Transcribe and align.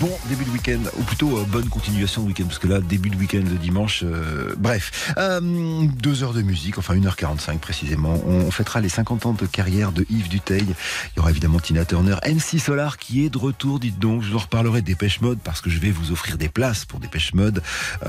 bon 0.00 0.10
début 0.28 0.44
de 0.44 0.50
week-end, 0.50 0.80
ou 0.98 1.02
plutôt 1.02 1.38
euh, 1.38 1.44
bonne 1.48 1.68
continuation 1.68 2.22
de 2.22 2.28
week-end, 2.28 2.44
parce 2.44 2.58
que 2.58 2.66
là, 2.66 2.80
début 2.80 3.10
de 3.10 3.16
week-end 3.16 3.42
de 3.42 3.56
dimanche, 3.56 4.02
euh, 4.04 4.54
bref. 4.56 5.12
Euh, 5.18 5.40
deux 6.00 6.22
heures 6.22 6.32
de 6.32 6.42
musique, 6.42 6.78
enfin 6.78 6.94
1h45 6.94 7.58
précisément. 7.58 8.20
On, 8.26 8.50
fêtera 8.50 8.80
les 8.80 8.88
50 8.88 9.26
ans 9.26 9.32
de 9.32 9.46
carrière 9.46 9.90
de 9.90 10.06
Yves 10.10 10.28
Duteil. 10.28 10.64
Il 10.64 11.16
y 11.16 11.20
aura 11.20 11.30
évidemment 11.30 11.58
Tina 11.58 11.84
Turner, 11.84 12.16
NC 12.24 12.60
Solar 12.60 12.98
qui 12.98 13.24
est 13.24 13.30
de 13.30 13.38
retour, 13.38 13.80
dites 13.80 13.98
donc. 13.98 14.22
Je 14.22 14.30
vous 14.30 14.36
en 14.36 14.40
reparlerai 14.40 14.82
des 14.82 14.94
Pêche 14.94 15.20
Mode, 15.20 15.38
parce 15.42 15.60
que 15.60 15.70
je 15.70 15.78
vais 15.80 15.90
vous 15.90 16.12
offrir 16.12 16.38
des 16.38 16.48
places 16.48 16.84
pour 16.84 17.00
des 17.00 17.08
Pêche 17.08 17.34
Mode, 17.34 17.62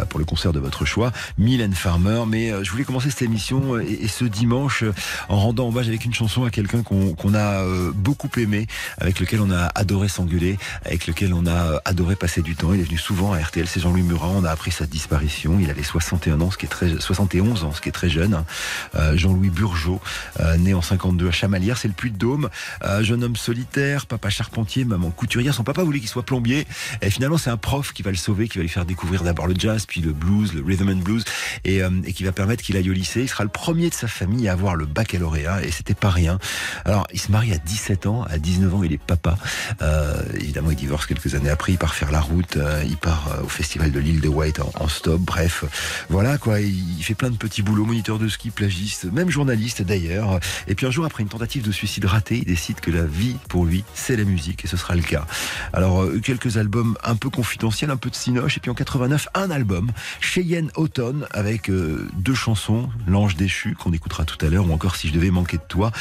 pour 0.09 0.19
le 0.19 0.25
concert 0.25 0.53
de 0.53 0.59
votre 0.59 0.85
choix. 0.85 1.11
Mylène 1.37 1.73
Farmer, 1.73 2.23
mais 2.27 2.63
je 2.63 2.69
voulais 2.71 2.83
commencer 2.83 3.09
cette 3.09 3.23
émission 3.23 3.79
et, 3.79 4.07
ce 4.07 4.25
dimanche 4.25 4.83
en 5.29 5.39
rendant 5.39 5.67
hommage 5.67 5.87
avec 5.87 6.05
une 6.05 6.13
chanson 6.13 6.45
à 6.45 6.51
quelqu'un 6.51 6.83
qu'on 6.83 7.33
a 7.33 7.63
beaucoup 7.93 8.29
aimé, 8.37 8.67
avec 8.99 9.19
lequel 9.19 9.41
on 9.41 9.51
a 9.51 9.71
adoré 9.75 10.07
s'engueuler, 10.07 10.57
avec 10.85 11.07
lequel 11.07 11.33
on 11.33 11.47
a 11.47 11.74
adoré 11.85 12.15
passer 12.15 12.41
du 12.41 12.55
temps. 12.55 12.73
Il 12.73 12.79
est 12.79 12.83
venu 12.83 12.97
souvent 12.97 13.33
à 13.33 13.39
RTL. 13.39 13.67
C'est 13.67 13.79
Jean-Louis 13.79 14.03
Murat. 14.03 14.29
On 14.29 14.43
a 14.43 14.51
appris 14.51 14.71
sa 14.71 14.85
disparition. 14.85 15.57
Il 15.59 15.69
avait 15.69 15.83
61 15.83 16.39
ans, 16.41 16.51
ce 16.51 16.57
qui 16.57 16.65
est 16.65 16.69
très, 16.69 16.99
71 16.99 17.63
ans, 17.63 17.73
ce 17.73 17.81
qui 17.81 17.89
est 17.89 17.91
très 17.91 18.09
jeune. 18.09 18.43
Euh, 18.95 19.17
Jean-Louis 19.17 19.49
Burgeot, 19.49 19.99
euh, 20.39 20.57
né 20.57 20.73
en 20.73 20.81
52 20.81 21.27
à 21.27 21.31
Chamalières, 21.31 21.77
c'est 21.77 21.87
le 21.87 21.93
Puy-de-Dôme. 21.93 22.49
Euh, 22.83 23.03
jeune 23.03 23.23
homme 23.23 23.35
solitaire, 23.35 24.05
papa 24.05 24.29
charpentier, 24.29 24.85
maman 24.85 25.11
couturière. 25.11 25.53
Son 25.53 25.63
papa 25.63 25.83
voulait 25.83 25.99
qu'il 25.99 26.09
soit 26.09 26.23
plombier. 26.23 26.65
Et 27.01 27.09
finalement, 27.09 27.37
c'est 27.37 27.49
un 27.49 27.57
prof 27.57 27.93
qui 27.93 28.03
va 28.03 28.11
le 28.11 28.17
sauver, 28.17 28.47
qui 28.47 28.57
va 28.57 28.63
lui 28.63 28.69
faire 28.69 28.85
découvrir 28.85 29.23
d'abord 29.23 29.47
le 29.47 29.55
jazz, 29.57 29.85
puis 29.85 30.01
le 30.01 30.13
blues, 30.13 30.53
le 30.53 30.63
rhythm 30.63 30.89
and 30.89 31.03
blues, 31.03 31.25
et, 31.63 31.81
et 32.05 32.13
qui 32.13 32.23
va 32.23 32.31
permettre 32.31 32.63
qu'il 32.63 32.77
aille 32.77 32.89
au 32.89 32.93
lycée. 32.93 33.21
Il 33.21 33.29
sera 33.29 33.43
le 33.43 33.49
premier 33.49 33.89
de 33.89 33.93
sa 33.93 34.07
famille 34.07 34.47
à 34.47 34.53
avoir 34.53 34.75
le 34.75 34.85
baccalauréat, 34.85 35.63
et 35.63 35.71
c'était 35.71 35.93
pas 35.93 36.09
rien. 36.09 36.39
Alors, 36.85 37.07
il 37.13 37.19
se 37.19 37.31
marie 37.31 37.53
à 37.53 37.57
17 37.57 38.05
ans. 38.07 38.23
À 38.23 38.37
19 38.37 38.75
ans, 38.75 38.83
il 38.83 38.93
est 38.93 39.01
papa. 39.01 39.37
évidemment, 40.33 40.71
il 40.71 40.77
divorce 40.77 41.05
quelques 41.05 41.35
années 41.35 41.49
après. 41.49 41.64
Il 41.67 41.77
part 41.77 41.95
faire 41.95 42.11
la 42.11 42.21
route, 42.21 42.57
euh, 42.57 42.83
il 42.85 42.97
part 42.97 43.29
euh, 43.31 43.43
au 43.43 43.47
festival 43.47 43.91
de 43.91 43.99
l'île 43.99 44.21
de 44.21 44.27
White 44.27 44.59
en, 44.59 44.87
stop, 44.87 45.19
bref, 45.19 45.63
voilà 46.09 46.37
quoi, 46.37 46.59
il, 46.59 47.01
fait 47.01 47.15
plein 47.15 47.29
de 47.29 47.37
petits 47.37 47.61
boulots, 47.61 47.85
moniteur 47.85 48.19
de 48.19 48.27
ski, 48.27 48.49
plagiste, 48.49 49.05
même 49.05 49.29
journaliste 49.29 49.81
d'ailleurs. 49.81 50.39
Et 50.67 50.75
puis 50.75 50.85
un 50.85 50.91
jour, 50.91 51.05
après 51.05 51.23
une 51.23 51.29
tentative 51.29 51.63
de 51.63 51.71
suicide 51.71 52.05
ratée, 52.05 52.37
il 52.37 52.45
décide 52.45 52.79
que 52.79 52.91
la 52.91 53.05
vie 53.05 53.35
pour 53.49 53.65
lui, 53.65 53.83
c'est 53.93 54.15
la 54.15 54.23
musique 54.23 54.63
et 54.65 54.67
ce 54.67 54.77
sera 54.77 54.95
le 54.95 55.01
cas. 55.01 55.25
Alors 55.73 56.03
euh, 56.03 56.19
quelques 56.19 56.57
albums 56.57 56.97
un 57.03 57.15
peu 57.15 57.29
confidentiels, 57.29 57.89
un 57.89 57.97
peu 57.97 58.09
de 58.09 58.15
cinoche, 58.15 58.57
et 58.57 58.59
puis 58.59 58.69
en 58.69 58.75
89, 58.75 59.27
un 59.33 59.49
album, 59.49 59.91
Cheyenne 60.19 60.71
Automne, 60.75 61.27
avec 61.31 61.69
deux 61.69 62.35
chansons, 62.35 62.89
L'Ange 63.07 63.35
déchu, 63.35 63.75
qu'on 63.75 63.91
écoutera 63.93 64.25
tout 64.25 64.43
à 64.45 64.49
l'heure, 64.49 64.67
ou 64.67 64.73
encore 64.73 64.95
Si 64.95 65.07
je 65.07 65.13
devais 65.13 65.31
manquer 65.31 65.57
de 65.57 65.63
toi, 65.67 65.91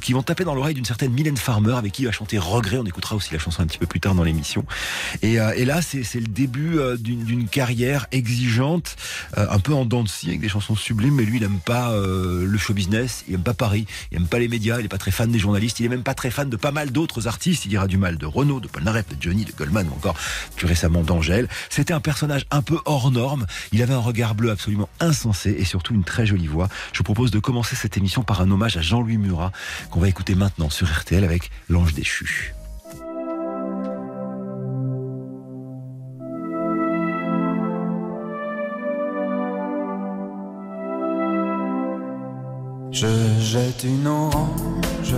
qui 0.00 0.12
vont 0.12 0.22
taper 0.22 0.44
dans 0.44 0.54
l'oreille 0.54 0.74
d'une 0.74 0.84
certaine 0.84 1.12
Mylène 1.12 1.36
Farmer, 1.36 1.74
avec 1.74 1.92
qui 1.92 2.02
il 2.02 2.06
va 2.06 2.12
chanter 2.12 2.38
Regret, 2.38 2.78
on 2.78 2.84
écoutera 2.84 3.16
aussi 3.16 3.32
la 3.32 3.38
chanson 3.38 3.62
un 3.62 3.66
petit 3.66 3.78
peu 3.78 3.86
plus 3.86 4.00
tard 4.00 4.14
dans 4.14 4.24
l'émission. 4.24 4.64
Euh, 5.24 5.52
et, 5.56 5.64
là, 5.64 5.82
c'est 5.82 6.02
le 6.14 6.26
début 6.26 6.78
euh, 6.78 6.96
d'une 6.96 7.48
carrière 7.48 8.06
exigeante, 8.12 8.96
euh, 9.36 9.46
un 9.50 9.58
peu 9.58 9.74
en 9.74 9.84
dents 9.84 10.02
de 10.02 10.08
scie, 10.08 10.28
avec 10.28 10.40
des 10.40 10.48
chansons 10.48 10.76
sublimes. 10.76 11.14
Mais 11.14 11.24
lui, 11.24 11.38
il 11.38 11.42
n'aime 11.42 11.60
pas 11.64 11.94
le 11.96 12.58
show 12.58 12.74
business, 12.74 13.24
il 13.28 13.32
n'aime 13.32 13.42
pas 13.42 13.54
Paris, 13.54 13.86
il 14.10 14.18
n'aime 14.18 14.28
pas 14.28 14.38
les 14.38 14.48
médias, 14.48 14.78
il 14.78 14.82
n'est 14.82 14.88
pas 14.88 14.98
très 14.98 15.10
fan 15.10 15.30
des 15.30 15.38
journalistes, 15.38 15.80
il 15.80 15.86
est 15.86 15.90
même 15.90 16.02
pas 16.02 16.14
très 16.14 16.30
fan 16.30 16.48
de 16.48 16.56
pas 16.56 16.72
mal 16.72 16.90
d'autres 16.90 17.26
artistes. 17.26 17.64
Il 17.64 17.68
dira 17.68 17.86
du 17.86 17.96
mal 17.96 18.16
de 18.16 18.26
Renaud, 18.26 18.60
de 18.60 18.68
Paul 18.68 18.84
Naref, 18.84 19.08
de 19.08 19.16
Johnny, 19.20 19.44
de 19.44 19.52
Goldman 19.52 19.86
ou 19.88 19.94
encore 19.94 20.16
plus 20.56 20.66
récemment 20.66 21.02
d'Angèle. 21.02 21.48
C'était 21.70 21.94
un 21.94 22.00
personnage 22.00 22.46
un 22.50 22.62
peu 22.62 22.78
hors 22.84 23.10
norme. 23.10 23.46
Il 23.72 23.82
avait 23.82 23.94
un 23.94 23.98
regard 23.98 24.34
bleu 24.34 24.50
absolument 24.50 24.88
insensé 25.00 25.56
et 25.58 25.64
surtout 25.64 25.94
une 25.94 26.04
très 26.04 26.26
jolie 26.26 26.46
voix. 26.46 26.68
Je 26.92 26.98
vous 26.98 27.04
propose 27.04 27.30
de 27.30 27.38
commencer 27.38 27.76
cette 27.76 27.96
émission 27.96 28.22
par 28.22 28.40
un 28.40 28.50
hommage 28.50 28.76
à 28.76 28.82
Jean-Louis 28.82 29.18
Murat 29.18 29.52
qu'on 29.90 30.00
va 30.00 30.08
écouter 30.08 30.34
maintenant 30.34 30.70
sur 30.70 30.90
RTL 30.90 31.24
avec 31.24 31.50
L'Ange 31.68 31.94
déchu. 31.94 32.55
Je 42.90 43.06
jette 43.40 43.84
une 43.84 44.06
orange 44.06 45.14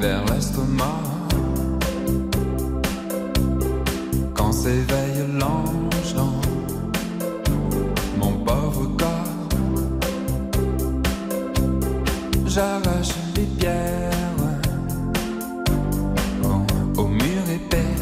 vers 0.00 0.24
l'estomac 0.26 1.02
quand 4.34 4.52
s'éveille 4.52 5.24
l'ange 5.38 6.14
dans 6.14 6.40
mon 8.18 8.32
pauvre 8.44 8.88
corps. 8.96 9.48
J'arrache 12.46 13.14
les 13.36 13.46
pierres 13.58 14.10
au, 16.96 17.06
mur 17.08 17.42
épais 17.52 17.94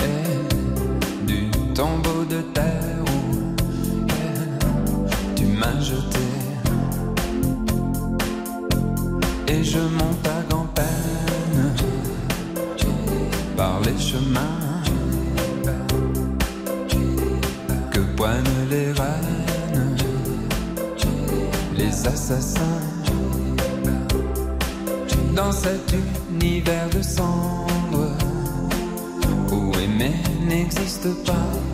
et 0.00 1.26
du 1.26 1.50
tombeau 1.74 2.24
de 2.28 2.40
terre 2.54 3.04
où 3.06 3.54
tu 5.36 5.44
m'as 5.44 5.80
jeté. 5.80 6.17
Je 9.78 9.82
monte 9.82 10.26
à 10.26 10.42
grand-peine 10.50 11.72
par 13.56 13.80
les 13.80 13.98
chemins 13.98 14.82
que 17.92 18.00
poignent 18.16 18.66
les 18.70 18.90
reines, 19.00 19.96
les 21.76 22.06
assassins 22.06 22.82
dans 25.36 25.52
cet 25.52 25.94
univers 26.32 26.90
de 26.90 27.02
cendres 27.02 28.16
où 29.52 29.72
aimer 29.78 30.16
n'existe 30.48 31.08
pas. 31.24 31.67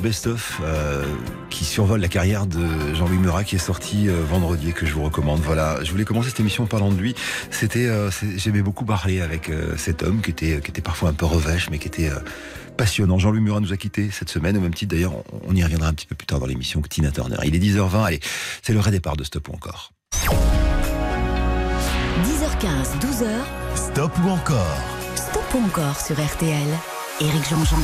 Best-of 0.00 0.60
euh, 0.64 1.04
qui 1.50 1.64
survole 1.64 2.00
la 2.00 2.08
carrière 2.08 2.46
de 2.46 2.94
Jean-Louis 2.94 3.18
Murat 3.18 3.44
qui 3.44 3.56
est 3.56 3.60
sorti 3.60 4.08
euh, 4.08 4.22
vendredi 4.24 4.70
et 4.70 4.72
que 4.72 4.86
je 4.86 4.92
vous 4.92 5.02
recommande. 5.02 5.40
Voilà, 5.40 5.78
je 5.84 5.90
voulais 5.90 6.04
commencer 6.04 6.30
cette 6.30 6.40
émission 6.40 6.64
en 6.64 6.66
parlant 6.66 6.90
de 6.90 6.98
lui. 6.98 7.14
C'était, 7.50 7.86
euh, 7.86 8.10
j'aimais 8.36 8.62
beaucoup 8.62 8.84
parler 8.84 9.20
avec 9.20 9.50
euh, 9.50 9.76
cet 9.76 10.02
homme 10.02 10.20
qui 10.20 10.30
était, 10.30 10.60
qui 10.60 10.70
était 10.70 10.80
parfois 10.80 11.10
un 11.10 11.12
peu 11.12 11.26
revêche, 11.26 11.70
mais 11.70 11.78
qui 11.78 11.88
était 11.88 12.10
euh, 12.10 12.18
passionnant. 12.76 13.18
Jean-Louis 13.18 13.40
Murat 13.40 13.60
nous 13.60 13.72
a 13.72 13.76
quittés 13.76 14.10
cette 14.10 14.30
semaine, 14.30 14.56
au 14.56 14.60
même 14.60 14.74
titre 14.74 14.94
d'ailleurs, 14.94 15.14
on, 15.14 15.24
on 15.48 15.54
y 15.54 15.62
reviendra 15.62 15.88
un 15.88 15.94
petit 15.94 16.06
peu 16.06 16.14
plus 16.14 16.26
tard 16.26 16.40
dans 16.40 16.46
l'émission 16.46 16.80
que 16.80 16.88
Tina 16.88 17.10
Turner. 17.10 17.36
Il 17.44 17.54
est 17.54 17.58
10h20, 17.58 18.04
allez, 18.04 18.20
c'est 18.62 18.72
le 18.72 18.78
vrai 18.78 18.90
départ 18.90 19.16
de 19.16 19.24
Stop 19.24 19.48
ou 19.48 19.52
encore. 19.52 19.92
10h15, 22.24 22.98
12h, 23.00 23.26
Stop 23.76 24.12
ou 24.24 24.28
encore 24.28 25.00
stop 25.30 25.54
ou 25.54 25.64
encore 25.66 26.00
sur 26.00 26.16
RTL. 26.16 26.99
Éric 27.20 27.50
Jean-Jean. 27.50 27.76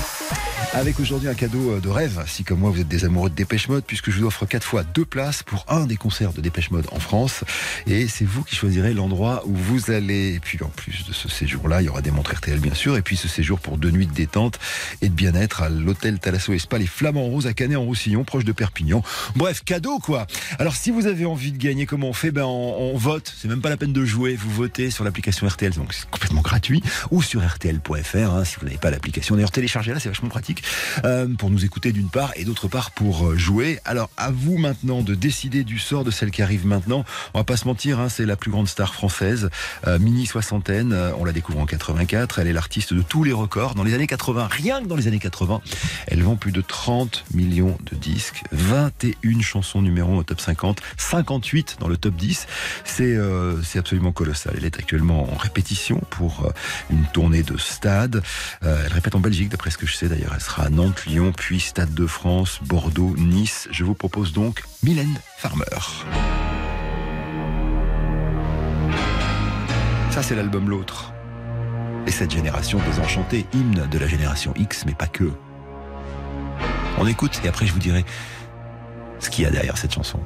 Avec 0.72 0.98
aujourd'hui 0.98 1.28
un 1.28 1.34
cadeau 1.34 1.72
euh, 1.72 1.80
de 1.80 1.88
rêve, 1.88 2.24
si 2.26 2.42
comme 2.42 2.58
moi 2.58 2.70
vous 2.70 2.80
êtes 2.80 2.88
des 2.88 3.04
amoureux 3.04 3.30
de 3.30 3.34
Dépêche 3.34 3.68
Mode, 3.68 3.84
puisque 3.86 4.10
je 4.10 4.20
vous 4.20 4.26
offre 4.26 4.46
quatre 4.46 4.64
fois 4.64 4.82
deux 4.82 5.04
places 5.04 5.42
pour 5.42 5.64
un 5.68 5.86
des 5.86 5.96
concerts 5.96 6.32
de 6.32 6.40
Dépêche 6.40 6.70
Mode 6.70 6.86
en 6.92 7.00
France. 7.00 7.44
Et 7.86 8.08
c'est 8.08 8.24
vous 8.24 8.42
qui 8.42 8.56
choisirez 8.56 8.92
l'endroit 8.94 9.42
où 9.46 9.54
vous 9.54 9.90
allez. 9.90 10.34
Et 10.34 10.40
puis 10.40 10.58
en 10.62 10.68
plus 10.68 11.06
de 11.06 11.12
ce 11.12 11.28
séjour-là, 11.28 11.82
il 11.82 11.86
y 11.86 11.88
aura 11.88 12.02
des 12.02 12.10
montres 12.10 12.34
RTL 12.34 12.58
bien 12.58 12.74
sûr, 12.74 12.96
et 12.96 13.02
puis 13.02 13.16
ce 13.16 13.28
séjour 13.28 13.60
pour 13.60 13.78
deux 13.78 13.90
nuits 13.90 14.06
de 14.06 14.12
détente 14.12 14.58
et 15.02 15.08
de 15.08 15.14
bien-être 15.14 15.62
à 15.62 15.68
l'hôtel 15.68 16.18
Thalasso 16.18 16.52
et 16.52 16.58
Spa, 16.58 16.78
les 16.78 16.86
Flamands 16.86 17.24
Roses 17.24 17.46
à 17.46 17.52
Canet 17.52 17.76
en 17.76 17.82
Roussillon, 17.82 18.24
proche 18.24 18.44
de 18.44 18.52
Perpignan. 18.52 19.02
Bref, 19.34 19.62
cadeau 19.64 19.98
quoi 19.98 20.26
Alors 20.58 20.76
si 20.76 20.90
vous 20.90 21.06
avez 21.06 21.26
envie 21.26 21.52
de 21.52 21.58
gagner, 21.58 21.86
comment 21.86 22.08
on 22.08 22.14
fait? 22.14 22.30
Ben 22.30 22.44
on, 22.44 22.92
on 22.94 22.96
vote, 22.96 23.32
c'est 23.38 23.48
même 23.48 23.60
pas 23.60 23.70
la 23.70 23.76
peine 23.76 23.92
de 23.92 24.04
jouer, 24.04 24.34
vous 24.34 24.50
votez 24.50 24.90
sur 24.90 25.04
l'application 25.04 25.46
RTL, 25.46 25.72
donc 25.72 25.92
c'est 25.94 26.08
complètement 26.10 26.42
gratuit, 26.42 26.82
ou 27.10 27.22
sur 27.22 27.46
RTL.fr 27.46 28.16
hein, 28.16 28.44
si 28.44 28.56
vous 28.56 28.66
n'avez 28.66 28.78
pas 28.78 28.90
l'application. 28.90 29.25
D'ailleurs 29.34 29.50
téléchargez-la, 29.50 29.98
c'est 29.98 30.08
vachement 30.08 30.28
pratique 30.28 30.62
euh, 31.04 31.26
pour 31.26 31.50
nous 31.50 31.64
écouter 31.64 31.92
d'une 31.92 32.08
part 32.08 32.32
et 32.36 32.44
d'autre 32.44 32.68
part 32.68 32.92
pour 32.92 33.26
euh, 33.26 33.36
jouer. 33.36 33.80
Alors 33.84 34.08
à 34.16 34.30
vous 34.30 34.56
maintenant 34.56 35.02
de 35.02 35.14
décider 35.14 35.64
du 35.64 35.78
sort 35.78 36.04
de 36.04 36.10
celle 36.10 36.30
qui 36.30 36.42
arrive 36.42 36.66
maintenant. 36.66 37.04
On 37.34 37.38
va 37.38 37.44
pas 37.44 37.56
se 37.56 37.66
mentir, 37.66 37.98
hein, 37.98 38.08
c'est 38.08 38.26
la 38.26 38.36
plus 38.36 38.50
grande 38.50 38.68
star 38.68 38.94
française, 38.94 39.50
euh, 39.86 39.98
mini 39.98 40.26
soixantaine. 40.26 40.94
on 41.18 41.24
la 41.24 41.32
découvre 41.32 41.58
en 41.58 41.66
84. 41.66 42.38
Elle 42.38 42.48
est 42.48 42.52
l'artiste 42.52 42.94
de 42.94 43.02
tous 43.02 43.24
les 43.24 43.32
records. 43.32 43.74
Dans 43.74 43.84
les 43.84 43.94
années 43.94 44.06
80, 44.06 44.48
rien 44.50 44.82
que 44.82 44.86
dans 44.86 44.96
les 44.96 45.08
années 45.08 45.18
80, 45.18 45.60
elle 46.06 46.22
vend 46.22 46.36
plus 46.36 46.52
de 46.52 46.60
30 46.60 47.24
millions 47.34 47.76
de 47.90 47.96
disques, 47.96 48.42
21 48.52 49.40
chansons 49.40 49.82
numéro 49.82 50.12
1 50.14 50.18
au 50.18 50.22
top 50.22 50.40
50, 50.40 50.80
58 50.96 51.78
dans 51.80 51.88
le 51.88 51.96
top 51.96 52.14
10. 52.14 52.46
C'est 52.84 53.16
c'est 53.62 53.78
absolument 53.78 54.12
colossal. 54.12 54.54
Elle 54.56 54.64
est 54.64 54.78
actuellement 54.78 55.32
en 55.32 55.36
répétition 55.36 56.00
pour 56.10 56.52
une 56.90 57.04
tournée 57.12 57.42
de 57.42 57.56
stade. 57.56 58.22
Elle 58.62 58.92
répète 58.92 59.15
en 59.16 59.20
Belgique, 59.20 59.48
d'après 59.48 59.70
ce 59.70 59.78
que 59.78 59.86
je 59.86 59.96
sais 59.96 60.08
d'ailleurs. 60.08 60.32
Elle 60.34 60.42
sera 60.42 60.64
à 60.64 60.68
Nantes, 60.68 61.06
Lyon, 61.06 61.32
puis 61.34 61.58
Stade 61.58 61.94
de 61.94 62.06
France, 62.06 62.60
Bordeaux, 62.62 63.14
Nice. 63.16 63.66
Je 63.70 63.82
vous 63.82 63.94
propose 63.94 64.34
donc 64.34 64.62
Mylène 64.82 65.18
Farmer. 65.38 65.64
Ça, 70.10 70.22
c'est 70.22 70.34
l'album 70.34 70.68
L'autre. 70.68 71.14
Et 72.06 72.10
cette 72.10 72.30
génération 72.30 72.78
désenchantée, 72.86 73.46
hymne 73.54 73.88
de 73.90 73.98
la 73.98 74.06
génération 74.06 74.52
X, 74.54 74.84
mais 74.84 74.94
pas 74.94 75.06
que. 75.06 75.32
On 76.98 77.06
écoute 77.06 77.40
et 77.44 77.48
après 77.48 77.66
je 77.66 77.72
vous 77.72 77.78
dirai 77.78 78.04
ce 79.18 79.30
qu'il 79.30 79.44
y 79.44 79.46
a 79.46 79.50
derrière 79.50 79.78
cette 79.78 79.92
chanson. 79.92 80.20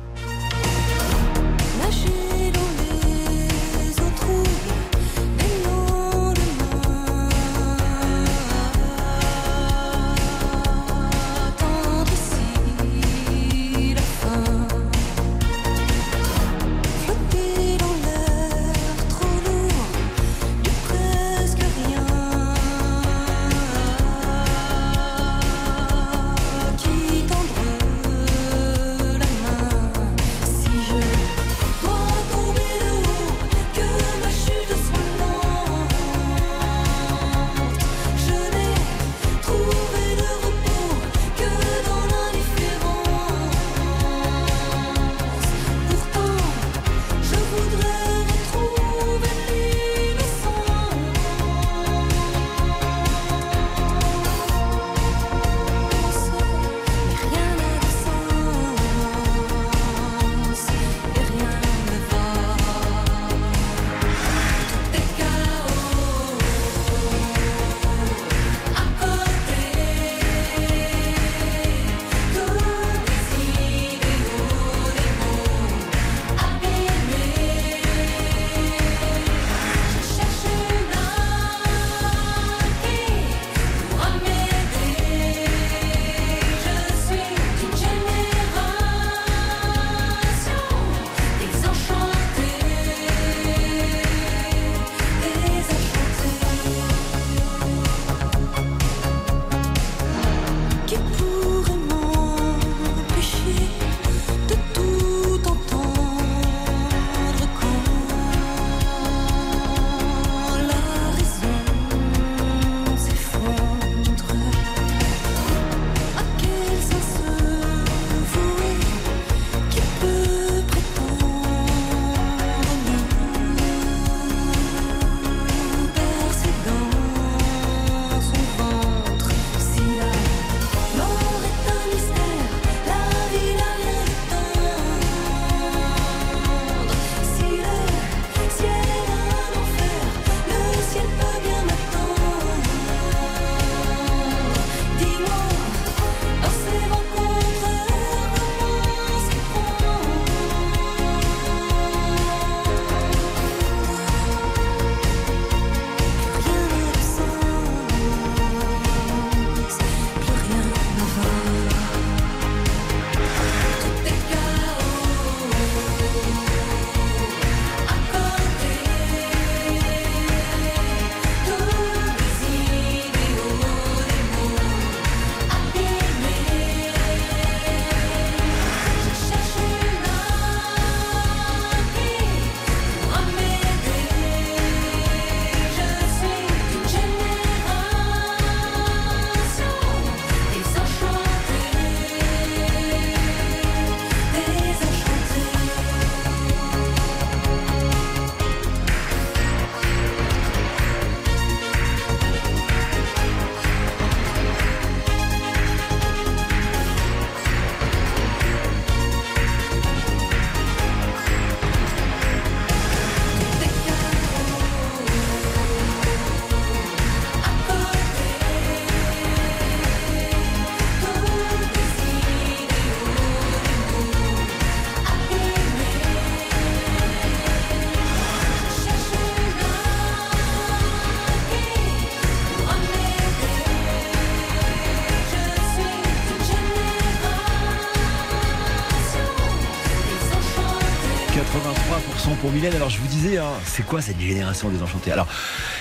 Alors 242.66 242.90
je 242.90 242.98
vous 242.98 243.06
disais, 243.06 243.38
hein, 243.38 243.48
c'est 243.64 243.86
quoi 243.86 244.02
cette 244.02 244.20
génération 244.20 244.68
désenchantée 244.68 245.10
Alors 245.10 245.26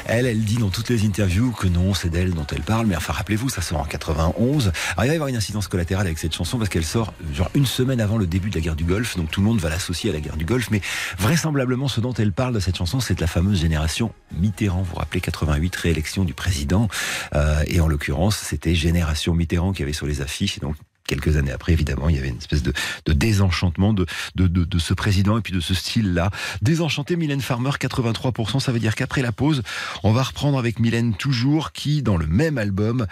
elle, 0.05 0.25
elle 0.25 0.39
dit 0.39 0.55
dans 0.55 0.69
toutes 0.69 0.88
les 0.88 1.05
interviews 1.05 1.51
que 1.51 1.67
non, 1.67 1.93
c'est 1.93 2.07
d'elle 2.07 2.33
dont 2.33 2.45
elle 2.55 2.62
parle. 2.62 2.88
Mais 2.88 2.95
enfin, 2.95 3.12
rappelez-vous, 3.12 3.50
ça 3.50 3.62
sort 3.62 3.79
en 3.79 3.83
91. 3.83 4.67
Alors 4.67 5.03
il 5.03 5.07
va 5.07 5.07
y 5.07 5.09
avoir 5.09 5.27
une 5.27 5.36
incidence 5.36 5.67
collatérale 5.67 6.07
avec 6.07 6.17
cette 6.17 6.33
chanson 6.33 6.57
parce 6.57 6.69
qu'elle 6.69 6.86
sort 6.86 7.13
genre 7.33 7.51
une 7.53 7.65
semaine 7.65 8.00
avant 8.00 8.17
le 8.17 8.25
début 8.27 8.50
de 8.50 8.55
la 8.55 8.62
guerre 8.62 8.77
du 8.77 8.86
Golfe. 8.86 9.17
Donc 9.17 9.29
tout 9.29 9.41
le 9.41 9.48
monde 9.48 9.59
va 9.59 9.69
l'associer 9.69 10.09
à 10.09 10.13
la 10.13 10.21
guerre 10.21 10.38
du 10.38 10.45
Golfe. 10.45 10.71
Mais 10.71 10.79
vraisemblablement, 11.17 11.89
ce 11.89 12.00
dont 12.00 12.13
elle 12.13 12.31
parle 12.31 12.53
de 12.53 12.62
cette 12.62 12.77
chanson, 12.77 13.01
c'est 13.01 13.15
de 13.15 13.21
la 13.21 13.27
fameuse 13.27 13.59
génération 13.59 14.13
Mitterrand. 14.31 14.81
Vous 14.81 14.91
vous 14.91 15.00
rappelez 15.00 15.19
88 15.19 15.75
réélection 15.75 16.24
du 16.24 16.33
président. 16.33 16.88
Euh, 17.36 17.62
et 17.67 17.81
en 17.81 17.89
l'occurrence, 17.89 18.38
c'était 18.38 18.74
Génération 18.74 19.33
Mitterrand 19.33 19.74
qui 19.74 19.83
avait 19.83 19.91
sur 19.91 20.07
les 20.07 20.21
affiches. 20.21 20.57
Et 20.57 20.62
donc 20.62 20.75
quelques 21.10 21.38
années 21.38 21.51
après, 21.51 21.74
évidemment, 21.74 22.08
il 22.08 22.16
y 22.16 22.20
avait 22.20 22.30
une 22.30 22.38
espèce 22.38 22.62
de, 22.62 22.72
de 23.06 23.13
désenchantement 23.13 23.94
de, 23.94 24.06
de, 24.36 24.46
de, 24.48 24.63
de 24.63 24.80
ce 24.80 24.94
président 24.94 25.39
et 25.39 25.42
puis 25.42 25.54
de 25.54 25.60
ce 25.60 25.74
style-là. 25.74 26.30
Désenchanté, 26.62 27.16
Mylène 27.16 27.42
Farmer, 27.42 27.72
83%, 27.72 28.60
ça 28.60 28.72
veut 28.72 28.80
dire 28.80 28.94
qu'après 28.94 29.24
la 29.24 29.32
pause, 29.32 29.63
on 30.04 30.13
va 30.13 30.22
reprendre 30.22 30.60
avec 30.60 30.80
Mylène 30.80 31.16
toujours, 31.16 31.72
qui, 31.72 32.04
dans 32.04 32.16
le 32.16 32.28
même 32.28 32.60
album, 32.60 33.08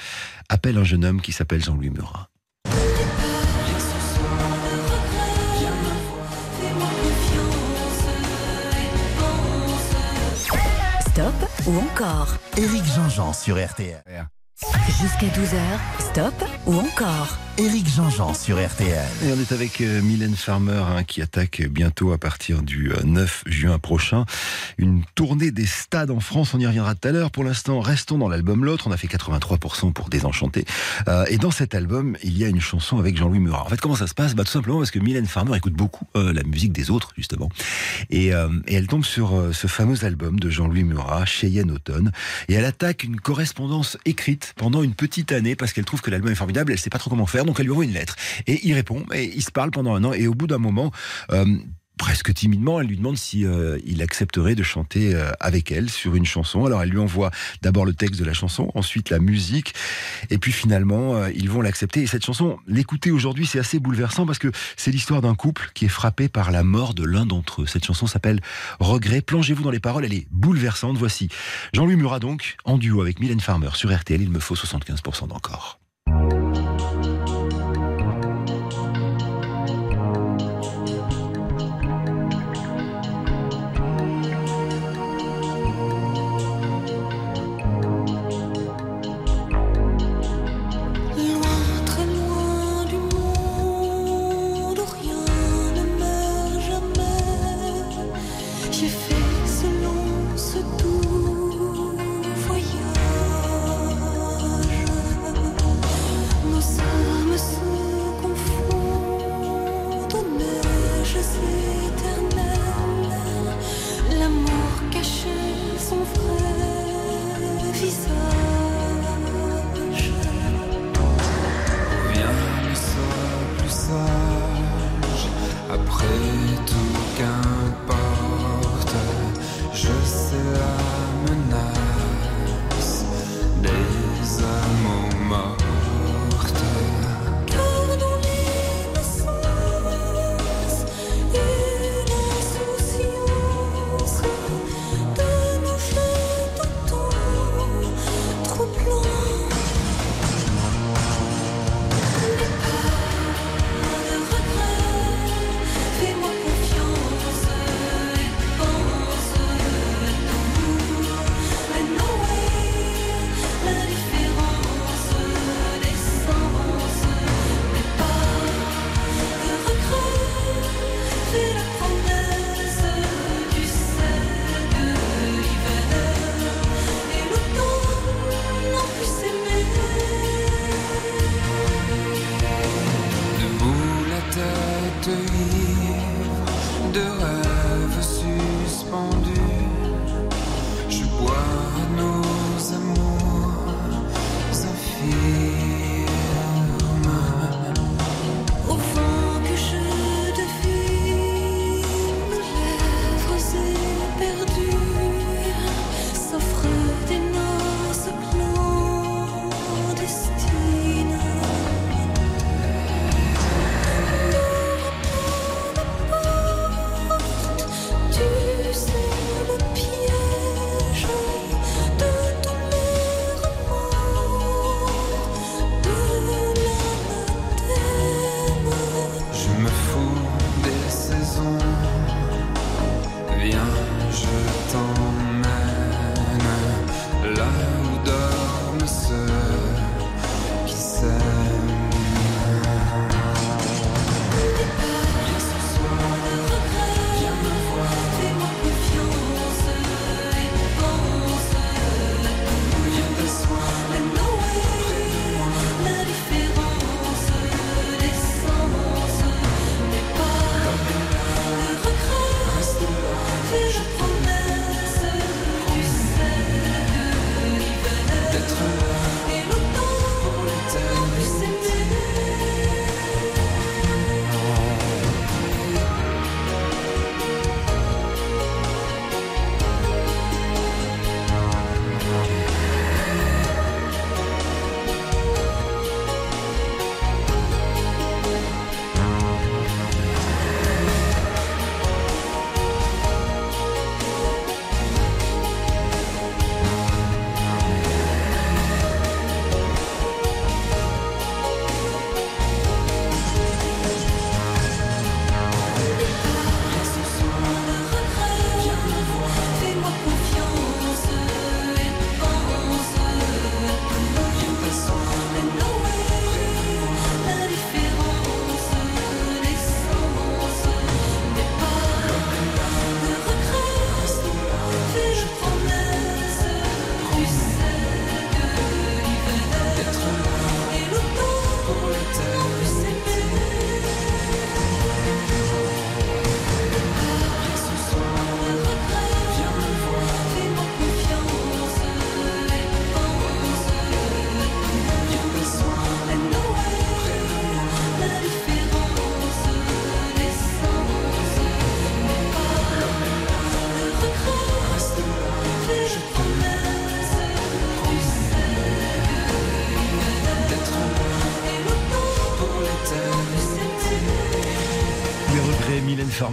appelle 0.48 0.78
un 0.78 0.84
jeune 0.84 1.06
homme 1.06 1.22
qui 1.22 1.32
s'appelle 1.32 1.64
Jean-Louis 1.64 1.90
Murat. 1.90 2.30
Fais-moi 6.60 6.90
confiance 7.02 8.04
et 8.78 8.90
pense. 9.18 9.88
Stop 11.12 11.50
ou 11.66 11.78
encore? 11.80 12.38
Éric 12.58 12.86
Jean-Jean 12.96 13.34
sur 13.34 13.56
RTL. 13.58 14.04
Jusqu'à 15.02 15.28
12h, 15.28 16.12
stop 16.12 16.34
ou 16.68 16.76
encore? 16.76 17.38
Éric 17.60 17.90
Jean-Jean 17.90 18.36
sur 18.36 18.64
RTL. 18.64 19.04
Et 19.24 19.32
on 19.32 19.40
est 19.40 19.52
avec 19.52 19.82
euh, 19.82 20.00
Mylène 20.04 20.36
Farmer 20.36 20.84
hein, 20.96 21.04
qui 21.04 21.24
attaque 21.24 21.64
bientôt 21.72 22.12
à 22.12 22.20
partir 22.20 22.62
du 22.62 22.92
euh, 22.92 23.02
9 23.04 23.46
juin 23.48 23.80
prochain 23.80 24.26
une 24.78 25.02
tournée 25.16 25.50
des 25.50 25.66
stades 25.66 26.12
en 26.12 26.20
France. 26.20 26.54
On 26.54 26.60
y 26.60 26.68
reviendra 26.68 26.94
tout 26.94 27.08
à 27.08 27.12
l'heure. 27.12 27.32
Pour 27.32 27.44
l'instant, 27.44 27.80
restons 27.80 28.20
dans 28.20 28.30
l'album 28.30 28.64
L'autre. 28.64 28.86
On 28.88 28.92
a 28.92 28.98
fait 28.98 29.08
83% 29.08 29.92
pour 29.92 30.10
Désenchanter. 30.10 30.66
Euh, 31.08 31.26
et 31.30 31.38
dans 31.38 31.50
cet 31.50 31.74
album, 31.74 32.16
il 32.22 32.38
y 32.38 32.44
a 32.44 32.48
une 32.48 32.62
chanson 32.62 33.00
avec 33.00 33.18
Jean-Louis 33.18 33.40
Murat. 33.40 33.64
En 33.66 33.70
fait, 33.70 33.82
comment 33.82 33.96
ça 33.96 34.06
se 34.06 34.14
passe? 34.14 34.36
Bah, 34.36 34.44
Tout 34.44 34.52
simplement 34.52 34.78
parce 34.78 34.92
que 34.92 35.00
Mylène 35.00 35.26
Farmer 35.26 35.58
écoute 35.58 35.74
beaucoup 35.74 36.06
euh, 36.16 36.34
la 36.34 36.44
musique 36.44 36.74
des 36.74 36.92
autres, 36.92 37.14
justement. 37.18 37.50
Et, 38.12 38.36
euh, 38.36 38.50
et 38.68 38.76
elle 38.76 38.86
tombe 38.86 39.04
sur 39.04 39.36
euh, 39.36 39.52
ce 39.52 39.66
fameux 39.66 40.06
album 40.06 40.40
de 40.40 40.52
Jean-Louis 40.52 40.84
Murat, 40.84 41.26
Cheyenne 41.26 41.72
Automne. 41.72 42.12
Et 42.50 42.54
elle 42.54 42.66
attaque 42.66 43.04
une 43.04 43.20
correspondance 43.20 43.98
écrite 44.06 44.54
pendant 44.58 44.84
une 44.84 44.94
petite 44.94 45.32
année 45.32 45.56
parce 45.56 45.74
qu'elle 45.74 45.86
trouve 45.86 46.02
que 46.02 46.12
l'album 46.12 46.32
est 46.32 46.36
formidable. 46.36 46.72
Elle 46.72 46.78
sait 46.78 46.92
pas 46.92 47.00
trop 47.00 47.10
comment 47.10 47.26
faire. 47.26 47.47
Donc 47.48 47.60
elle 47.60 47.66
lui 47.66 47.72
envoie 47.72 47.86
une 47.86 47.94
lettre. 47.94 48.16
Et 48.46 48.60
il 48.68 48.74
répond. 48.74 49.04
Et 49.14 49.32
ils 49.34 49.42
se 49.42 49.52
parlent 49.52 49.72
pendant 49.72 49.96
un 49.96 50.04
an. 50.04 50.14
Et 50.14 50.28
au 50.28 50.34
bout 50.34 50.48
d'un 50.48 50.58
moment, 50.58 50.92
euh, 51.32 51.46
presque 51.98 52.34
timidement, 52.34 52.80
elle 52.80 52.88
lui 52.88 52.98
demande 52.98 53.18
si 53.18 53.46
euh, 53.46 53.80
il 53.86 54.02
accepterait 54.04 54.54
de 54.54 54.64
chanter 54.64 55.16
euh, 55.16 55.32
avec 55.40 55.72
elle 55.72 55.90
sur 55.90 56.14
une 56.14 56.26
chanson. 56.26 56.66
Alors 56.66 56.84
elle 56.84 56.90
lui 56.90 57.00
envoie 57.00 57.32
d'abord 57.62 57.86
le 57.86 57.94
texte 57.94 58.20
de 58.20 58.26
la 58.26 58.34
chanson, 58.34 58.70
ensuite 58.76 59.10
la 59.10 59.20
musique, 59.20 59.74
et 60.30 60.38
puis 60.38 60.52
finalement 60.52 61.26
ils 61.28 61.50
vont 61.50 61.62
l'accepter. 61.62 62.02
Et 62.02 62.08
cette 62.08 62.26
chanson, 62.26 62.60
l'écouter 62.68 63.12
aujourd'hui, 63.12 63.48
c'est 63.48 63.60
assez 63.60 63.80
bouleversant 63.80 64.26
parce 64.26 64.40
que 64.40 64.52
c'est 64.76 64.92
l'histoire 64.92 65.22
d'un 65.22 65.34
couple 65.34 65.72
qui 65.74 65.86
est 65.86 65.90
frappé 65.90 66.28
par 66.28 66.52
la 66.52 66.64
mort 66.64 66.94
de 66.94 67.04
l'un 67.04 67.26
d'entre 67.26 67.64
eux. 67.64 67.66
Cette 67.66 67.86
chanson 67.86 68.08
s'appelle 68.08 68.42
Regret. 68.80 69.22
Plongez-vous 69.22 69.64
dans 69.64 69.72
les 69.72 69.80
paroles, 69.80 70.06
elle 70.06 70.14
est 70.14 70.28
bouleversante. 70.32 70.98
Voici 70.98 71.30
Jean-Louis 71.74 71.96
Murat 71.96 72.20
donc 72.20 72.58
en 72.66 72.78
duo 72.78 73.02
avec 73.02 73.20
Mylène 73.20 73.40
Farmer 73.40 73.70
sur 73.74 73.96
RTL. 73.98 74.22
Il 74.22 74.30
me 74.30 74.40
faut 74.40 74.56
75% 74.56 75.30
d'encore. 75.30 75.80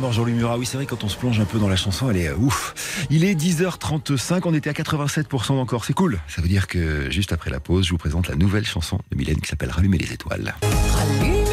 Farmer, 0.04 0.16
Jean-Louis 0.16 0.32
Murat. 0.32 0.58
Oui, 0.58 0.66
c'est 0.66 0.76
vrai, 0.76 0.86
quand 0.86 1.02
on 1.04 1.08
se 1.08 1.16
plonge 1.16 1.40
un 1.40 1.44
peu 1.44 1.58
dans 1.58 1.68
la 1.68 1.76
chanson, 1.76 2.10
elle 2.10 2.18
est 2.18 2.28
euh, 2.28 2.36
ouf. 2.36 3.06
Il 3.10 3.24
est 3.24 3.34
10h35, 3.34 4.42
on 4.44 4.52
était 4.52 4.68
à 4.68 4.72
87% 4.72 5.52
encore. 5.52 5.84
C'est 5.84 5.94
cool. 5.94 6.18
Ça 6.28 6.42
veut 6.42 6.48
dire 6.48 6.66
que 6.66 7.10
juste 7.10 7.32
après 7.32 7.50
la 7.50 7.60
pause, 7.60 7.86
je 7.86 7.90
vous 7.90 7.98
présente 7.98 8.28
la 8.28 8.34
nouvelle 8.34 8.66
chanson 8.66 8.98
de 9.10 9.16
Mylène 9.16 9.40
qui 9.40 9.48
s'appelle 9.48 9.70
Rallumer 9.70 9.98
les 9.98 10.12
étoiles. 10.12 10.54
Rallumez 10.62 11.43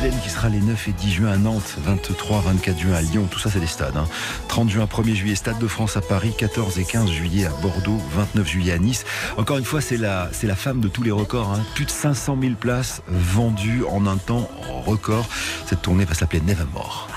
Mylène 0.00 0.18
qui 0.22 0.30
sera 0.30 0.48
les 0.48 0.60
9 0.60 0.88
et 0.88 0.92
10 0.92 1.10
juin 1.12 1.32
à 1.32 1.36
Nantes, 1.36 1.74
23, 1.84 2.40
24 2.40 2.78
juin 2.78 2.94
à 2.94 3.02
Lyon, 3.02 3.28
tout 3.30 3.38
ça 3.38 3.50
c'est 3.50 3.60
des 3.60 3.66
stades. 3.66 3.96
hein. 3.98 4.06
30 4.48 4.70
juin, 4.70 4.86
1er 4.86 5.14
juillet, 5.14 5.34
Stade 5.34 5.58
de 5.58 5.66
France 5.68 5.96
à 5.98 6.00
Paris, 6.00 6.32
14 6.38 6.78
et 6.78 6.84
15 6.84 7.10
juillet 7.10 7.44
à 7.44 7.50
Bordeaux, 7.60 8.00
29 8.14 8.48
juillet 8.48 8.72
à 8.72 8.78
Nice. 8.78 9.04
Encore 9.36 9.58
une 9.58 9.64
fois, 9.64 9.82
c'est 9.82 9.98
la, 9.98 10.30
c'est 10.32 10.46
la 10.46 10.56
femme 10.56 10.80
de 10.80 10.88
tous 10.88 11.02
les 11.02 11.10
records. 11.10 11.50
hein. 11.52 11.60
Plus 11.74 11.84
de 11.84 11.90
500 11.90 12.38
000 12.40 12.54
places 12.54 13.02
vendues 13.08 13.84
en 13.90 14.06
un 14.06 14.16
temps 14.16 14.48
record. 14.86 15.26
Cette 15.66 15.82
tournée 15.82 16.06
va 16.06 16.14
s'appeler 16.14 16.40
Nevermore. 16.40 17.08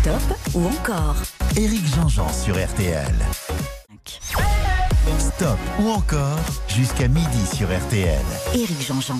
Stop 0.00 0.38
ou 0.54 0.66
encore? 0.66 1.16
Éric 1.56 1.84
Jean-Jean 1.94 2.28
sur 2.32 2.54
RTL. 2.54 3.14
Stop 5.18 5.58
ou 5.80 5.90
encore 5.90 6.38
jusqu'à 6.68 7.08
midi 7.08 7.46
sur 7.54 7.68
RTL. 7.68 8.22
Éric 8.54 8.86
Jean-Jean. 8.86 9.18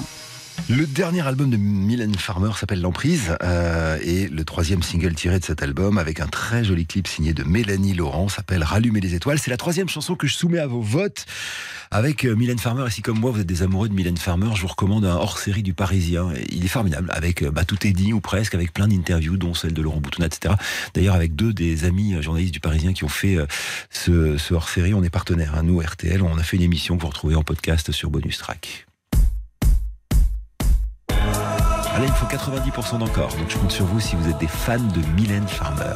Le 0.71 0.87
dernier 0.87 1.21
album 1.27 1.51
de 1.51 1.59
Mylène 1.59 2.15
Farmer 2.15 2.51
s'appelle 2.59 2.81
L'Emprise 2.81 3.37
euh, 3.43 3.99
et 4.03 4.29
le 4.29 4.45
troisième 4.45 4.83
single 4.83 5.15
tiré 5.15 5.39
de 5.39 5.45
cet 5.45 5.63
album 5.63 5.99
avec 5.99 6.21
un 6.21 6.27
très 6.27 6.65
joli 6.65 6.87
clip 6.87 7.07
signé 7.07 7.35
de 7.35 7.45
Mélanie 7.45 7.93
Laurent 7.93 8.29
s'appelle 8.29 8.63
Rallumer 8.63 9.01
les 9.01 9.15
étoiles. 9.15 9.39
C'est 9.39 9.51
la 9.51 9.59
troisième 9.59 9.91
chanson 9.91 10.15
que 10.15 10.27
je 10.27 10.35
soumets 10.35 10.59
à 10.59 10.67
vos 10.67 10.81
votes 10.81 11.27
avec 11.91 12.25
euh, 12.25 12.35
Mylène 12.35 12.59
Farmer. 12.59 12.87
Et 12.87 12.91
si 12.91 13.03
comme 13.03 13.19
moi 13.19 13.31
vous 13.31 13.41
êtes 13.41 13.47
des 13.47 13.63
amoureux 13.63 13.91
de 13.91 13.95
Mylène 13.95 14.17
Farmer, 14.17 14.51
je 14.55 14.63
vous 14.63 14.69
recommande 14.69 15.05
un 15.05 15.17
hors-série 15.17 15.63
du 15.63 15.75
Parisien. 15.75 16.31
Il 16.51 16.65
est 16.65 16.69
formidable 16.69 17.11
avec 17.13 17.43
euh, 17.43 17.51
bah, 17.51 17.65
tout 17.67 17.87
est 17.87 17.93
dit 17.93 18.15
ou 18.15 18.21
presque 18.21 18.55
avec 18.55 18.73
plein 18.73 18.89
d'interviews 18.89 19.37
dont 19.37 19.53
celle 19.53 19.75
de 19.75 19.83
Laurent 19.83 20.01
Boutonnat, 20.01 20.29
etc. 20.29 20.55
D'ailleurs 20.95 21.15
avec 21.15 21.35
deux 21.37 21.53
des 21.53 21.85
amis 21.85 22.15
euh, 22.15 22.23
journalistes 22.23 22.55
du 22.55 22.61
Parisien 22.61 22.95
qui 22.95 23.05
ont 23.05 23.09
fait 23.09 23.37
ce, 23.91 24.39
ce 24.39 24.55
hors-série. 24.55 24.95
On 24.95 25.03
est 25.03 25.11
partenaires, 25.11 25.57
hein, 25.57 25.63
nous 25.63 25.79
RTL. 25.79 26.23
On 26.23 26.39
a 26.39 26.43
fait 26.43 26.57
une 26.57 26.63
émission 26.63 26.97
que 26.97 27.03
vous 27.03 27.09
retrouvez 27.09 27.35
en 27.35 27.43
podcast 27.43 27.93
sur 27.93 28.09
Bonus 28.09 28.39
Track. 28.39 28.87
Ah, 31.97 32.01
là, 32.01 32.07
il 32.07 32.11
me 32.11 32.17
faut 32.17 32.27
90% 32.27 32.99
d'encore. 32.99 33.29
Donc 33.37 33.49
je 33.49 33.57
compte 33.57 33.71
sur 33.71 33.85
vous 33.87 34.01
si 34.01 34.17
vous 34.17 34.29
êtes 34.29 34.39
des 34.39 34.49
fans 34.49 34.79
de 34.79 35.01
Mylène 35.15 35.47
Farmer. 35.47 35.95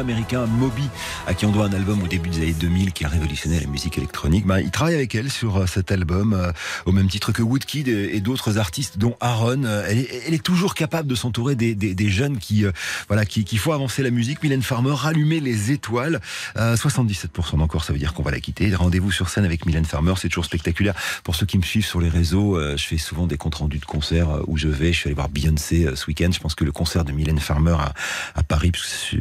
Américain 0.00 0.46
Moby, 0.46 0.88
à 1.26 1.34
qui 1.34 1.46
on 1.46 1.52
doit 1.52 1.66
un 1.66 1.72
album 1.72 2.02
au 2.02 2.06
début 2.06 2.30
des 2.30 2.38
années 2.38 2.52
2000 2.52 2.92
qui 2.92 3.04
a 3.04 3.08
révolutionné 3.08 3.60
la 3.60 3.66
musique 3.66 3.98
électronique. 3.98 4.46
Ben, 4.46 4.58
il 4.58 4.70
travaille 4.70 4.94
avec 4.94 5.14
elle 5.14 5.30
sur 5.30 5.58
euh, 5.58 5.66
cet 5.66 5.92
album, 5.92 6.34
euh, 6.34 6.52
au 6.86 6.92
même 6.92 7.08
titre 7.08 7.32
que 7.32 7.42
Woodkid 7.42 7.88
et, 7.88 8.20
d'autres 8.20 8.58
artistes, 8.58 8.98
dont 8.98 9.16
Aaron. 9.20 9.64
Euh, 9.64 9.84
Elle 9.88 10.34
est, 10.34 10.42
toujours 10.42 10.74
capable 10.74 11.08
de 11.08 11.14
s'entourer 11.14 11.54
des, 11.54 12.08
jeunes 12.08 12.38
qui, 12.38 12.64
voilà, 13.08 13.26
qui, 13.26 13.56
font 13.58 13.72
avancer 13.72 14.02
la 14.02 14.10
musique. 14.10 14.42
Mylène 14.42 14.62
Farmer, 14.62 14.92
rallumer 14.92 15.40
les 15.40 15.70
étoiles. 15.70 16.20
Euh, 16.56 16.76
77% 16.76 17.58
d'encore, 17.58 17.84
ça 17.84 17.92
veut 17.92 17.98
dire 17.98 18.14
qu'on 18.14 18.22
va 18.22 18.30
la 18.30 18.40
quitter. 18.40 18.74
Rendez-vous 18.74 19.12
sur 19.12 19.28
scène 19.28 19.44
avec 19.44 19.66
Mylène 19.66 19.84
Farmer, 19.84 20.14
c'est 20.16 20.28
toujours 20.28 20.46
spectaculaire. 20.46 20.94
Pour 21.24 21.34
ceux 21.34 21.46
qui 21.46 21.58
me 21.58 21.62
suivent 21.62 21.84
sur 21.84 22.00
les 22.00 22.08
réseaux, 22.08 22.58
je 22.76 22.82
fais 22.82 22.98
souvent 22.98 23.26
des 23.26 23.36
comptes 23.36 23.56
rendus 23.56 23.78
de 23.78 23.84
concerts 23.84 24.48
où 24.48 24.56
je 24.56 24.68
vais. 24.68 24.92
Je 24.92 24.98
suis 24.98 25.08
allé 25.08 25.14
voir 25.14 25.28
Beyoncé 25.28 25.88
ce 25.94 26.06
week-end. 26.06 26.30
Je 26.32 26.40
pense 26.40 26.54
que 26.54 26.64
le 26.64 26.72
concert 26.72 27.04
de 27.04 27.12
Mylène 27.12 27.38
Farmer 27.38 27.76
à, 27.78 27.92
à 28.34 28.42
Paris, 28.42 28.72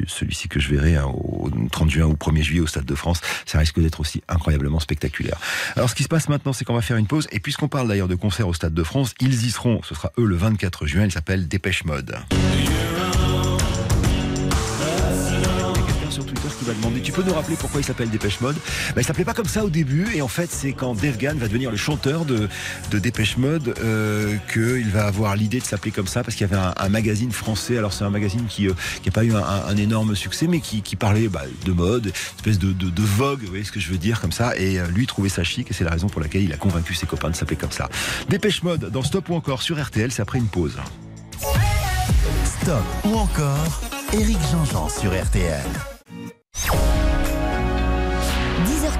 celui-ci 0.07 0.47
que 0.47 0.59
je 0.59 0.68
verrai 0.69 0.95
hein, 0.95 1.05
au 1.05 1.49
30 1.71 1.89
juin 1.89 2.05
ou 2.05 2.13
1er 2.13 2.41
juillet 2.41 2.61
au 2.61 2.67
Stade 2.67 2.85
de 2.85 2.95
France, 2.95 3.21
ça 3.45 3.59
risque 3.59 3.79
d'être 3.79 3.99
aussi 3.99 4.21
incroyablement 4.27 4.79
spectaculaire. 4.79 5.39
Alors 5.75 5.89
ce 5.89 5.95
qui 5.95 6.03
se 6.03 6.09
passe 6.09 6.29
maintenant, 6.29 6.53
c'est 6.53 6.65
qu'on 6.65 6.73
va 6.73 6.81
faire 6.81 6.97
une 6.97 7.07
pause. 7.07 7.27
Et 7.31 7.39
puisqu'on 7.39 7.67
parle 7.67 7.87
d'ailleurs 7.87 8.07
de 8.07 8.15
concert 8.15 8.47
au 8.47 8.53
Stade 8.53 8.73
de 8.73 8.83
France, 8.83 9.13
ils 9.19 9.45
y 9.45 9.51
seront. 9.51 9.81
Ce 9.83 9.95
sera 9.95 10.11
eux 10.17 10.25
le 10.25 10.35
24 10.35 10.85
juin. 10.85 11.05
Il 11.05 11.11
s'appelle 11.11 11.47
Dépêche 11.47 11.85
Mode. 11.85 12.17
Demander 16.73 17.01
Tu 17.01 17.11
peux 17.11 17.23
nous 17.23 17.33
rappeler 17.33 17.55
pourquoi 17.55 17.81
il 17.81 17.83
s'appelle 17.83 18.09
Dépêche 18.09 18.41
Mode? 18.41 18.55
Ben, 18.95 19.01
Il 19.01 19.05
s'appelait 19.05 19.25
pas 19.25 19.33
comme 19.33 19.47
ça 19.47 19.63
au 19.63 19.69
début, 19.69 20.07
et 20.13 20.21
en 20.21 20.27
fait, 20.27 20.49
c'est 20.51 20.73
quand 20.73 20.93
Dave 20.95 21.17
Gann 21.17 21.37
va 21.37 21.47
devenir 21.47 21.71
le 21.71 21.77
chanteur 21.77 22.25
de, 22.25 22.49
Dépêche 22.91 23.37
Mode 23.37 23.75
euh, 23.81 24.35
qu'il 24.51 24.89
va 24.89 25.05
avoir 25.05 25.35
l'idée 25.35 25.59
de 25.59 25.65
s'appeler 25.65 25.91
comme 25.91 26.07
ça, 26.07 26.23
parce 26.23 26.35
qu'il 26.35 26.47
y 26.47 26.53
avait 26.53 26.61
un, 26.75 26.89
magazine 26.89 27.31
français. 27.31 27.77
Alors, 27.77 27.93
c'est 27.93 28.03
un 28.03 28.09
magazine 28.09 28.45
qui 28.47 28.67
n'a 28.67 28.73
a 29.07 29.11
pas 29.11 29.23
eu 29.23 29.33
un, 29.33 29.77
énorme 29.77 30.15
succès, 30.15 30.47
mais 30.47 30.59
qui, 30.59 30.95
parlait 30.95 31.27
bah, 31.27 31.43
de 31.65 31.71
mode, 31.71 32.11
espèce 32.37 32.59
de 32.59 33.03
vogue, 33.03 33.41
vous 33.41 33.49
voyez 33.49 33.63
ce 33.63 33.71
que 33.71 33.79
je 33.79 33.91
veux 33.91 33.97
dire, 33.97 34.19
comme 34.21 34.31
ça. 34.31 34.57
Et 34.57 34.79
euh, 34.79 34.87
lui 34.87 35.05
trouvait 35.07 35.29
ça 35.29 35.43
chic, 35.43 35.69
et 35.69 35.73
c'est 35.73 35.83
la 35.83 35.91
raison 35.91 36.07
pour 36.07 36.21
laquelle 36.21 36.43
il 36.43 36.53
a 36.53 36.57
convaincu 36.57 36.93
ses 36.93 37.05
copains 37.05 37.29
de 37.29 37.35
s'appeler 37.35 37.57
comme 37.57 37.71
ça. 37.71 37.89
Dépêche 38.29 38.63
Mode 38.63 38.91
dans 38.91 39.03
Stop 39.03 39.29
ou 39.29 39.35
encore 39.35 39.61
sur 39.61 39.81
RTL, 39.81 40.11
c'est 40.11 40.21
après 40.21 40.39
une 40.39 40.47
pause. 40.47 40.77
Stop 42.45 42.83
ou 43.05 43.15
encore 43.15 43.81
Eric 44.13 44.37
Jean-Jean 44.51 44.89
sur 44.89 45.11
RTL. 45.11 45.98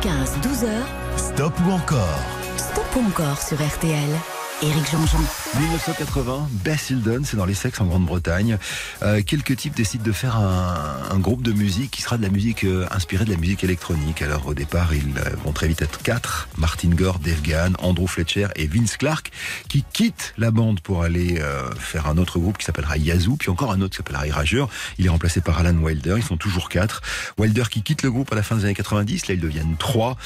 10h15, 0.01 0.39
12h, 0.41 0.69
Stop 1.17 1.53
ou 1.65 1.71
encore? 1.71 2.19
Stop 2.57 2.85
ou 2.95 3.07
encore 3.07 3.41
sur 3.41 3.57
RTL. 3.57 4.38
Éric 4.61 4.91
Jean-Jean. 4.91 5.19
1980, 5.57 6.49
Bess 6.65 6.89
Hildon, 6.89 7.21
c'est 7.23 7.37
dans 7.37 7.45
les 7.45 7.53
sexes 7.53 7.79
en 7.79 7.85
Grande-Bretagne. 7.85 8.57
Euh, 9.03 9.21
quelques 9.25 9.55
types 9.55 9.73
décident 9.73 10.03
de 10.03 10.11
faire 10.11 10.35
un, 10.35 10.99
un 11.11 11.17
groupe 11.17 11.43
de 11.43 11.53
musique 11.53 11.91
qui 11.91 12.01
sera 12.01 12.17
de 12.17 12.23
la 12.23 12.29
musique 12.29 12.65
euh, 12.65 12.85
inspirée 12.91 13.23
de 13.23 13.31
la 13.31 13.37
musique 13.37 13.63
électronique. 13.63 14.21
Alors 14.21 14.47
au 14.47 14.53
départ, 14.53 14.93
ils 14.93 15.17
euh, 15.17 15.29
vont 15.45 15.53
très 15.53 15.69
vite 15.69 15.81
être 15.81 16.01
quatre 16.01 16.49
Martin 16.57 16.89
Gore, 16.89 17.19
Dave 17.19 17.41
Gahan, 17.41 17.71
Andrew 17.79 18.05
Fletcher 18.05 18.47
et 18.57 18.67
Vince 18.67 18.97
Clark 18.97 19.31
qui 19.69 19.85
quittent 19.93 20.33
la 20.37 20.51
bande 20.51 20.81
pour 20.81 21.03
aller 21.03 21.39
euh, 21.39 21.71
faire 21.75 22.07
un 22.07 22.17
autre 22.17 22.37
groupe 22.37 22.57
qui 22.57 22.65
s'appellera 22.65 22.97
Yazoo, 22.97 23.37
puis 23.37 23.49
encore 23.49 23.71
un 23.71 23.79
autre 23.79 23.91
qui 23.91 23.97
s'appellera 23.97 24.27
Erasure. 24.27 24.69
Il 24.97 25.05
est 25.05 25.09
remplacé 25.09 25.39
par 25.39 25.57
Alan 25.57 25.77
Wilder. 25.77 26.15
Ils 26.17 26.23
sont 26.23 26.37
toujours 26.37 26.67
quatre. 26.67 27.01
Wilder 27.37 27.63
qui 27.71 27.81
quitte 27.81 28.03
le 28.03 28.11
groupe 28.11 28.31
à 28.33 28.35
la 28.35 28.43
fin 28.43 28.57
des 28.57 28.65
années 28.65 28.75
90. 28.75 29.27
Là, 29.27 29.35
ils 29.35 29.39
deviennent 29.39 29.77
trois. 29.77 30.17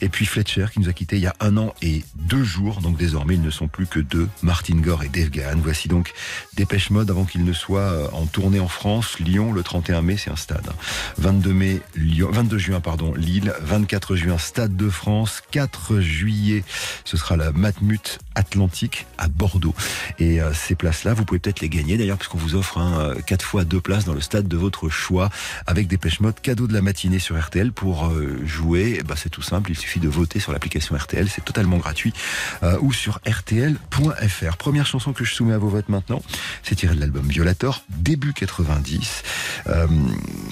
Et 0.00 0.08
puis 0.08 0.24
Fletcher 0.24 0.66
qui 0.72 0.80
nous 0.80 0.88
a 0.88 0.94
quittés 0.94 1.16
il 1.16 1.22
y 1.22 1.26
a 1.26 1.36
un 1.40 1.58
an 1.58 1.74
et 1.82 2.02
deux 2.16 2.42
jours. 2.42 2.80
Donc 2.80 2.96
désormais, 2.96 3.34
ils 3.34 3.42
ne 3.42 3.50
sont 3.50 3.68
plus 3.68 3.81
que 3.86 4.00
deux, 4.00 4.28
Martin 4.42 4.76
Gore 4.76 5.02
et 5.04 5.08
Dave 5.08 5.30
Gahan. 5.30 5.58
Voici 5.62 5.88
donc 5.88 6.12
Dépêche 6.54 6.90
Mode 6.90 7.10
avant 7.10 7.24
qu'il 7.24 7.44
ne 7.44 7.52
soit 7.52 7.80
euh, 7.80 8.08
en 8.12 8.26
tournée 8.26 8.60
en 8.60 8.68
France. 8.68 9.18
Lyon, 9.18 9.52
le 9.52 9.62
31 9.62 10.02
mai, 10.02 10.16
c'est 10.16 10.30
un 10.30 10.36
stade. 10.36 10.68
22 11.18 11.52
mai, 11.52 11.80
Lyon, 11.96 12.28
22 12.32 12.58
juin, 12.58 12.80
pardon, 12.80 13.14
Lille. 13.14 13.54
24 13.62 14.16
juin, 14.16 14.38
Stade 14.38 14.76
de 14.76 14.90
France. 14.90 15.42
4 15.50 16.00
juillet, 16.00 16.64
ce 17.04 17.16
sera 17.16 17.36
la 17.36 17.52
Matmut 17.52 18.18
Atlantique 18.34 19.06
à 19.18 19.28
Bordeaux. 19.28 19.74
Et 20.18 20.40
euh, 20.40 20.52
ces 20.54 20.74
places-là, 20.74 21.14
vous 21.14 21.24
pouvez 21.24 21.40
peut-être 21.40 21.60
les 21.60 21.68
gagner 21.68 21.96
d'ailleurs, 21.96 22.18
puisqu'on 22.18 22.38
vous 22.38 22.54
offre 22.54 22.78
hein, 22.78 23.14
4 23.26 23.44
fois 23.44 23.64
deux 23.64 23.80
places 23.80 24.04
dans 24.04 24.14
le 24.14 24.20
stade 24.20 24.48
de 24.48 24.56
votre 24.56 24.88
choix 24.88 25.30
avec 25.66 25.88
Dépêche 25.88 26.20
Mode, 26.20 26.40
cadeau 26.40 26.66
de 26.66 26.72
la 26.72 26.82
matinée 26.82 27.18
sur 27.18 27.38
RTL 27.38 27.72
pour 27.72 28.06
euh, 28.06 28.38
jouer. 28.44 28.96
Eh 28.98 29.02
ben, 29.02 29.14
c'est 29.16 29.28
tout 29.28 29.42
simple, 29.42 29.70
il 29.70 29.76
suffit 29.76 30.00
de 30.00 30.08
voter 30.08 30.40
sur 30.40 30.52
l'application 30.52 30.96
RTL, 30.96 31.28
c'est 31.28 31.44
totalement 31.44 31.78
gratuit, 31.78 32.12
euh, 32.62 32.78
ou 32.80 32.92
sur 32.92 33.20
Première 34.58 34.86
chanson 34.86 35.12
que 35.12 35.24
je 35.24 35.34
soumets 35.34 35.54
à 35.54 35.58
vos 35.58 35.68
votes 35.68 35.88
maintenant, 35.88 36.22
c'est 36.62 36.74
tiré 36.74 36.94
de 36.94 37.00
l'album 37.00 37.26
Violator, 37.26 37.84
début 37.88 38.32
90. 38.32 39.22
Euh, 39.68 39.86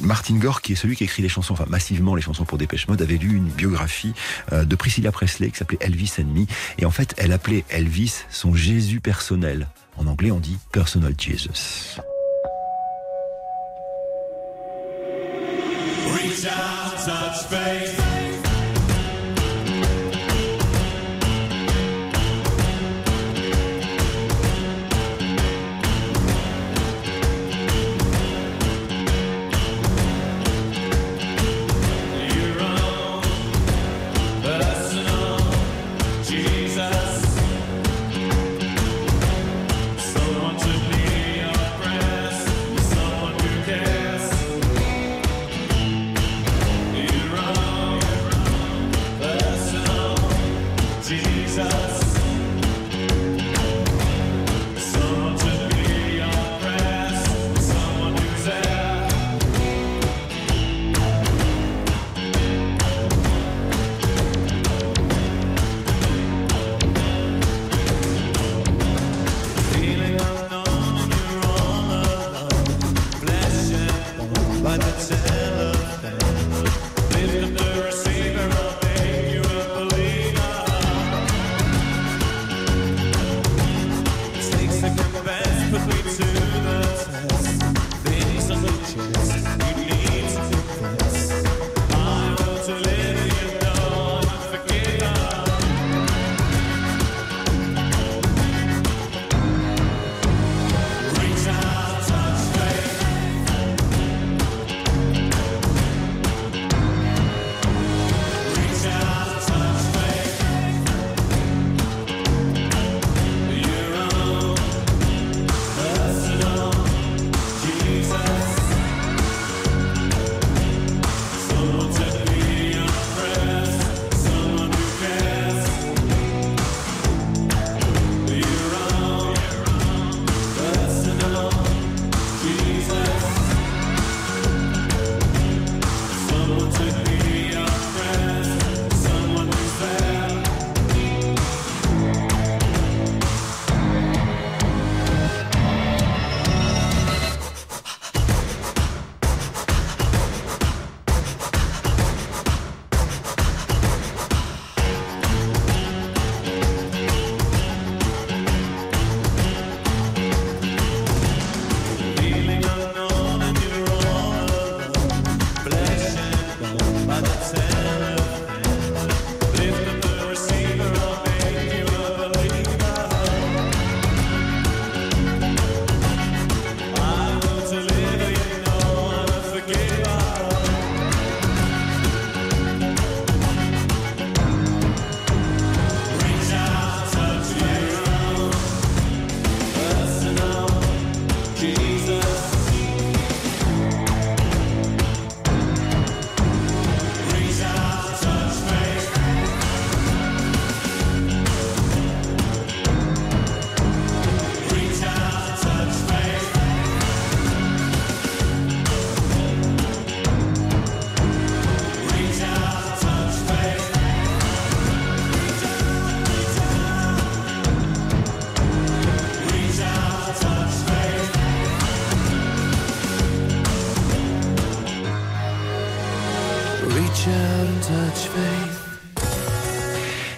Martin 0.03 0.37
Gore, 0.37 0.63
qui 0.63 0.73
est 0.73 0.77
celui 0.77 0.97
qui 0.97 1.05
écrit 1.05 1.23
les 1.23 1.29
chansons, 1.29 1.55
enfin 1.55 1.67
massivement 1.69 2.15
les 2.15 2.23
chansons 2.23 2.45
pour 2.45 2.59
Dépêche 2.59 2.89
Mode, 2.89 3.03
avait 3.03 3.17
lu 3.17 3.37
une 3.37 3.49
biographie 3.49 4.13
euh, 4.53 4.65
de 4.65 4.77
Priscilla 4.77 5.13
Presley 5.13 5.51
qui 5.51 5.59
s'appelait 5.59 5.79
Elvis 5.81 6.13
Me, 6.19 6.47
et 6.79 6.85
en 6.85 6.91
fait, 6.91 7.15
elle 7.17 7.33
appelait 7.33 7.65
Elvis 7.71 8.25
son 8.31 8.55
Jésus 8.55 9.01
personnel. 9.01 9.69
En 9.97 10.07
anglais, 10.07 10.31
on 10.31 10.41
dit 10.41 10.59
Personal 10.73 11.15
Jesus. 11.19 12.01
Reach 16.13 16.45
out. 16.47 18.10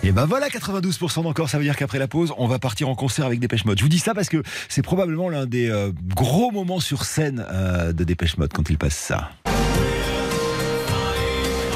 Et 0.04 0.10
ben 0.10 0.26
voilà, 0.26 0.48
92% 0.48 1.22
d'encore, 1.22 1.48
ça 1.48 1.58
veut 1.58 1.64
dire 1.64 1.76
qu'après 1.76 2.00
la 2.00 2.08
pause, 2.08 2.34
on 2.36 2.48
va 2.48 2.58
partir 2.58 2.88
en 2.88 2.96
concert 2.96 3.24
avec 3.24 3.38
Dépêche 3.38 3.64
Mode. 3.64 3.78
Je 3.78 3.84
vous 3.84 3.88
dis 3.88 4.00
ça 4.00 4.14
parce 4.14 4.28
que 4.28 4.42
c'est 4.68 4.82
probablement 4.82 5.28
l'un 5.28 5.46
des 5.46 5.70
euh, 5.70 5.92
gros 6.16 6.50
moments 6.50 6.80
sur 6.80 7.04
scène 7.04 7.46
euh, 7.48 7.92
de 7.92 8.02
Dépêche 8.02 8.36
Mode 8.36 8.52
quand 8.52 8.68
il 8.68 8.78
passe 8.78 8.96
ça. 8.96 9.30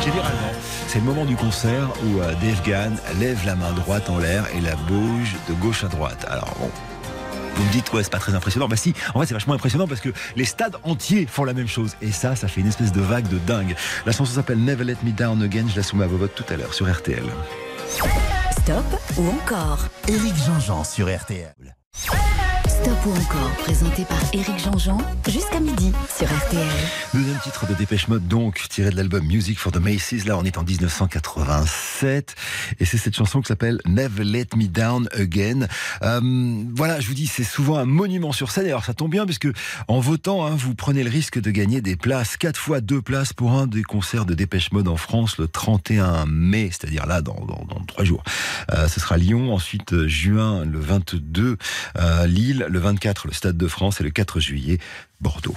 Généralement, 0.03 0.53
c'est 0.89 0.99
le 0.99 1.05
moment 1.05 1.25
du 1.25 1.37
concert 1.37 1.93
où 2.05 2.21
euh, 2.21 2.33
Dave 2.43 2.63
Gann 2.67 2.97
lève 3.21 3.39
la 3.47 3.55
main 3.55 3.73
droite 3.75 4.11
en 4.11 4.19
l'air 4.19 4.45
et 4.57 4.61
la 4.61 4.75
bouge 4.75 5.37
de 5.49 5.55
gauche 5.55 5.85
à 5.85 5.89
droite. 5.89 6.27
Alors 6.29 6.53
bon. 6.59 6.71
Vous 7.55 7.65
me 7.65 7.71
dites, 7.71 7.93
ouais, 7.93 8.03
c'est 8.03 8.11
pas 8.11 8.19
très 8.19 8.35
impressionnant. 8.35 8.67
Bah 8.67 8.77
si, 8.77 8.93
en 9.15 9.21
fait, 9.21 9.27
c'est 9.27 9.35
vachement 9.35 9.55
impressionnant 9.55 9.87
parce 9.87 10.01
que 10.01 10.11
les 10.35 10.45
stades 10.45 10.77
entiers 10.83 11.27
font 11.27 11.45
la 11.45 11.55
même 11.55 11.69
chose. 11.69 11.97
Et 12.03 12.11
ça, 12.11 12.35
ça 12.35 12.49
fait 12.49 12.61
une 12.61 12.67
espèce 12.67 12.93
de 12.93 13.01
vague 13.01 13.29
de 13.29 13.39
dingue. 13.39 13.77
La 14.05 14.13
chanson 14.13 14.35
s'appelle 14.35 14.59
Never 14.59 14.85
Let 14.85 14.97
Me 15.05 15.13
Down 15.13 15.43
Again. 15.43 15.67
Je 15.71 15.77
la 15.77 15.83
soumets 15.85 16.05
à 16.05 16.09
vos 16.09 16.19
votes 16.19 16.35
tout 16.35 16.45
à 16.53 16.57
l'heure 16.57 16.75
sur 16.75 16.93
RTL. 16.93 17.23
Stop 17.89 18.85
ou 19.19 19.29
encore 19.29 19.79
Éric 20.09 20.35
Jean-Jean 20.37 20.85
sur 20.85 21.09
RTL. 21.15 21.77
Stop 22.87 23.07
ou 23.07 23.11
encore, 23.11 23.51
présenté 23.59 24.05
par 24.05 24.21
Éric 24.33 24.61
Jean-Jean, 24.61 24.99
jusqu'à 25.29 25.59
midi 25.59 25.91
sur 26.17 26.29
RTL. 26.29 26.63
Deuxième 27.13 27.39
titre 27.41 27.67
de 27.67 27.75
Dépêche 27.75 28.07
Mode, 28.07 28.29
donc, 28.29 28.65
tiré 28.69 28.91
de 28.91 28.97
l'album 28.97 29.27
Music 29.27 29.59
for 29.59 29.73
the 29.73 29.79
Macy's. 29.79 30.25
Là, 30.25 30.39
on 30.39 30.45
est 30.45 30.57
en 30.57 30.63
1987. 30.63 32.37
Et 32.79 32.85
c'est 32.85 32.97
cette 32.97 33.17
chanson 33.17 33.41
qui 33.41 33.49
s'appelle 33.49 33.81
Never 33.87 34.23
Let 34.23 34.49
Me 34.55 34.69
Down 34.69 35.09
Again. 35.11 35.67
Euh, 36.03 36.21
voilà, 36.77 37.01
je 37.01 37.09
vous 37.09 37.15
dis, 37.15 37.27
c'est 37.27 37.43
souvent 37.43 37.77
un 37.77 37.87
monument 37.87 38.31
sur 38.31 38.53
scène. 38.53 38.67
Alors, 38.67 38.85
ça 38.85 38.95
tombe 38.95 39.11
bien, 39.11 39.27
parce 39.27 39.39
que 39.39 39.53
en 39.89 39.99
votant, 39.99 40.47
hein, 40.47 40.55
vous 40.57 40.77
prenez 40.77 41.03
le 41.03 41.11
risque 41.11 41.41
de 41.41 41.51
gagner 41.51 41.81
des 41.81 41.97
places. 41.97 42.37
Quatre 42.37 42.61
fois 42.61 42.81
deux 42.81 43.03
places 43.03 43.33
pour 43.33 43.55
un 43.55 43.67
des 43.67 43.83
concerts 43.83 44.27
de 44.27 44.35
Dépêche 44.35 44.71
Mode 44.71 44.87
en 44.87 44.97
France 44.97 45.39
le 45.39 45.49
31 45.49 46.27
mai, 46.27 46.71
c'est-à-dire 46.71 47.07
là, 47.07 47.21
dans, 47.21 47.35
dans, 47.35 47.85
trois 47.89 48.05
jours. 48.05 48.23
Euh, 48.73 48.87
ce 48.87 49.01
sera 49.01 49.17
Lyon, 49.17 49.53
ensuite 49.53 49.93
euh, 49.93 50.07
juin, 50.07 50.65
le 50.65 50.79
22, 50.79 51.57
euh, 51.99 52.27
Lille, 52.29 52.67
le 52.77 52.83
24, 52.83 53.27
le 53.27 53.33
Stade 53.33 53.57
de 53.57 53.69
France 53.69 54.03
et 54.03 54.05
le 54.05 54.11
4 54.11 54.39
juillet, 54.39 54.79
Bordeaux. 55.23 55.57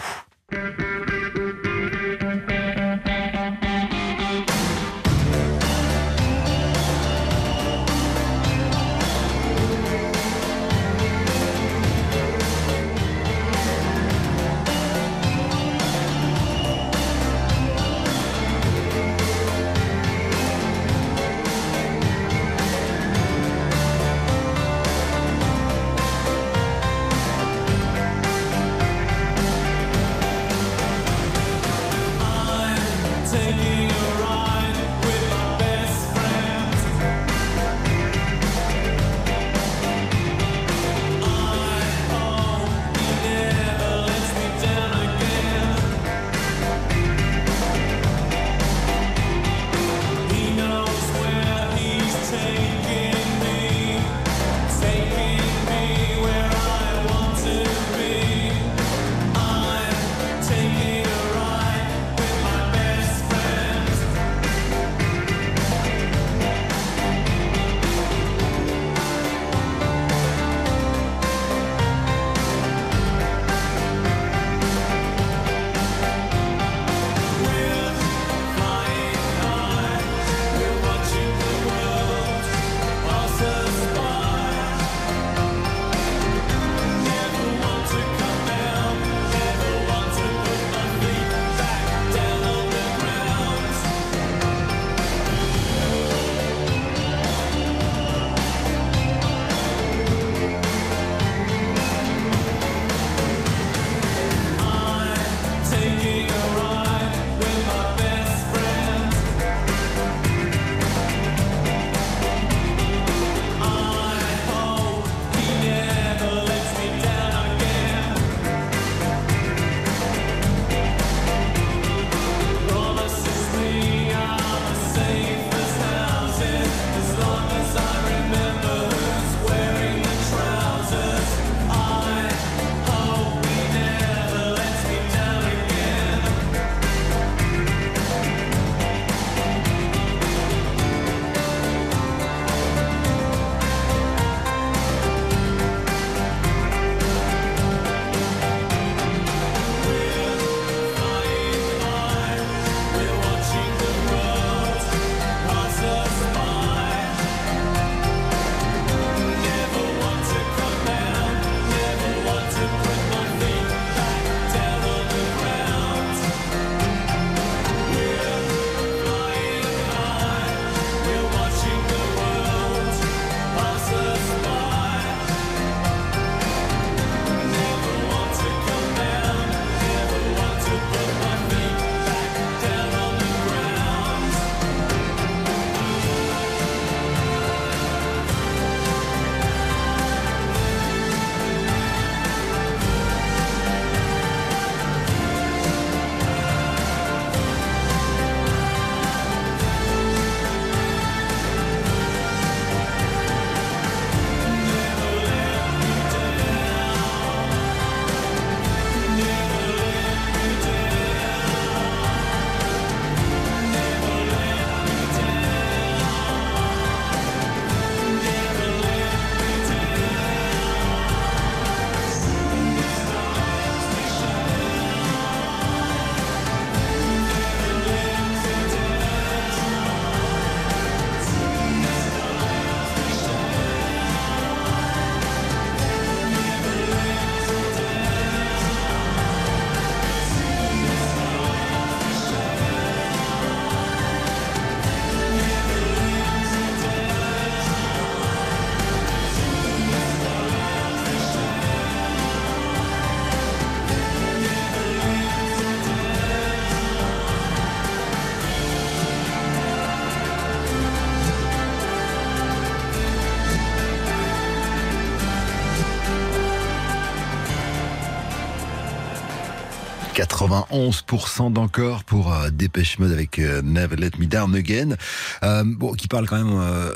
91% 270.39 271.51
d'encore 271.51 272.05
pour 272.05 272.33
euh, 272.33 272.49
Dépêche 272.49 272.97
Mode 272.97 273.11
avec 273.11 273.39
euh, 273.39 273.61
Never 273.61 273.97
Let 273.97 274.11
Me 274.19 274.25
Down 274.25 274.55
Again. 274.55 274.95
Euh, 275.43 275.63
bon, 275.65 275.91
qui 275.91 276.07
parle 276.07 276.27
quand 276.27 276.37
même 276.37 276.57
euh, 276.57 276.95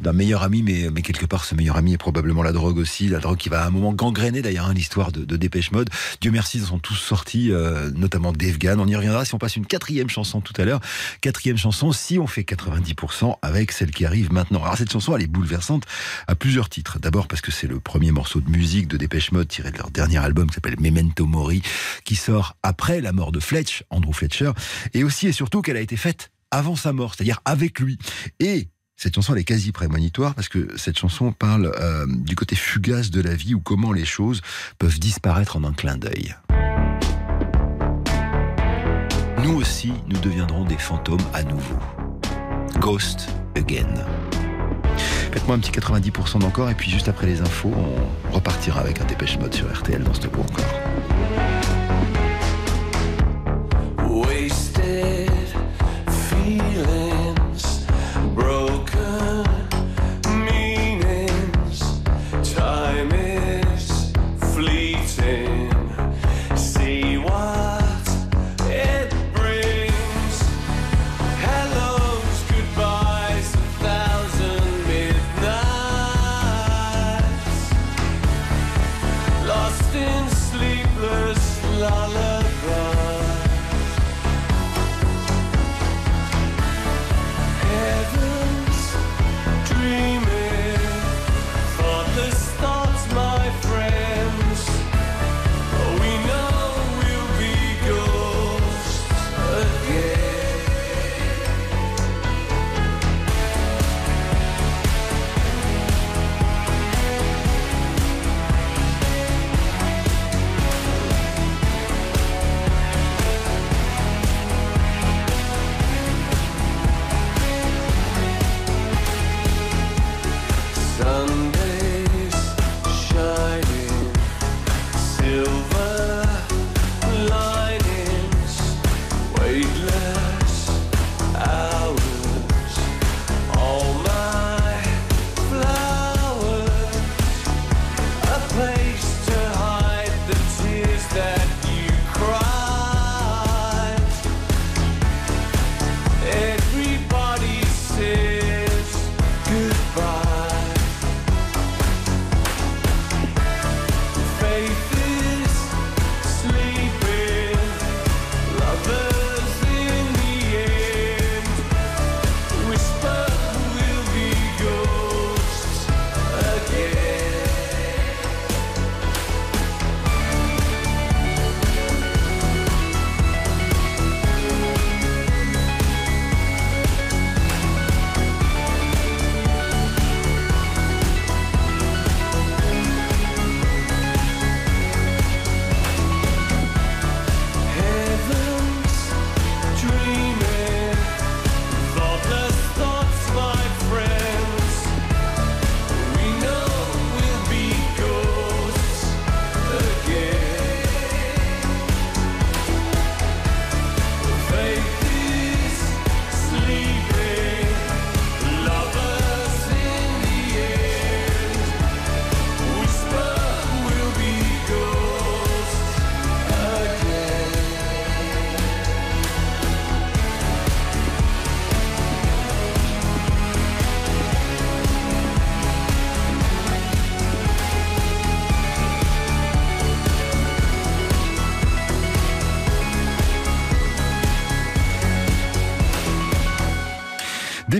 d'un 0.00 0.12
meilleur 0.12 0.42
ami, 0.42 0.62
mais, 0.62 1.02
quelque 1.02 1.26
part 1.26 1.44
ce 1.44 1.54
meilleur 1.54 1.76
ami 1.76 1.94
est 1.94 1.98
probablement 1.98 2.42
la 2.42 2.52
drogue 2.52 2.78
aussi, 2.78 3.08
la 3.08 3.18
drogue 3.18 3.38
qui 3.38 3.48
va 3.48 3.62
à 3.62 3.66
un 3.66 3.70
moment 3.70 3.92
gangréner 3.92 4.42
d'ailleurs 4.42 4.66
hein, 4.66 4.74
l'histoire 4.74 5.12
de, 5.12 5.24
de 5.24 5.36
Dépêche 5.36 5.72
Mode. 5.72 5.88
Dieu 6.20 6.30
merci, 6.30 6.58
ils 6.58 6.64
en 6.64 6.68
sont 6.68 6.78
tous 6.78 6.94
sortis, 6.94 7.50
euh, 7.50 7.90
notamment 7.94 8.32
Dave 8.32 8.58
Gann. 8.58 8.80
On 8.80 8.86
y 8.86 8.96
reviendra 8.96 9.24
si 9.24 9.34
on 9.34 9.38
passe 9.38 9.56
une 9.56 9.66
quatrième 9.66 10.08
chanson 10.08 10.40
tout 10.40 10.52
à 10.60 10.64
l'heure. 10.64 10.80
Quatrième 11.20 11.56
chanson, 11.56 11.92
si 11.92 12.18
on 12.18 12.26
fait 12.26 12.42
90% 12.42 13.36
avec 13.42 13.72
celle 13.72 13.90
qui 13.90 14.04
arrive 14.04 14.32
maintenant. 14.32 14.62
Alors 14.62 14.76
cette 14.76 14.92
chanson, 14.92 15.16
elle 15.16 15.22
est 15.22 15.26
bouleversante 15.26 15.84
à 16.26 16.34
plusieurs 16.34 16.68
titres. 16.68 16.98
D'abord 16.98 17.28
parce 17.28 17.40
que 17.40 17.50
c'est 17.50 17.66
le 17.66 17.80
premier 17.80 18.12
morceau 18.12 18.40
de 18.40 18.50
musique 18.50 18.88
de 18.88 18.96
Dépêche 18.96 19.32
Mode 19.32 19.48
tiré 19.48 19.70
de 19.70 19.78
leur 19.78 19.90
dernier 19.90 20.18
album 20.18 20.48
qui 20.48 20.54
s'appelle 20.54 20.76
Memento 20.78 21.26
Mori, 21.26 21.62
qui 22.04 22.16
sort 22.16 22.56
après 22.62 23.00
la 23.00 23.12
mort 23.12 23.32
de 23.32 23.40
Fletch, 23.40 23.84
Andrew 23.90 24.12
Fletcher, 24.12 24.52
et 24.94 25.04
aussi 25.04 25.28
et 25.28 25.32
surtout 25.32 25.62
qu'elle 25.62 25.76
a 25.76 25.80
été 25.80 25.96
faite 25.96 26.30
avant 26.50 26.76
sa 26.76 26.92
mort, 26.92 27.14
c'est-à-dire 27.14 27.40
avec 27.44 27.80
lui. 27.80 27.98
Et 28.40 28.68
cette 28.98 29.14
chanson 29.14 29.32
elle 29.32 29.40
est 29.40 29.44
quasi 29.44 29.70
prémonitoire 29.70 30.34
parce 30.34 30.48
que 30.48 30.76
cette 30.76 30.98
chanson 30.98 31.30
parle 31.30 31.72
euh, 31.80 32.04
du 32.08 32.34
côté 32.34 32.56
fugace 32.56 33.10
de 33.10 33.22
la 33.22 33.34
vie 33.34 33.54
ou 33.54 33.60
comment 33.60 33.92
les 33.92 34.04
choses 34.04 34.42
peuvent 34.78 34.98
disparaître 34.98 35.56
en 35.56 35.62
un 35.62 35.72
clin 35.72 35.96
d'œil. 35.96 36.34
Nous 39.44 39.54
aussi, 39.54 39.92
nous 40.08 40.18
deviendrons 40.18 40.64
des 40.64 40.76
fantômes 40.76 41.22
à 41.32 41.44
nouveau. 41.44 41.78
Ghost 42.80 43.28
again. 43.56 44.04
Faites-moi 45.32 45.54
un 45.54 45.60
petit 45.60 45.70
90% 45.70 46.40
d'encore 46.40 46.68
et 46.68 46.74
puis 46.74 46.90
juste 46.90 47.08
après 47.08 47.28
les 47.28 47.40
infos, 47.40 47.72
on 47.72 48.34
repartira 48.34 48.80
avec 48.80 49.00
un 49.00 49.04
dépêche 49.04 49.38
mode 49.38 49.54
sur 49.54 49.72
RTL 49.72 50.02
dans 50.02 50.14
ce 50.14 50.26
ou 50.26 50.40
encore. 50.40 50.74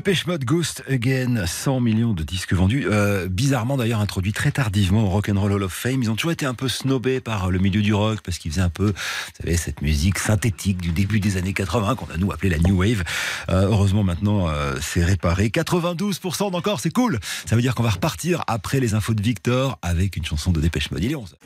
Dépêche 0.08 0.26
Mode 0.26 0.44
Ghost 0.46 0.82
Again, 0.88 1.44
100 1.44 1.80
millions 1.80 2.14
de 2.14 2.22
disques 2.22 2.54
vendus. 2.54 2.86
Euh, 2.90 3.28
bizarrement 3.28 3.76
d'ailleurs 3.76 4.00
introduit 4.00 4.32
très 4.32 4.50
tardivement 4.50 5.04
au 5.04 5.08
Rock'n'Roll 5.10 5.52
Hall 5.52 5.62
of 5.62 5.70
Fame. 5.74 6.02
Ils 6.02 6.10
ont 6.10 6.14
toujours 6.14 6.32
été 6.32 6.46
un 6.46 6.54
peu 6.54 6.66
snobés 6.66 7.20
par 7.20 7.50
le 7.50 7.58
milieu 7.58 7.82
du 7.82 7.92
rock 7.92 8.20
parce 8.24 8.38
qu'ils 8.38 8.50
faisaient 8.52 8.62
un 8.62 8.70
peu, 8.70 8.86
vous 8.86 9.42
savez, 9.42 9.58
cette 9.58 9.82
musique 9.82 10.18
synthétique 10.18 10.78
du 10.78 10.92
début 10.92 11.20
des 11.20 11.36
années 11.36 11.52
80 11.52 11.96
qu'on 11.96 12.06
a 12.06 12.16
nous 12.16 12.32
appelé 12.32 12.48
la 12.48 12.56
New 12.56 12.78
Wave. 12.78 13.04
Euh, 13.50 13.66
heureusement 13.68 14.02
maintenant 14.02 14.48
euh, 14.48 14.76
c'est 14.80 15.04
réparé. 15.04 15.48
92% 15.48 16.52
d'encore, 16.52 16.80
c'est 16.80 16.88
cool. 16.88 17.20
Ça 17.44 17.54
veut 17.54 17.60
dire 17.60 17.74
qu'on 17.74 17.82
va 17.82 17.90
repartir 17.90 18.44
après 18.46 18.80
les 18.80 18.94
infos 18.94 19.12
de 19.12 19.20
Victor 19.20 19.78
avec 19.82 20.16
une 20.16 20.24
chanson 20.24 20.52
de 20.52 20.60
Dépêche 20.62 20.90
Mode. 20.90 21.04
Il 21.04 21.12
est 21.12 21.16
11. 21.16 21.36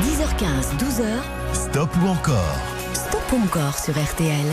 10h15, 0.00 0.78
12h, 0.78 1.04
Stop 1.52 1.90
ou 2.02 2.06
encore? 2.06 2.58
Stop 2.94 3.30
ou 3.34 3.44
encore 3.44 3.78
sur 3.78 3.92
RTL. 3.92 4.46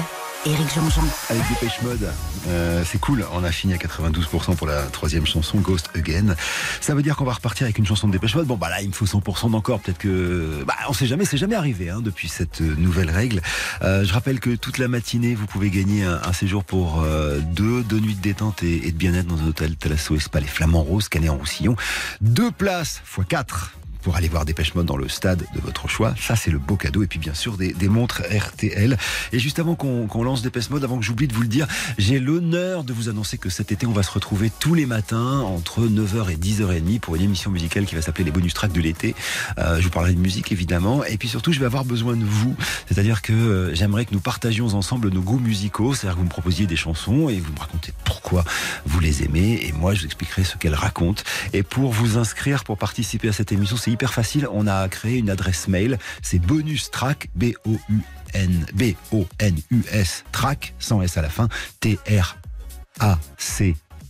Avec 0.48 1.42
Dépêche 1.50 1.82
Mode, 1.82 2.08
euh, 2.48 2.84
c'est 2.86 3.00
cool. 3.00 3.26
On 3.34 3.44
a 3.44 3.52
fini 3.52 3.74
à 3.74 3.78
92% 3.78 4.56
pour 4.56 4.68
la 4.68 4.84
troisième 4.84 5.26
chanson, 5.26 5.58
Ghost 5.58 5.90
Again. 5.96 6.36
Ça 6.82 6.94
veut 6.94 7.02
dire 7.02 7.16
qu'on 7.16 7.26
va 7.26 7.34
repartir 7.34 7.66
avec 7.66 7.80
une 7.80 7.86
chanson 7.88 8.06
de 8.06 8.12
Dépêche 8.12 8.36
Mode. 8.36 8.46
Bon, 8.46 8.56
bah 8.56 8.70
là, 8.70 8.84
il 8.84 8.90
me 8.90 8.94
faut 8.94 9.08
100% 9.08 9.50
d'encore. 9.50 9.80
Peut-être 9.80 9.98
que, 9.98 10.64
bah, 10.68 10.76
on 10.88 10.94
sait 10.94 11.08
jamais. 11.08 11.26
C'est 11.26 11.38
jamais 11.38 11.56
arrivé 11.56 11.90
hein, 11.90 12.00
depuis 12.00 12.28
cette 12.28 12.62
euh, 12.62 12.76
nouvelle 12.78 13.10
règle. 13.10 13.42
Euh, 13.82 14.06
je 14.06 14.14
rappelle 14.14 14.40
que 14.40 14.56
toute 14.56 14.78
la 14.78 14.88
matinée, 14.88 15.34
vous 15.34 15.48
pouvez 15.48 15.72
gagner 15.72 16.04
un, 16.04 16.32
séjour 16.32 16.64
pour 16.64 17.04
deux, 17.42 17.82
deux 17.82 18.00
nuits 18.00 18.14
de 18.14 18.22
détente 18.22 18.62
et, 18.62 18.92
de 18.92 18.98
bien-être 18.98 19.26
dans 19.26 19.42
un 19.42 19.48
hôtel 19.48 19.76
Thalasso 19.78 20.16
et 20.16 20.20
Spa, 20.20 20.42
les 20.42 20.46
Flamands 20.46 20.84
Roses, 20.84 21.10
Canet 21.10 21.32
en 21.32 21.38
Roussillon. 21.38 21.76
Deux 22.22 22.52
places 22.52 23.02
fois 23.04 23.24
quatre 23.24 23.72
pour 24.06 24.16
aller 24.16 24.28
voir 24.28 24.46
Dépêche 24.46 24.76
Mode 24.76 24.86
dans 24.86 24.98
le 24.98 25.10
stade 25.10 25.48
de 25.56 25.60
votre 25.60 25.88
choix. 25.88 26.14
Ça, 26.16 26.36
c'est 26.36 26.52
le 26.52 26.60
beau 26.60 26.76
cadeau. 26.76 27.02
Et 27.02 27.08
puis, 27.08 27.18
bien 27.18 27.34
sûr, 27.34 27.58
des, 27.58 27.74
montres 27.90 28.22
RTL. 28.22 28.98
Et 29.34 29.40
juste 29.40 29.58
avant 29.58 29.74
qu'on 29.74 30.06
qu'on 30.06 30.24
lance 30.24 30.44
Dépêche 30.44 30.70
Mode, 30.70 30.84
avant 30.84 31.00
que 31.00 31.04
j'oublie 31.04 31.28
de 31.28 31.34
vous 31.34 31.42
le 31.42 31.48
dire, 31.48 31.66
j'ai 31.98 32.20
l'honneur 32.20 32.84
de 32.84 32.94
vous 32.94 33.10
annoncer 33.10 33.40
que 33.40 33.50
cet 33.50 33.72
été, 33.72 33.88
on 33.88 33.94
va 33.94 34.04
se 34.04 34.12
retrouver 34.12 34.52
tous 34.60 34.76
les 34.76 34.86
matins 34.86 35.40
entre 35.40 35.82
9h 35.88 36.30
et 36.30 36.36
10h30 36.36 37.00
pour 37.00 37.16
une 37.16 37.24
émission 37.24 37.50
musicale 37.50 37.86
qui 37.86 37.96
va 37.96 38.04
s'appeler 38.04 38.26
les 38.26 38.32
bonus 38.32 38.54
tracks 38.54 38.72
de 38.72 38.80
l'été. 38.80 39.16
Euh, 39.58 39.78
je 39.80 39.86
vous 39.86 39.90
parlerai 39.90 40.14
de 40.14 40.20
musique, 40.20 40.52
évidemment. 40.52 41.04
Et 41.04 41.18
puis 41.18 41.28
surtout, 41.28 41.52
je 41.52 41.60
vais 41.60 41.66
avoir 41.66 41.84
besoin 41.84 42.16
de 42.16 42.26
vous. 42.26 42.56
C'est-à-dire 42.88 43.24
que 43.24 43.34
euh, 43.34 43.74
j'aimerais 43.74 44.06
que 44.06 44.14
nous 44.14 44.20
partagions 44.20 44.68
ensemble 44.68 45.10
nos 45.10 45.22
goûts 45.22 45.40
musicaux. 45.40 45.96
C'est-à-dire 45.96 46.14
que 46.14 46.20
vous 46.20 46.26
me 46.26 46.30
proposiez 46.30 46.68
des 46.68 46.76
chansons 46.76 47.28
et 47.28 47.40
vous 47.40 47.52
me 47.52 47.60
racontez 47.60 47.92
pourquoi 48.04 48.46
vous 48.86 49.00
les 49.00 49.24
aimez. 49.24 49.66
Et 49.66 49.72
moi, 49.72 49.96
je 49.96 50.02
vous 50.02 50.06
expliquerai 50.06 50.44
ce 50.44 50.58
qu'elles 50.58 50.76
racontent. 50.76 51.24
Et 51.54 51.64
pour 51.64 51.92
vous 51.92 52.20
inscrire, 52.20 52.64
pour 52.64 52.78
participer 52.78 53.30
à 53.30 53.34
cette 53.34 53.52
émission, 53.52 53.78
c'est 53.78 53.95
facile. 54.04 54.48
On 54.52 54.68
a 54.68 54.88
créé 54.90 55.18
une 55.18 55.30
adresse 55.30 55.68
mail. 55.68 55.98
C'est 56.22 56.40
bonus 56.40 56.92
track, 56.92 57.30
B-O-U-N, 57.36 58.66
B-O-N-U-S, 58.74 60.24
track, 60.32 60.74
sans 60.80 61.02
S 61.02 61.18
à 61.18 61.22
la 61.22 61.30
fin, 61.30 61.48
T-R-A-C. 61.80 62.16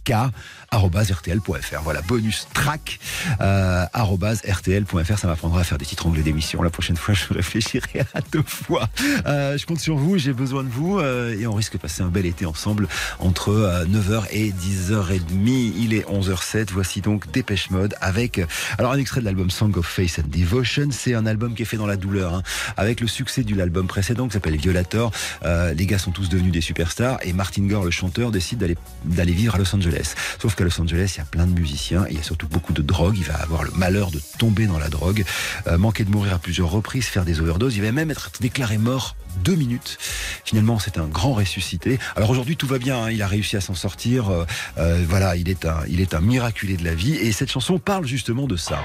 K, 0.06 0.12
arobase 0.12 0.32
rtl.fr. 0.78 1.82
Voilà, 1.84 2.02
bonus 2.02 2.48
track, 2.54 3.00
euh, 3.42 3.86
rtl.fr. 3.94 5.18
Ça 5.18 5.28
m'apprendra 5.28 5.62
à 5.62 5.64
faire 5.64 5.78
des 5.78 5.86
titres 5.86 6.08
anglais 6.08 6.24
d'émission. 6.24 6.62
La 6.62 6.70
prochaine 6.70 6.98
fois, 6.98 7.14
je 7.14 7.34
réfléchirai 7.34 8.06
à 8.14 8.22
deux 8.32 8.44
fois. 8.46 8.90
Euh, 9.26 9.58
je 9.58 9.66
compte 9.66 9.80
sur 9.80 9.98
vous, 9.98 10.18
j'ai 10.18 10.34
besoin 10.34 10.64
de 10.64 10.70
vous 10.70 11.00
euh, 11.00 11.38
et 11.38 11.48
on 11.48 11.54
risque 11.54 11.74
de 11.74 11.78
passer 11.78 12.02
un 12.02 12.10
bel 12.10 12.26
été 12.26 12.46
ensemble 12.46 12.88
entre 13.20 13.50
euh, 13.50 13.86
9h 13.86 14.26
et 14.32 14.52
10h30. 14.52 15.74
Il 15.78 15.94
est 15.94 16.08
11h07. 16.10 16.70
Voici 16.72 17.02
donc 17.02 17.32
Dépêche 17.32 17.70
Mode 17.70 17.96
avec 18.02 18.40
euh, 18.40 18.46
alors 18.78 18.92
un 18.92 18.98
extrait 18.98 19.22
de 19.22 19.26
l'album 19.26 19.50
Song 19.50 19.76
of 19.78 19.86
Faith 19.86 20.20
and 20.20 20.28
Devotion. 20.28 20.88
C'est 20.92 21.14
un 21.14 21.26
album 21.26 21.54
qui 21.54 21.64
est 21.64 21.66
fait 21.66 21.78
dans 21.78 21.88
la 21.88 21.98
douleur, 21.98 22.34
hein, 22.34 22.44
avec 22.78 23.02
le 23.02 23.08
succès 23.08 23.44
de 23.44 23.56
l'album 23.56 23.88
précédent 23.88 24.28
qui 24.28 24.34
s'appelle 24.34 24.58
Violator. 24.58 25.12
Euh, 25.44 25.74
les 25.74 25.86
gars 25.86 26.00
sont 26.00 26.12
tous 26.12 26.30
devenus 26.30 26.52
des 26.52 26.62
superstars 26.62 27.18
et 27.24 27.34
Martin 27.34 27.64
Gore, 27.64 27.86
le 27.86 27.92
chanteur, 27.92 28.32
décide 28.32 28.60
d'aller 28.60 28.78
d'aller 29.06 29.34
vivre 29.34 29.56
à 29.56 29.58
Los 29.58 29.74
Angeles. 29.76 30.14
Sauf 30.42 30.56
Los 30.66 30.82
Angeles, 30.82 31.14
il 31.16 31.20
y 31.20 31.22
a 31.22 31.26
plein 31.26 31.46
de 31.46 31.52
musiciens 31.58 32.06
il 32.10 32.18
y 32.18 32.20
a 32.20 32.24
surtout 32.24 32.48
beaucoup 32.48 32.74
de 32.74 32.82
drogue. 32.82 33.16
Il 33.18 33.24
va 33.24 33.36
avoir 33.36 33.64
le 33.64 33.72
malheur 33.72 34.10
de 34.12 34.20
tomber 34.40 34.66
dans 34.66 34.80
la 34.80 34.90
drogue, 34.90 35.24
euh, 35.68 35.78
manquer 35.78 36.04
de 36.04 36.10
mourir 36.10 36.34
à 36.34 36.40
plusieurs 36.40 36.70
reprises, 36.70 37.06
faire 37.06 37.24
des 37.24 37.40
overdoses. 37.40 37.76
Il 37.78 37.84
va 37.84 37.92
même 37.92 38.10
être 38.12 38.32
déclaré 38.42 38.78
mort 38.78 39.16
deux 39.44 39.56
minutes. 39.56 39.98
Finalement, 40.44 40.80
c'est 40.80 40.98
un 40.98 41.06
grand 41.06 41.34
ressuscité. 41.34 42.00
Alors 42.16 42.30
aujourd'hui, 42.32 42.58
tout 42.58 42.68
va 42.68 42.80
bien. 42.80 43.04
hein. 43.04 43.12
Il 43.12 43.22
a 43.22 43.28
réussi 43.28 43.56
à 43.58 43.62
s'en 43.62 43.76
sortir. 43.76 44.30
Euh, 44.30 44.46
euh, 44.78 45.06
voilà, 45.08 45.36
il 45.36 45.50
est 45.50 45.66
un, 45.66 45.78
il 45.88 46.02
est 46.02 46.14
un 46.14 46.22
miraculé 46.22 46.78
de 46.78 46.84
la 46.84 46.96
vie. 46.96 47.14
Et 47.16 47.32
cette 47.32 47.52
chanson 47.52 47.78
parle 47.78 48.06
justement 48.08 48.48
de 48.48 48.56
ça. 48.56 48.82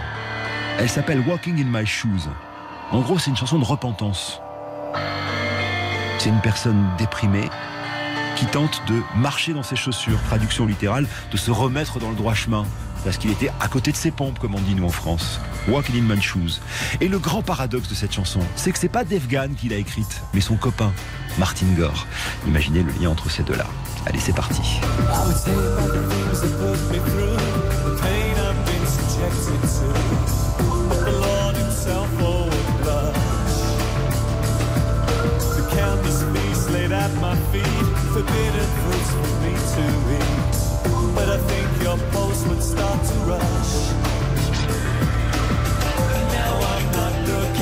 Elle 0.79 0.91
s'appelle 0.91 1.21
Walking 1.27 1.61
in 1.63 1.81
My 1.81 1.87
Shoes. 1.87 2.29
En 2.91 3.01
gros, 3.01 3.19
c'est 3.19 3.31
une 3.31 3.37
chanson 3.37 3.59
de 3.59 3.65
repentance. 3.65 4.41
C'est 6.19 6.29
une 6.29 6.41
personne 6.43 6.85
déprimée 6.99 7.49
qui 8.37 8.47
tente 8.47 8.83
de 8.87 9.01
marcher 9.17 9.53
dans 9.53 9.63
ses 9.63 9.77
chaussures, 9.77 10.19
traduction 10.27 10.67
littérale, 10.67 11.07
de 11.31 11.37
se 11.37 11.51
remettre 11.51 11.99
dans 11.99 12.11
le 12.11 12.17
droit 12.17 12.35
chemin. 12.35 12.65
Parce 13.05 13.17
qu'il 13.17 13.31
était 13.31 13.51
à 13.61 13.69
côté 13.69 13.93
de 13.93 13.97
ses 13.97 14.11
pompes, 14.11 14.39
comme 14.39 14.55
on 14.55 14.61
dit 14.61 14.75
nous 14.75 14.85
en 14.85 14.91
France. 14.91 15.41
Walking 15.69 15.99
in 15.99 16.15
my 16.15 16.21
shoes. 16.21 16.61
Et 17.01 17.09
le 17.09 17.19
grand 17.19 17.43
paradoxe 17.43 17.89
de 17.89 17.95
cette 17.95 18.13
chanson, 18.13 18.41
c'est 18.57 18.73
que 18.73 18.79
c'est 18.79 18.89
pas 18.89 19.05
Dave 19.05 19.27
Gann 19.27 19.55
qui 19.55 19.69
l'a 19.69 19.77
écrite, 19.77 20.23
mais 20.35 20.41
son 20.41 20.57
copain, 20.57 20.93
Martin 21.39 21.67
Gore. 21.79 22.07
Imaginez 22.47 22.83
le 22.83 22.93
lien 23.01 23.11
entre 23.11 23.31
ces 23.31 23.43
deux-là. 23.43 23.67
Allez, 24.07 24.21
c'est 24.21 24.35
parti. 24.35 24.61
Forbidden 38.13 38.69
fruits 38.83 39.11
for 39.19 39.31
me 39.45 39.53
to 39.75 39.85
eat. 40.19 41.15
But 41.15 41.29
I 41.29 41.39
think 41.39 41.83
your 41.83 41.99
pulse 42.11 42.45
would 42.49 42.63
start 42.63 43.01
to 43.07 43.15
rush. 43.31 43.75
Now 46.35 46.53
I'm 46.73 46.87
not 46.99 47.15
looking 47.31 47.60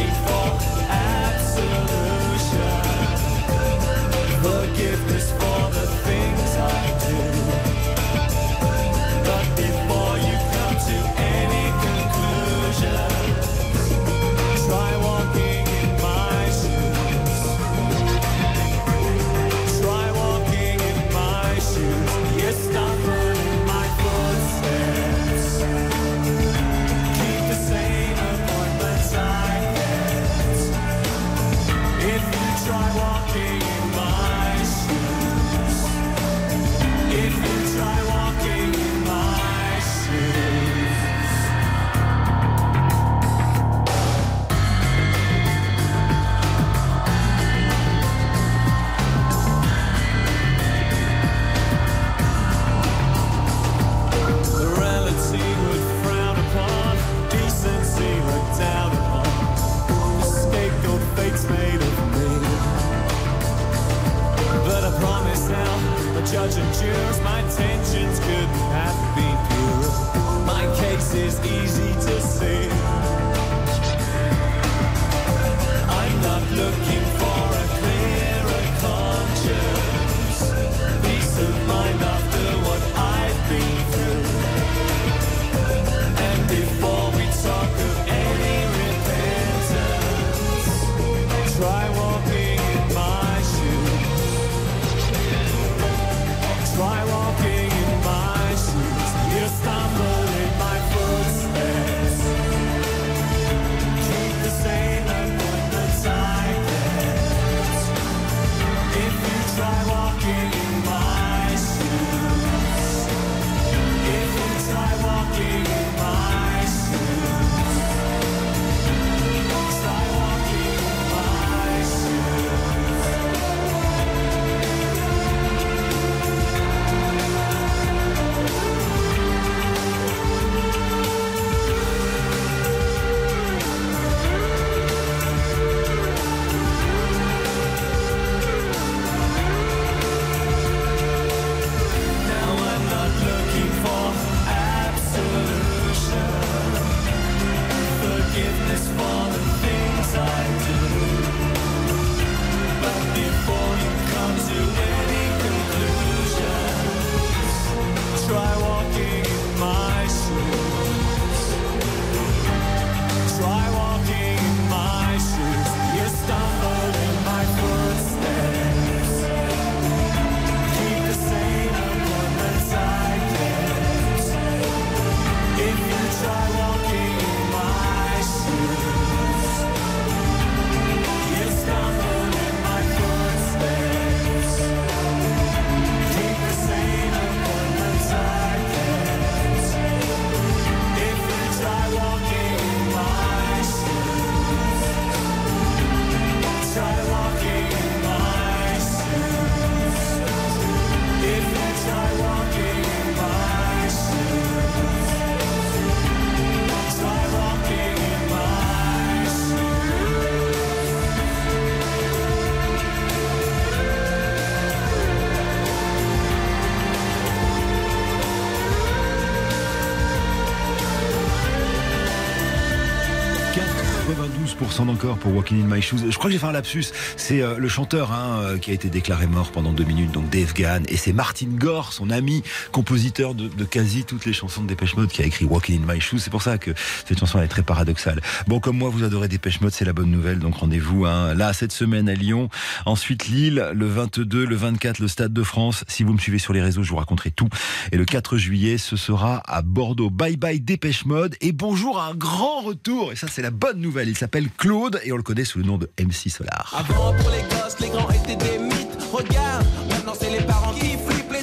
16% 224.59 224.87
d'encore 224.87 225.19
pour 225.19 225.35
Walking 225.35 225.63
in 225.63 225.75
My 225.75 225.81
Shoes. 225.81 225.99
Je 226.11 226.17
crois 226.17 226.29
que 226.29 226.33
j'ai 226.33 226.39
fait 226.39 226.47
un 226.47 226.53
lapsus. 226.53 226.87
C'est 227.17 227.43
euh, 227.43 227.59
le 227.59 227.69
chanteur 227.69 228.13
hein, 228.13 228.41
euh, 228.43 228.59
qui 228.59 228.71
a 228.71 228.75
été 228.75 228.89
déclaré 228.89 229.27
mort 229.27 229.53
pendant 229.53 229.73
deux 229.73 229.85
minutes, 229.85 230.11
donc 230.11 230.31
Dave 230.31 230.53
Gahan. 230.53 230.83
Et 230.89 230.97
c'est 230.97 231.13
Martin 231.13 231.47
Gore, 231.51 231.93
son 231.93 232.11
ami, 232.11 232.43
compositeur 232.73 233.35
de, 233.35 233.49
de 233.49 233.65
quasi 233.65 234.05
toutes 234.05 234.25
les 234.25 234.33
chansons 234.33 234.63
de 234.63 234.69
Dépêche 234.69 234.97
Mode, 234.97 235.11
qui 235.11 235.23
a 235.23 235.27
écrit 235.27 235.45
Walking 235.45 235.83
in 235.83 235.93
My 235.93 236.01
Shoes. 236.01 236.19
C'est 236.19 236.31
pour 236.31 236.43
ça 236.43 236.59
que 236.59 236.73
cette 237.07 237.19
chanson 237.19 237.39
elle 237.39 237.45
est 237.45 237.49
très 237.49 237.63
paradoxale. 237.63 238.21
Bon, 238.47 238.59
comme 238.59 238.79
moi, 238.79 238.91
vous 238.91 239.05
adorez 239.05 239.29
Dépêche 239.29 239.61
Mode, 239.61 239.73
c'est 239.73 239.85
la 239.85 239.93
bonne 239.93 240.11
nouvelle. 240.11 240.39
Donc 240.39 240.57
rendez-vous 240.57 241.07
hein, 241.07 241.35
là 241.35 241.53
cette 241.53 241.73
semaine 241.73 242.09
à 242.09 242.15
Lyon. 242.15 242.49
Ensuite 242.85 243.29
Lille, 243.29 243.71
le 243.73 243.87
22, 243.87 244.45
le 244.45 244.57
24, 244.57 244.99
le 244.99 245.09
Stade 245.09 245.33
de 245.33 245.43
France. 245.43 245.85
Si 245.89 246.03
vous 246.03 246.13
me 246.13 246.19
suivez 246.19 246.39
sur 246.39 246.53
les 246.53 246.63
réseaux, 246.63 246.83
je 246.83 246.91
vous 246.91 246.97
raconterai 246.97 247.31
tout. 247.31 247.49
Et 247.93 247.97
le 247.97 248.05
4 248.05 248.37
juillet, 248.37 248.79
ce 248.79 248.97
sera 248.97 249.43
à 249.47 249.63
Bordeaux. 249.63 250.11
Bye 250.11 250.37
bye 250.37 250.61
Dépêche 250.61 251.05
Mode 251.05 251.37
et 251.41 251.53
bonjour 251.53 252.01
à 252.01 252.09
un 252.09 252.15
grand 252.15 252.61
retour. 252.61 253.13
Et 253.13 253.17
ça, 253.17 253.29
c'est 253.31 253.43
la 253.43 253.51
bonne 253.51 253.81
nouvelle. 253.81 254.09
Il 254.09 254.17
s'appelle 254.17 254.48
Claude 254.57 255.01
et 255.05 255.13
on 255.13 255.17
le 255.17 255.23
connaît 255.23 255.45
sous 255.45 255.59
le 255.59 255.65
nom 255.65 255.79
de 255.79 255.91
MC 256.01 256.31
Solar. 256.31 256.75
Avant 256.77 257.13
pour 257.15 257.31
les 257.31 257.43
gosses, 257.43 257.79
les 257.81 257.89
grands 257.89 258.11
étaient 258.11 258.37
des 258.37 258.59
mythes. 258.59 258.99
Regarde, 259.13 259.67
maintenant 259.89 260.15
c'est 260.19 260.31
les 260.31 260.45
parents 260.45 260.73
qui 260.75 260.97
flippent 260.97 261.33
les. 261.33 261.39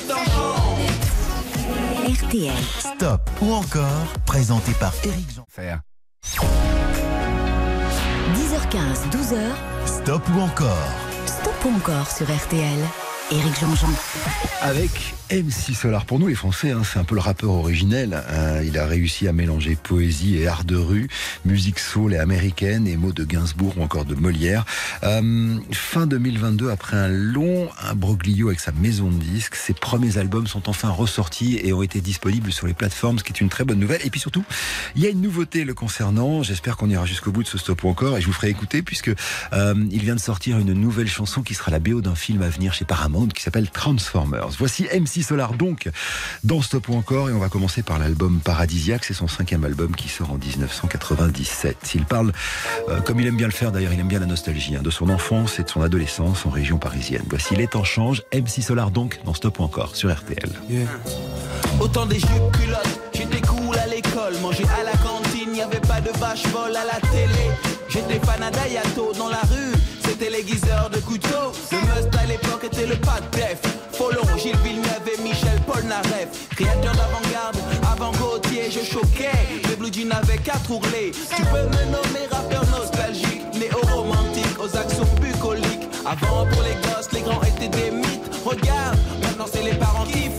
RTL. 2.05 2.53
Stop 2.79 3.29
ou 3.41 3.53
encore, 3.53 4.07
présenté 4.25 4.71
par 4.73 4.93
Eric 5.03 5.27
Jean. 5.35 5.45
10h15, 8.33 9.09
12h. 9.11 9.55
Stop 9.85 10.21
ou 10.35 10.39
encore, 10.39 10.89
Stop 11.25 11.65
ou 11.65 11.75
encore 11.75 12.09
sur 12.09 12.25
RTL. 12.25 13.04
Éric 13.31 13.59
Jean-Jean. 13.59 13.89
Avec 14.61 15.15
MC 15.31 15.73
Solar. 15.73 16.05
Pour 16.05 16.19
nous, 16.19 16.27
les 16.27 16.35
Français, 16.35 16.69
hein, 16.69 16.83
c'est 16.83 16.99
un 16.99 17.03
peu 17.03 17.15
le 17.15 17.21
rappeur 17.21 17.49
originel. 17.49 18.13
hein. 18.13 18.61
il 18.63 18.77
a 18.77 18.85
réussi 18.85 19.27
à 19.27 19.33
mélanger 19.33 19.75
poésie 19.75 20.37
et 20.37 20.47
art 20.47 20.63
de 20.63 20.75
rue, 20.75 21.07
musique 21.43 21.79
soul 21.79 22.13
et 22.13 22.17
américaine, 22.17 22.87
et 22.87 22.95
mots 22.95 23.11
de 23.11 23.23
Gainsbourg 23.23 23.73
ou 23.77 23.81
encore 23.81 24.05
de 24.05 24.13
Molière. 24.13 24.65
Euh, 25.03 25.57
fin 25.71 26.05
2022, 26.05 26.69
après 26.69 26.97
un 26.97 27.07
long 27.07 27.67
imbroglio 27.89 28.49
avec 28.49 28.59
sa 28.59 28.71
maison 28.71 29.09
de 29.09 29.15
disques, 29.15 29.55
ses 29.55 29.73
premiers 29.73 30.19
albums 30.19 30.45
sont 30.45 30.69
enfin 30.69 30.89
ressortis 30.89 31.59
et 31.63 31.73
ont 31.73 31.81
été 31.81 32.01
disponibles 32.01 32.51
sur 32.51 32.67
les 32.67 32.75
plateformes, 32.75 33.17
ce 33.17 33.23
qui 33.23 33.33
est 33.33 33.41
une 33.41 33.49
très 33.49 33.63
bonne 33.63 33.79
nouvelle. 33.79 34.01
Et 34.05 34.11
puis 34.11 34.19
surtout, 34.19 34.43
il 34.95 35.01
y 35.01 35.07
a 35.07 35.09
une 35.09 35.21
nouveauté 35.21 35.63
le 35.63 35.73
concernant. 35.73 36.43
J'espère 36.43 36.77
qu'on 36.77 36.91
ira 36.91 37.07
jusqu'au 37.07 37.31
bout 37.31 37.41
de 37.41 37.47
ce 37.47 37.57
stop 37.57 37.83
ou 37.83 37.89
encore, 37.89 38.17
et 38.17 38.21
je 38.21 38.27
vous 38.27 38.33
ferai 38.33 38.49
écouter 38.49 38.83
puisque 38.83 39.11
euh, 39.53 39.73
il 39.89 40.01
vient 40.01 40.15
de 40.15 40.19
sortir 40.19 40.59
une 40.59 40.73
nouvelle 40.73 41.09
chanson 41.09 41.41
qui 41.41 41.55
sera 41.55 41.71
la 41.71 41.79
BO 41.79 42.01
d'un 42.01 42.15
film 42.15 42.43
à 42.43 42.49
venir 42.49 42.73
chez 42.73 42.85
Paramount 42.85 43.14
qui 43.33 43.41
s'appelle 43.41 43.69
Transformers. 43.69 44.49
Voici 44.59 44.87
MC 44.93 45.23
Solar 45.23 45.53
donc 45.53 45.89
dans 46.43 46.61
Stop 46.61 46.89
ou 46.89 46.95
encore 46.95 47.29
et 47.29 47.33
on 47.33 47.39
va 47.39 47.49
commencer 47.49 47.81
par 47.81 47.99
l'album 47.99 48.39
Paradisiaque. 48.43 49.05
C'est 49.05 49.13
son 49.13 49.27
cinquième 49.27 49.63
album 49.63 49.95
qui 49.95 50.09
sort 50.09 50.31
en 50.31 50.37
1997. 50.37 51.91
Il 51.95 52.05
parle, 52.05 52.31
euh, 52.89 52.99
comme 53.01 53.19
il 53.19 53.27
aime 53.27 53.37
bien 53.37 53.47
le 53.47 53.53
faire 53.53 53.71
d'ailleurs, 53.71 53.93
il 53.93 53.99
aime 53.99 54.07
bien 54.07 54.19
la 54.19 54.25
nostalgie 54.25 54.75
hein, 54.75 54.81
de 54.81 54.89
son 54.89 55.09
enfance 55.09 55.59
et 55.59 55.63
de 55.63 55.69
son 55.69 55.81
adolescence 55.81 56.45
en 56.45 56.49
région 56.49 56.77
parisienne. 56.77 57.23
Voici 57.29 57.55
Les 57.55 57.67
temps 57.67 57.83
changent. 57.83 58.23
MC 58.33 58.61
Solar 58.61 58.91
donc 58.91 59.19
dans 59.25 59.33
Stop 59.33 59.59
ou 59.59 59.63
encore 59.63 59.95
sur 59.95 60.13
RTL. 60.13 60.49
J'étais 63.13 63.41
cool 63.41 63.75
dans 69.17 69.29
la 69.29 69.37
rue, 69.37 69.73
c'était 70.17 70.31
l'aiguiseur 70.31 70.89
de 70.89 70.99
couteau. 70.99 71.51
Le 71.71 71.77
must 71.77 72.15
à 72.17 72.25
l'époque 72.25 72.63
était 72.63 72.85
le 72.85 72.95
pas 72.95 73.19
de 73.19 73.37
def. 73.37 73.59
Folon, 73.91 74.25
Gilles 74.37 74.55
Villeneuve 74.63 75.07
et 75.13 75.21
Michel 75.21 75.59
Polnareff. 75.67 76.47
Créateur 76.55 76.93
d'avant-garde, 76.93 77.57
avant 77.91 78.11
Gauthier, 78.13 78.71
je 78.71 78.79
choquais. 78.79 79.31
Les 79.67 79.75
blue 79.75 79.91
jeans 79.91 80.11
avaient 80.11 80.37
quatre 80.37 80.71
ourlets. 80.71 81.11
Tu 81.11 81.41
peux 81.43 81.63
me 81.63 81.85
nommer 81.91 82.27
rappeur 82.31 82.65
nostalgique, 82.67 83.43
néo-romantique, 83.55 84.57
aux 84.59 84.77
actions 84.77 85.07
bucoliques. 85.21 85.87
Avant 86.05 86.45
pour 86.45 86.63
les 86.63 86.75
gosses, 86.87 87.11
les 87.11 87.21
grands 87.21 87.41
étaient 87.43 87.67
des 87.67 87.91
mythes. 87.91 88.31
Regarde, 88.45 88.97
maintenant 89.21 89.47
c'est 89.51 89.63
les 89.63 89.73
parents 89.73 90.05
qui 90.05 90.29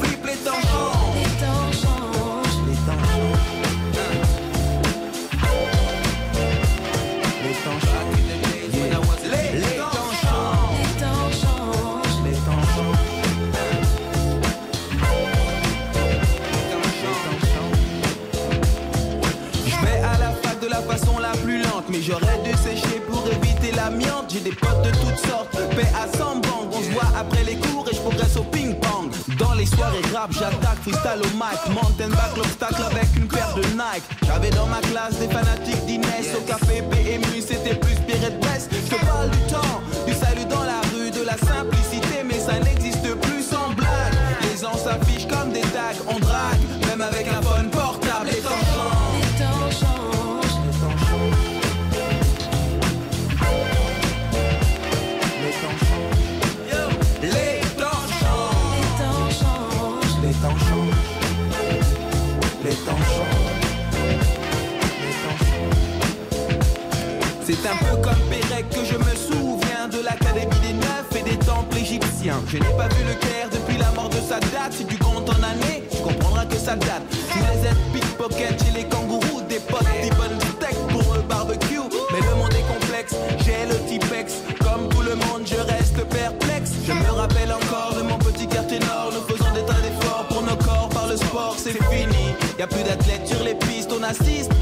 des 24.47 24.55
potes 24.55 24.83
de 24.83 24.91
toutes 24.91 25.27
sortes, 25.27 25.59
paix 25.75 25.91
à 25.95 26.07
100 26.17 26.37
banques. 26.37 26.71
On 26.73 26.83
se 26.83 26.91
voit 26.91 27.11
après 27.19 27.43
les 27.43 27.57
cours 27.57 27.85
et 27.91 27.95
je 27.95 28.01
progresse 28.01 28.37
au 28.37 28.45
ping-pong. 28.45 29.11
Dans 29.39 29.55
les 29.55 29.67
soirées 29.67 30.03
rap, 30.15 30.31
j'attaque 30.33 30.81
freestyle 30.83 31.21
au 31.25 31.33
mic. 31.35 31.61
Mountain 31.75 32.11
back 32.11 32.37
l'obstacle 32.37 32.83
avec 32.91 33.09
une 33.17 33.27
paire 33.27 33.55
de 33.57 33.63
Nike. 33.63 34.07
J'avais 34.25 34.51
dans 34.51 34.67
ma 34.67 34.81
classe 34.81 35.19
des 35.19 35.29
fanatiques 35.29 35.85
d'Inès. 35.87 36.29
Au 36.39 36.43
café 36.43 36.83
PMU, 36.91 37.41
c'était 37.41 37.75
plus 37.75 37.97
Pierre 38.07 38.31
de 38.31 38.37
Brest. 38.39 38.71
Je 38.71 38.95
te 38.95 39.05
parle 39.05 39.31
du 39.31 39.43
temps, 39.51 39.81
du 40.07 40.15
salut 40.15 40.47
dans 40.49 40.65
la 40.65 40.81
rue, 40.95 41.11
de 41.11 41.25
la 41.25 41.37
simplicité, 41.37 42.23
mais 42.25 42.39
ça 42.39 42.59
n'existe 42.61 43.15
plus 43.23 43.43
sans 43.43 43.73
blague. 43.75 44.15
Les 44.43 44.63
gens 44.63 44.79
s'affichent 44.79 45.27
comme 45.27 45.51
des 45.51 45.67
tags, 45.75 45.99
on 46.07 46.21
drague, 46.21 46.63
même 46.87 47.03
avec 47.03 47.27
un 47.27 47.43
phone 47.43 47.69
C'est 67.67 67.73
un 67.73 67.97
peu 67.97 68.01
comme 68.01 68.21
Pérec 68.31 68.69
que 68.71 68.85
je 68.85 68.97
me 68.97 69.17
souviens 69.17 69.89
de 69.91 69.99
l'académie 70.05 70.61
des 70.63 70.75
neufs 70.75 71.17
et 71.17 71.23
des 71.23 71.37
temples 71.37 71.77
égyptiens. 71.77 72.41
Je 72.47 72.59
n'ai 72.59 72.77
pas 72.77 72.87
vu 72.87 73.03
le 73.05 73.15
Caire 73.15 73.49
depuis 73.51 73.77
la 73.77 73.91
mort 73.91 74.09
de 74.09 74.21
Sadat. 74.21 74.71
Si 74.71 74.85
tu 74.87 74.97
comptes 74.99 75.29
en 75.29 75.43
années, 75.43 75.83
tu 75.91 76.01
comprendras 76.01 76.45
que 76.45 76.55
ça 76.55 76.77
date. 76.77 77.03
Tu 77.11 77.39
les 77.41 77.67
aides 77.67 77.93
pickpocket 77.93 78.63
chez 78.63 78.71
les 78.71 78.85
kangourous, 78.85 79.43
des 79.49 79.59
potes, 79.59 79.83
des 80.01 80.11
bonnes 80.11 80.39
steaks 80.41 80.87
pour 80.91 81.15
le 81.15 81.23
barbecue. 81.23 81.81
Mais 82.13 82.21
le 82.21 82.37
monde 82.37 82.55
est 82.55 82.73
complexe, 82.73 83.17
j'ai 83.45 83.67
le 83.67 83.75
Tipex. 83.89 84.35
Comme 84.61 84.89
tout 84.89 85.03
le 85.03 85.17
monde, 85.17 85.43
je 85.45 85.57
reste 85.57 86.05
perplexe. 86.09 86.71
Je 86.87 86.93
me 86.93 87.11
rappelle 87.19 87.51
encore 87.51 87.95
de 87.97 88.03
mon 88.03 88.19
petit 88.19 88.47
quartier 88.47 88.79
nord. 88.79 89.11
Nous 89.13 89.35
faisons 89.35 89.51
des 89.55 89.63
tas 89.63 89.81
d'efforts 89.83 90.27
pour 90.29 90.43
nos 90.43 90.57
corps 90.57 90.89
par 90.91 91.09
le 91.09 91.17
sport, 91.17 91.57
c'est 91.59 91.73
fini. 91.91 92.31
Y 92.61 92.63
a 92.63 92.69
plus 92.69 92.85
d'athlètes 92.85 93.27
sur 93.27 93.43
les 93.43 93.57
pistes, 93.57 93.91
on 93.93 94.05
assiste 94.05 94.53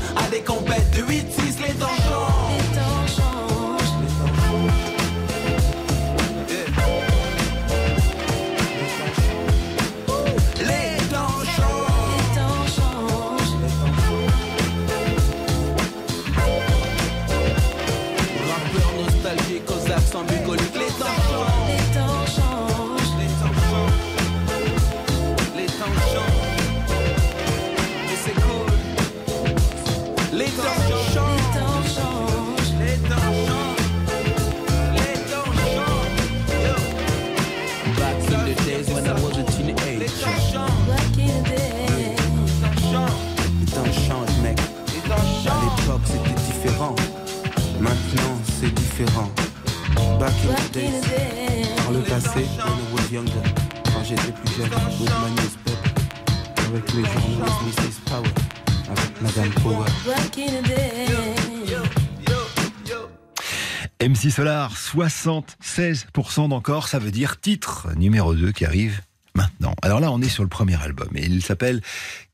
MC 64.14 64.30
Solar, 64.30 64.72
76% 64.76 66.48
d'encore, 66.48 66.86
ça 66.86 67.00
veut 67.00 67.10
dire 67.10 67.40
titre 67.40 67.88
numéro 67.96 68.32
2 68.32 68.52
qui 68.52 68.64
arrive 68.64 69.00
maintenant. 69.34 69.74
Alors 69.82 69.98
là, 69.98 70.12
on 70.12 70.22
est 70.22 70.28
sur 70.28 70.44
le 70.44 70.48
premier 70.48 70.80
album 70.80 71.08
et 71.16 71.26
il 71.26 71.42
s'appelle 71.42 71.82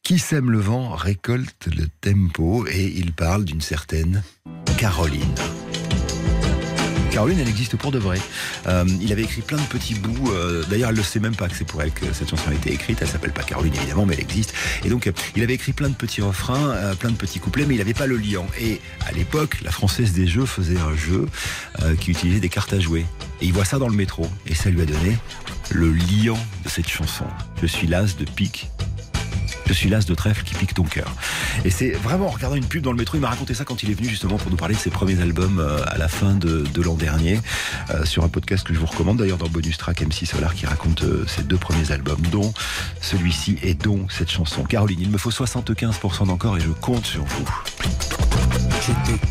Qui 0.02 0.18
sème 0.18 0.50
le 0.50 0.58
vent 0.58 0.90
récolte 0.90 1.68
le 1.74 1.86
tempo 2.02 2.66
et 2.66 2.84
il 2.84 3.14
parle 3.14 3.46
d'une 3.46 3.62
certaine 3.62 4.22
Caroline. 4.76 5.34
Caroline, 7.11 7.40
elle 7.40 7.48
existe 7.48 7.76
pour 7.76 7.90
de 7.90 7.98
vrai. 7.98 8.20
Euh, 8.66 8.84
il 9.00 9.11
avait 9.12 9.22
écrit 9.22 9.42
plein 9.42 9.58
de 9.58 9.62
petits 9.64 9.94
bouts. 9.94 10.30
euh, 10.30 10.64
D'ailleurs, 10.70 10.90
elle 10.90 10.96
ne 10.96 11.02
sait 11.02 11.18
même 11.20 11.34
pas 11.34 11.48
que 11.48 11.56
c'est 11.56 11.66
pour 11.66 11.82
elle 11.82 11.90
que 11.90 12.04
cette 12.12 12.30
chanson 12.30 12.50
a 12.50 12.54
été 12.54 12.72
écrite. 12.72 12.98
Elle 13.02 13.08
s'appelle 13.08 13.32
pas 13.32 13.42
Caroline, 13.42 13.74
évidemment, 13.74 14.06
mais 14.06 14.14
elle 14.14 14.20
existe. 14.20 14.54
Et 14.84 14.88
donc, 14.88 15.06
euh, 15.06 15.12
il 15.34 15.42
avait 15.42 15.54
écrit 15.54 15.72
plein 15.72 15.88
de 15.88 15.94
petits 15.94 16.22
refrains, 16.22 16.94
plein 16.98 17.11
de 17.11 17.16
petits 17.16 17.40
couplets, 17.40 17.66
mais 17.66 17.74
il 17.74 17.78
n'avait 17.78 17.94
pas 17.94 18.06
le 18.06 18.16
liant. 18.16 18.46
Et 18.61 18.80
à 19.06 19.12
l'époque, 19.12 19.58
la 19.62 19.72
Française 19.72 20.12
des 20.12 20.26
Jeux 20.26 20.46
faisait 20.46 20.78
un 20.78 20.96
jeu 20.96 21.26
qui 22.00 22.11
utilisait 22.11 22.40
des 22.40 22.48
cartes 22.48 22.72
à 22.72 22.80
jouer. 22.80 23.04
Et 23.40 23.46
il 23.46 23.52
voit 23.52 23.64
ça 23.64 23.78
dans 23.78 23.88
le 23.88 23.96
métro. 23.96 24.28
Et 24.46 24.54
ça 24.54 24.70
lui 24.70 24.80
a 24.82 24.86
donné 24.86 25.16
le 25.70 25.92
liant 25.92 26.38
de 26.64 26.68
cette 26.68 26.88
chanson. 26.88 27.24
Je 27.61 27.66
suis 27.66 27.86
l'as 27.86 28.16
de 28.16 28.24
pique 28.24 28.70
je 29.72 29.78
suis 29.78 29.88
l'as 29.88 30.04
de 30.04 30.14
trèfle 30.14 30.42
qui 30.42 30.54
pique 30.54 30.74
ton 30.74 30.82
cœur. 30.82 31.14
Et 31.64 31.70
c'est 31.70 31.92
vraiment 31.92 32.26
en 32.26 32.30
regardant 32.30 32.56
une 32.56 32.64
pub 32.64 32.82
dans 32.82 32.90
le 32.90 32.98
métro, 32.98 33.16
il 33.16 33.20
m'a 33.20 33.28
raconté 33.28 33.54
ça 33.54 33.64
quand 33.64 33.84
il 33.84 33.90
est 33.90 33.94
venu 33.94 34.08
justement 34.08 34.36
pour 34.36 34.50
nous 34.50 34.56
parler 34.56 34.74
de 34.74 34.80
ses 34.80 34.90
premiers 34.90 35.20
albums 35.20 35.60
euh, 35.60 35.80
à 35.86 35.96
la 35.96 36.08
fin 36.08 36.34
de, 36.34 36.64
l'an 36.82 36.94
dernier, 36.94 37.40
euh, 37.90 38.04
sur 38.04 38.24
un 38.24 38.28
podcast 38.28 38.66
que 38.66 38.74
je 38.74 38.80
vous 38.80 38.86
recommande 38.86 39.18
d'ailleurs 39.18 39.38
dans 39.38 39.48
Bonus 39.48 39.78
Track 39.78 40.02
MC 40.02 40.26
Solar 40.26 40.54
qui 40.54 40.66
raconte 40.66 41.04
euh, 41.04 41.24
ses 41.28 41.44
deux 41.44 41.56
premiers 41.56 41.92
albums, 41.92 42.20
dont 42.32 42.52
celui-ci 43.00 43.58
et 43.62 43.74
dont 43.74 44.06
cette 44.08 44.30
chanson. 44.30 44.64
Caroline, 44.64 45.00
il 45.00 45.10
me 45.10 45.18
faut 45.18 45.30
75% 45.30 46.26
d'encore 46.26 46.56
et 46.56 46.60
je 46.60 46.70
compte 46.70 47.06
sur 47.06 47.24
vous. 47.24 47.48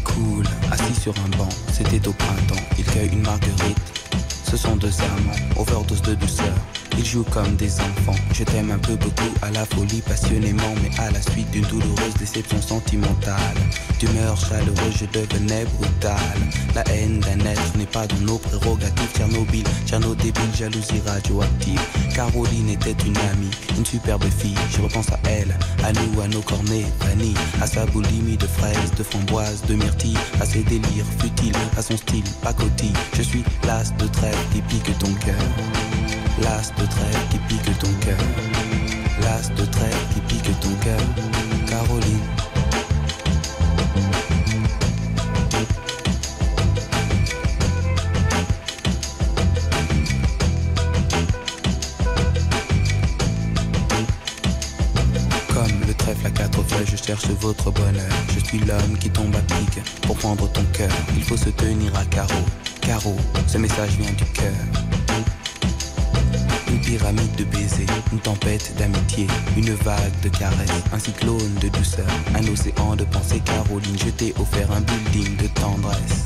Cool, 0.06 0.46
assis 0.72 1.02
sur 1.02 1.14
un 1.26 1.38
banc, 1.38 1.50
c'était 1.74 2.08
au 2.08 2.14
printemps, 2.14 2.64
il 2.78 3.12
une 3.12 3.22
marguerite. 3.24 3.78
Ce 4.50 4.58
sont 4.58 4.76
deux 4.76 4.94
amants, 5.02 5.62
overdose 5.62 6.02
de 6.02 6.16
douceur. 6.16 6.56
Ils 6.98 7.06
jouent 7.06 7.26
comme 7.32 7.56
des 7.56 7.72
enfants. 7.80 8.20
Je 8.34 8.44
t'aime 8.44 8.72
un 8.72 8.80
peu 8.80 8.96
beaucoup 8.96 9.32
à 9.44 9.52
la 9.52 9.64
folie, 9.64 10.02
passionnément, 10.02 10.74
mais 10.82 10.90
à 11.00 11.12
la 11.12 11.22
suite 11.22 11.50
d'une 11.52 11.66
douloureuse 11.66 12.16
déception 12.18 12.60
sentimentale. 12.62 13.56
D'humeur 14.00 14.36
chaleureuse, 14.38 14.96
je 15.00 15.06
devenais 15.06 15.66
brutal. 15.78 16.18
La 16.74 16.84
haine 16.92 17.20
d'un 17.20 17.46
être 17.46 17.78
n'est 17.78 17.86
pas 17.86 18.08
dans 18.08 18.20
nos 18.22 18.38
prérogatives. 18.40 19.12
Tchernobyl, 19.16 19.64
Tcherno 19.86 20.16
débile, 20.16 20.56
jalousie 20.58 21.02
radioactive. 21.06 21.82
Caroline 22.16 22.70
était 22.70 22.96
une 23.06 23.18
amie, 23.18 23.52
une 23.78 23.86
superbe 23.86 24.26
fille. 24.40 24.56
Je 24.72 24.82
repense 24.82 25.10
à 25.12 25.20
elle, 25.26 25.56
à 25.84 25.94
nous, 25.94 26.22
à 26.22 26.28
nos 26.28 26.42
cornets, 26.42 26.86
vanille, 27.00 27.36
à 27.62 27.68
sa 27.68 27.86
boulimie 27.86 28.38
de 28.38 28.48
fraises, 28.48 28.92
de 28.98 29.04
framboises, 29.04 29.62
de 29.68 29.76
myrtilles, 29.76 30.18
à 30.42 30.46
ses 30.46 30.64
délires 30.64 31.06
futiles, 31.20 31.56
à 31.78 31.82
son 31.82 31.96
style 31.98 32.26
pacotille. 32.42 32.94
Je 33.14 33.22
suis 33.22 33.44
l'as 33.66 33.94
de 33.98 34.08
trêve 34.08 34.39
qui 34.52 34.62
pique 34.62 34.98
ton 34.98 35.14
cœur. 35.16 35.36
L'as 36.42 36.72
de 36.78 36.86
trêve 36.86 37.28
qui 37.30 37.38
pique 37.48 37.78
ton 37.80 37.92
cœur. 38.06 38.18
L'as 39.22 39.50
de 39.50 39.66
trêve 39.66 40.06
qui 40.14 40.22
pique 40.22 40.60
ton 40.60 40.74
cœur. 40.84 41.02
Caroline. 41.68 42.49
Trèfle 56.00 56.26
à 56.28 56.32
quatre 56.32 56.64
feuilles, 56.64 56.88
je 56.88 56.98
cherche 56.98 57.28
votre 57.40 57.72
bonheur. 57.72 58.12
Je 58.34 58.40
suis 58.44 58.60
l'homme 58.60 58.98
qui 59.00 59.10
tombe 59.10 59.36
à 59.36 59.42
pic 59.42 59.80
pour 60.02 60.18
prendre 60.18 60.52
ton 60.52 60.64
cœur. 60.74 60.92
Il 61.16 61.24
faut 61.24 61.38
se 61.38 61.50
tenir 61.50 61.96
à 61.96 62.06
carreau. 62.06 62.46
Carreau, 62.82 63.16
ce 63.48 63.58
message 63.58 63.92
vient 64.00 64.12
du 64.14 64.26
cœur. 64.26 64.60
Une 66.70 66.82
pyramide 66.82 67.36
de 67.36 67.44
baisers, 67.44 67.86
une 68.12 68.20
tempête 68.20 68.74
d'amitié, 68.78 69.28
une 69.58 69.74
vague 69.74 70.20
de 70.24 70.30
caresses, 70.30 70.84
un 70.94 71.00
cyclone 71.00 71.56
de 71.62 71.70
douceur, 71.70 72.08
un 72.36 72.48
océan 72.48 72.96
de 72.96 73.04
pensée. 73.06 73.42
Caroline, 73.46 73.98
je 73.98 74.10
t'ai 74.10 74.34
offert 74.40 74.72
un 74.72 74.82
building 74.82 75.36
de 75.38 75.48
tendresse. 75.48 76.26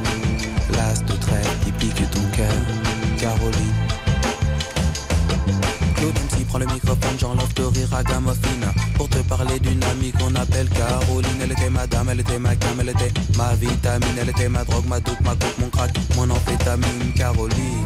Caroline. 2.31 3.73
Claude 5.95 6.15
MC 6.15 6.45
prend 6.47 6.59
le 6.59 6.65
microphone, 6.65 7.17
j'enlève 7.19 7.53
de 7.53 7.63
rire 7.63 7.93
à 7.93 8.03
Gamophine. 8.03 8.65
Pour 8.95 9.09
te 9.09 9.19
parler 9.19 9.59
d'une 9.59 9.83
amie 9.83 10.11
qu'on 10.11 10.33
appelle 10.35 10.69
Caroline. 10.69 11.41
Elle 11.43 11.51
était 11.51 11.69
ma 11.69 11.87
dame, 11.87 12.09
elle 12.09 12.19
était 12.21 12.39
ma 12.39 12.55
cam, 12.55 12.79
elle 12.79 12.89
était 12.89 13.13
ma 13.37 13.53
vitamine. 13.55 14.17
Elle 14.19 14.29
était 14.29 14.49
ma 14.49 14.63
drogue, 14.63 14.87
ma 14.87 14.99
dope, 14.99 15.21
ma 15.21 15.31
coupe, 15.31 15.57
mon 15.59 15.69
crack, 15.69 15.91
mon 16.15 16.29
amphétamine 16.29 17.13
Caroline 17.15 17.85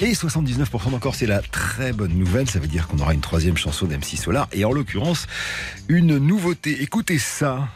Et 0.00 0.12
79% 0.12 0.90
d'encore, 0.90 1.14
c'est 1.14 1.26
la 1.26 1.42
très 1.42 1.92
bonne 1.92 2.12
nouvelle. 2.12 2.48
Ça 2.48 2.58
veut 2.58 2.68
dire 2.68 2.88
qu'on 2.88 2.98
aura 2.98 3.12
une 3.12 3.20
troisième 3.20 3.56
chanson 3.56 3.86
d'MC 3.86 4.16
Solar. 4.16 4.48
Et 4.52 4.64
en 4.64 4.72
l'occurrence, 4.72 5.26
une 5.88 6.16
nouveauté. 6.16 6.82
Écoutez 6.82 7.18
ça. 7.18 7.68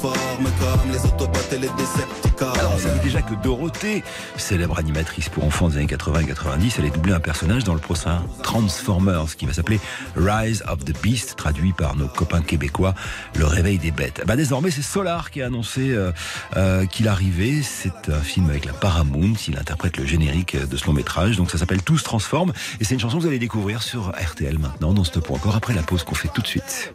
Transforme 0.00 0.44
comme 0.58 0.92
les 0.92 1.04
Autobots 1.04 1.52
et 1.52 1.58
les 1.58 1.68
Decepticons. 1.68 2.52
Alors, 2.58 2.72
on 2.74 2.78
savait 2.78 3.00
déjà 3.00 3.20
que 3.20 3.34
Dorothée, 3.42 4.02
célèbre 4.36 4.78
animatrice 4.78 5.28
pour 5.28 5.44
enfants 5.44 5.68
des 5.68 5.76
années 5.76 5.86
80 5.86 6.20
et 6.20 6.26
90, 6.26 6.78
allait 6.78 6.90
doubler 6.90 7.12
un 7.12 7.20
personnage 7.20 7.64
dans 7.64 7.74
le 7.74 7.80
prochain 7.80 8.22
Transformers, 8.42 9.36
qui 9.36 9.44
va 9.44 9.52
s'appeler 9.52 9.78
Rise 10.16 10.64
of 10.68 10.84
the 10.84 10.98
Beast, 11.02 11.36
traduit 11.36 11.72
par 11.72 11.96
nos 11.96 12.08
copains 12.08 12.40
québécois, 12.40 12.94
le 13.36 13.44
réveil 13.44 13.78
des 13.78 13.90
bêtes. 13.90 14.22
Bah, 14.26 14.36
désormais, 14.36 14.70
c'est 14.70 14.82
Solar 14.82 15.30
qui 15.30 15.42
a 15.42 15.46
annoncé 15.46 15.90
euh, 15.90 16.12
euh, 16.56 16.86
qu'il 16.86 17.06
arrivait. 17.06 17.60
C'est 17.62 18.08
un 18.08 18.20
film 18.20 18.48
avec 18.48 18.64
la 18.64 18.72
Paramount. 18.72 19.34
Il 19.48 19.58
interprète 19.58 19.98
le 19.98 20.06
générique 20.06 20.56
de 20.56 20.76
ce 20.78 20.86
long 20.86 20.94
métrage. 20.94 21.36
Donc, 21.36 21.50
ça 21.50 21.58
s'appelle 21.58 21.82
Tout 21.82 21.98
se 21.98 22.04
transforme. 22.04 22.52
Et 22.80 22.84
c'est 22.84 22.94
une 22.94 23.00
chanson 23.00 23.18
que 23.18 23.22
vous 23.22 23.28
allez 23.28 23.38
découvrir 23.38 23.82
sur 23.82 24.12
RTL 24.18 24.58
maintenant, 24.58 24.94
dans 24.94 25.04
Stop 25.04 25.28
ou 25.28 25.34
encore, 25.34 25.56
après 25.56 25.74
la 25.74 25.82
pause 25.82 26.04
qu'on 26.04 26.14
fait 26.14 26.28
tout 26.32 26.40
de 26.40 26.46
suite. 26.46 26.94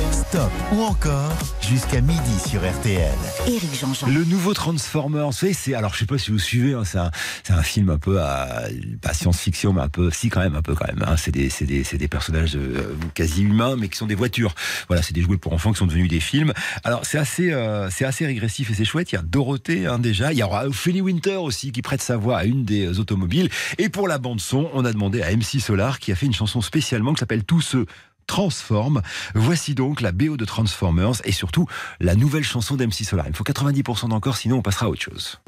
Stop 0.00 0.50
ou 0.72 0.82
encore 0.82 1.32
jusqu'à 1.60 2.00
midi 2.00 2.38
sur 2.48 2.60
RTL. 2.60 3.12
Éric 3.46 3.78
Jean-Jean. 3.78 4.06
Le 4.08 4.24
nouveau 4.24 4.54
Transformers, 4.54 5.26
vous 5.26 5.32
savez, 5.32 5.52
c'est 5.52 5.74
alors 5.74 5.92
je 5.94 6.00
sais 6.00 6.06
pas 6.06 6.18
si 6.18 6.30
vous 6.30 6.38
suivez, 6.38 6.72
hein, 6.72 6.82
c'est 6.84 6.98
un, 6.98 7.10
c'est 7.44 7.52
un 7.52 7.62
film 7.62 7.90
un 7.90 7.98
peu 7.98 8.20
à 8.20 8.62
pas 9.02 9.12
science-fiction, 9.12 9.72
mais 9.74 9.82
un 9.82 9.88
peu, 9.88 10.10
si 10.10 10.28
quand 10.30 10.40
même, 10.40 10.54
un 10.56 10.62
peu 10.62 10.74
quand 10.74 10.86
même. 10.86 11.04
hein. 11.06 11.16
c'est 11.16 11.30
des, 11.30 11.50
c'est 11.50 11.66
des, 11.66 11.84
c'est 11.84 11.98
des 11.98 12.08
personnages 12.08 12.56
euh, 12.56 12.94
quasi 13.14 13.42
humains, 13.42 13.76
mais 13.76 13.88
qui 13.88 13.98
sont 13.98 14.06
des 14.06 14.14
voitures. 14.14 14.54
Voilà, 14.88 15.02
c'est 15.02 15.12
des 15.12 15.22
jouets 15.22 15.36
pour 15.36 15.52
enfants 15.52 15.72
qui 15.72 15.78
sont 15.78 15.86
devenus 15.86 16.08
des 16.08 16.20
films. 16.20 16.52
Alors 16.84 17.04
c'est 17.04 17.18
assez, 17.18 17.52
euh, 17.52 17.90
c'est 17.90 18.04
assez 18.04 18.24
régressif 18.24 18.70
et 18.70 18.74
c'est 18.74 18.84
chouette. 18.86 19.12
Il 19.12 19.16
y 19.16 19.18
a 19.18 19.22
Dorothée 19.22 19.86
hein, 19.86 19.98
déjà, 19.98 20.32
il 20.32 20.38
y 20.38 20.42
aura 20.42 20.66
Ophélie 20.66 21.02
Winter 21.02 21.36
aussi 21.36 21.70
qui 21.70 21.82
prête 21.82 22.02
sa 22.02 22.16
voix 22.16 22.38
à 22.38 22.44
une 22.44 22.64
des 22.64 22.98
automobiles. 22.98 23.50
Et 23.78 23.88
pour 23.88 24.08
la 24.08 24.18
bande 24.18 24.40
son, 24.40 24.70
on 24.72 24.84
a 24.84 24.92
demandé 24.92 25.22
à 25.22 25.30
MC 25.34 25.60
Solar 25.60 25.98
qui 25.98 26.12
a 26.12 26.14
fait 26.14 26.26
une 26.26 26.34
chanson 26.34 26.60
spécialement 26.60 27.12
qui 27.12 27.20
s'appelle 27.20 27.44
Tous 27.44 27.60
ceux 27.60 27.86
transforme. 28.32 29.02
Voici 29.34 29.74
donc 29.74 30.00
la 30.00 30.10
BO 30.10 30.38
de 30.38 30.46
Transformers 30.46 31.20
et 31.24 31.32
surtout 31.32 31.66
la 32.00 32.14
nouvelle 32.14 32.44
chanson 32.44 32.76
d'MC 32.76 33.04
Solar. 33.04 33.26
Il 33.28 33.36
faut 33.36 33.44
90% 33.44 34.08
d'encore, 34.08 34.38
sinon 34.38 34.56
on 34.56 34.62
passera 34.62 34.86
à 34.86 34.88
autre 34.88 35.02
chose. 35.02 35.38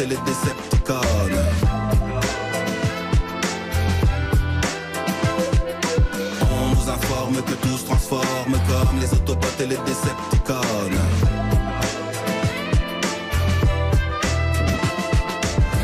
Et 0.00 0.06
les 0.06 0.16
Decepticons. 0.16 0.94
On 6.42 6.74
nous 6.74 6.90
informe 6.90 7.36
que 7.42 7.52
tout 7.52 7.78
se 7.78 7.84
transforme 7.84 8.52
comme 8.52 9.00
les 9.00 9.12
Autobots 9.12 9.46
et 9.60 9.66
les 9.66 9.76
Decepticons. 9.76 10.54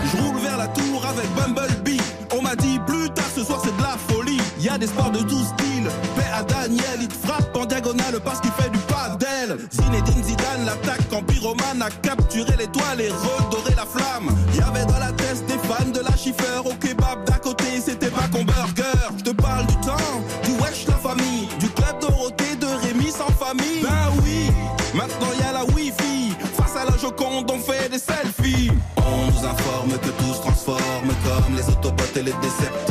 Je 0.04 0.22
roule 0.22 0.40
vers 0.40 0.58
la 0.58 0.68
tour 0.68 1.04
avec 1.06 1.26
Bumblebee. 1.34 2.00
On 2.36 2.42
m'a 2.42 2.54
dit 2.56 2.78
plus 2.86 3.10
tard 3.10 3.30
ce 3.34 3.44
soir 3.44 3.60
c'est 3.64 3.76
de 3.76 3.82
la 3.82 3.96
folie. 4.08 4.40
Y 4.60 4.68
a 4.68 4.78
des 4.78 4.86
sports 4.86 5.10
de 5.10 5.20
tout 5.20 5.42
style. 5.42 5.88
Paix 6.16 6.30
à 6.32 6.42
Daniel, 6.42 7.00
il 7.00 7.08
te 7.08 7.26
frappe 7.26 7.56
en 7.56 7.64
diagonale 7.64 8.20
parce 8.24 8.40
qu'il 8.40 8.52
fait 8.52 8.70
du 8.70 8.78
padel. 8.78 9.58
Zinedine 9.70 10.22
Zidane 10.24 10.64
l'attaque 10.66 11.03
en 11.14 11.22
pyromane 11.22 11.82
a 11.82 11.90
capturé 12.02 12.56
l'étoile 12.58 13.00
et 13.00 13.10
redoré 13.10 13.74
la 13.76 13.86
flamme. 13.86 14.34
Y 14.54 14.60
avait 14.60 14.84
dans 14.84 14.98
la 14.98 15.12
tête 15.12 15.44
des 15.46 15.58
fans 15.68 15.90
de 15.90 16.00
la 16.00 16.16
chiffer 16.16 16.58
au 16.64 16.74
kebab 16.74 17.24
d'à 17.24 17.38
côté, 17.38 17.80
c'était 17.84 18.10
pas 18.10 18.26
qu'on 18.32 18.44
burger. 18.44 18.98
Je 19.18 19.24
te 19.24 19.30
parle 19.30 19.66
du 19.66 19.76
temps, 19.76 20.22
du 20.44 20.50
wesh 20.62 20.86
la 20.88 20.94
famille, 20.94 21.48
du 21.60 21.68
club 21.70 22.00
Dorothée, 22.00 22.56
de 22.56 22.66
Rémi 22.66 23.10
sans 23.10 23.30
famille. 23.32 23.82
Ben 23.82 24.10
oui, 24.22 24.50
maintenant 24.94 25.30
y 25.40 25.44
a 25.44 25.52
la 25.52 25.64
wifi. 25.66 26.34
Face 26.56 26.76
à 26.76 26.84
la 26.90 26.96
Joconde, 26.98 27.50
on 27.50 27.58
fait 27.58 27.88
des 27.88 27.98
selfies. 27.98 28.70
On 28.96 29.30
nous 29.30 29.46
informe 29.46 29.92
que 29.92 30.08
tout 30.08 30.34
se 30.34 30.40
transforme 30.40 31.12
comme 31.24 31.56
les 31.56 31.68
Autobots 31.68 32.16
et 32.16 32.22
les 32.22 32.32
Decepticons. 32.32 32.83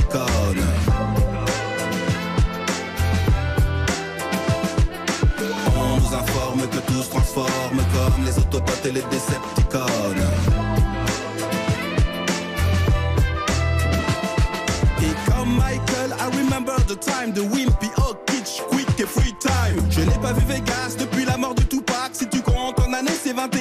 Et 8.86 8.92
les 8.92 9.02
Decepticons. 9.02 9.80
Et 15.02 15.32
comme 15.32 15.56
Michael, 15.56 16.16
I 16.20 16.38
remember 16.38 16.76
the 16.88 16.96
time, 17.00 17.34
the 17.34 17.42
wimpy, 17.42 17.90
oh 17.98 18.16
kitsch, 18.26 18.62
quick 18.70 18.88
et 19.00 19.06
free 19.06 19.34
time. 19.40 19.80
Je 19.90 20.02
n'ai 20.02 20.18
pas 20.22 20.34
vu 20.34 20.46
Vegas 20.48 20.96
depuis 20.98 21.26
la 21.26 21.38
mort 21.38 21.56
du 21.56 21.66
Tupac. 21.66 22.12
Si 22.14 22.28
tu 22.28 22.42
comptes 22.42 22.80
en 22.80 22.94
année, 22.94 23.12
c'est 23.24 23.34
21 23.34 23.52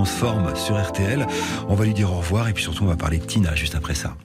transforme 0.00 0.56
sur 0.56 0.82
RTL. 0.82 1.26
On 1.68 1.74
va 1.74 1.84
lui 1.84 1.92
dire 1.92 2.10
au 2.10 2.16
revoir 2.16 2.48
et 2.48 2.54
puis 2.54 2.62
surtout 2.62 2.84
on 2.84 2.86
va 2.86 2.96
parler 2.96 3.18
de 3.18 3.24
Tina 3.24 3.54
juste 3.54 3.74
après 3.74 3.94
ça. 3.94 4.16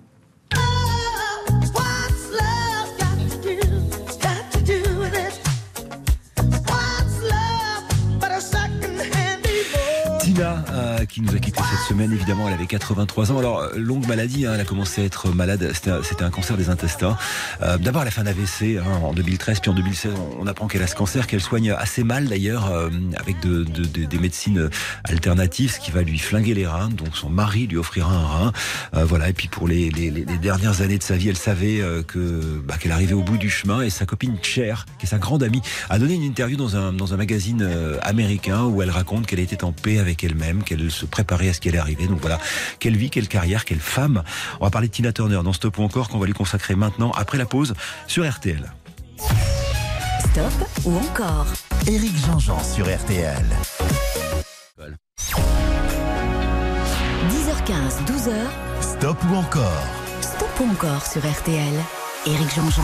Tina, 10.22 10.66
euh, 10.72 11.06
qui 11.06 11.22
nous 11.22 11.36
a 11.36 11.40
quitté 11.40 11.62
cette 11.70 11.88
semaine, 11.90 12.15
évidemment, 12.26 12.48
elle 12.48 12.56
avait 12.56 12.66
83 12.66 13.32
ans. 13.32 13.38
Alors, 13.38 13.60
euh, 13.60 13.70
longue 13.76 14.08
maladie, 14.08 14.48
hein, 14.48 14.54
elle 14.56 14.62
a 14.62 14.66
commencé 14.66 15.04
à 15.04 15.06
être 15.06 15.30
malade, 15.30 15.72
c'était 15.74 16.24
un, 16.24 16.32
cancer 16.32 16.58
des 16.58 16.72
intestins. 16.72 17.18
Euh, 17.62 17.78
D'abord, 17.78 18.02
elle 18.02 18.08
a 18.08 18.12
fait 18.12 18.22
un 18.22 18.26
AVC 18.26 18.80
hein, 18.80 19.00
en 19.04 19.14
2013, 19.14 19.60
puis 19.60 19.70
en 19.70 19.76
2016, 19.76 20.12
on, 20.40 20.48
apprend 20.48 20.68
qu'elle 20.68 20.82
a 20.82 20.88
ce 20.88 20.96
cancer, 20.96 21.28
qu'elle 21.28 21.42
soigne 21.42 21.70
assez 21.70 22.04
mal 22.04 22.26
d'ailleurs, 22.26 22.72
euh, 22.72 22.90
avec 23.20 23.40
de, 23.42 23.64
de- 23.64 23.86
de- 23.86 24.06
des 24.06 24.18
médecines 24.18 24.72
alternatives, 25.04 25.74
ce 25.74 25.80
qui 25.80 25.92
va 25.92 26.02
lui 26.02 26.18
flinguer 26.18 26.56
les 26.56 26.66
reins. 26.66 26.90
Donc, 26.90 27.16
son 27.16 27.30
mari 27.30 27.68
lui 27.68 27.78
offrira 27.78 28.12
un 28.12 28.26
rein. 28.26 28.52
Voilà, 28.94 29.30
et 29.30 29.34
puis 29.34 29.48
pour 29.48 29.68
les, 29.68 29.92
dernières 30.42 30.82
années 30.82 30.98
de 30.98 31.04
sa 31.04 31.18
vie, 31.18 31.30
elle 31.30 31.38
savait 31.38 31.82
que 32.08 32.42
bah, 32.66 32.76
qu'elle 32.80 32.92
arrivait 32.92 33.14
au 33.14 33.22
bout 33.22 33.38
du 33.38 33.52
chemin, 33.52 33.82
et 33.82 33.92
sa 33.92 34.08
copine 34.08 34.38
Cher, 34.42 34.86
qui 34.98 35.06
est 35.06 35.10
sa 35.10 35.20
grande 35.20 35.44
amie, 35.44 35.62
a 35.90 36.00
donné 36.00 36.16
une 36.16 36.24
interview 36.24 36.58
dans 36.58 36.76
un, 36.76 36.92
magazine 37.18 37.70
américain 38.02 38.64
où 38.64 38.82
elle 38.82 38.90
raconte 38.90 39.28
qu'elle 39.28 39.40
était 39.40 39.64
en 39.64 39.72
paix 39.72 40.00
avec 40.00 40.24
elle-même, 40.24 40.64
qu'elle 40.64 40.90
se 40.90 41.06
préparait 41.06 41.50
à 41.50 41.54
ce 41.54 41.60
qui 41.60 41.70
allait 41.70 41.78
arriver. 41.78 42.08
Donc 42.08 42.15
voilà, 42.20 42.40
quelle 42.80 42.96
vie, 42.98 43.10
quelle 43.10 43.28
carrière, 43.28 43.66
quelle 43.66 43.80
femme. 43.80 44.24
On 44.60 44.66
va 44.66 44.72
parler 44.72 44.88
de 44.88 44.94
Tina 44.94 45.14
Turner 45.14 45.42
dans 45.44 45.54
Stop 45.54 45.78
ou 45.78 45.84
encore 45.84 46.10
qu'on 46.10 46.20
va 46.20 46.26
lui 46.26 46.34
consacrer 46.34 46.76
maintenant, 46.76 47.12
après 47.12 47.38
la 47.38 47.46
pause, 47.46 47.74
sur 48.08 48.30
RTL. 48.30 48.72
Stop 50.20 50.68
ou 50.84 50.98
encore 50.98 51.48
Éric 51.88 52.18
Jean-Jean 52.26 52.62
sur 52.64 52.86
RTL. 52.86 53.46
10h15, 57.30 58.06
12h, 58.06 58.34
Stop 58.82 59.18
ou 59.32 59.36
encore 59.36 59.84
Stop 60.22 60.50
ou 60.60 60.72
encore 60.72 61.06
sur 61.06 61.22
RTL. 61.22 61.74
Éric 62.28 62.56
Jean-Jean. 62.56 62.82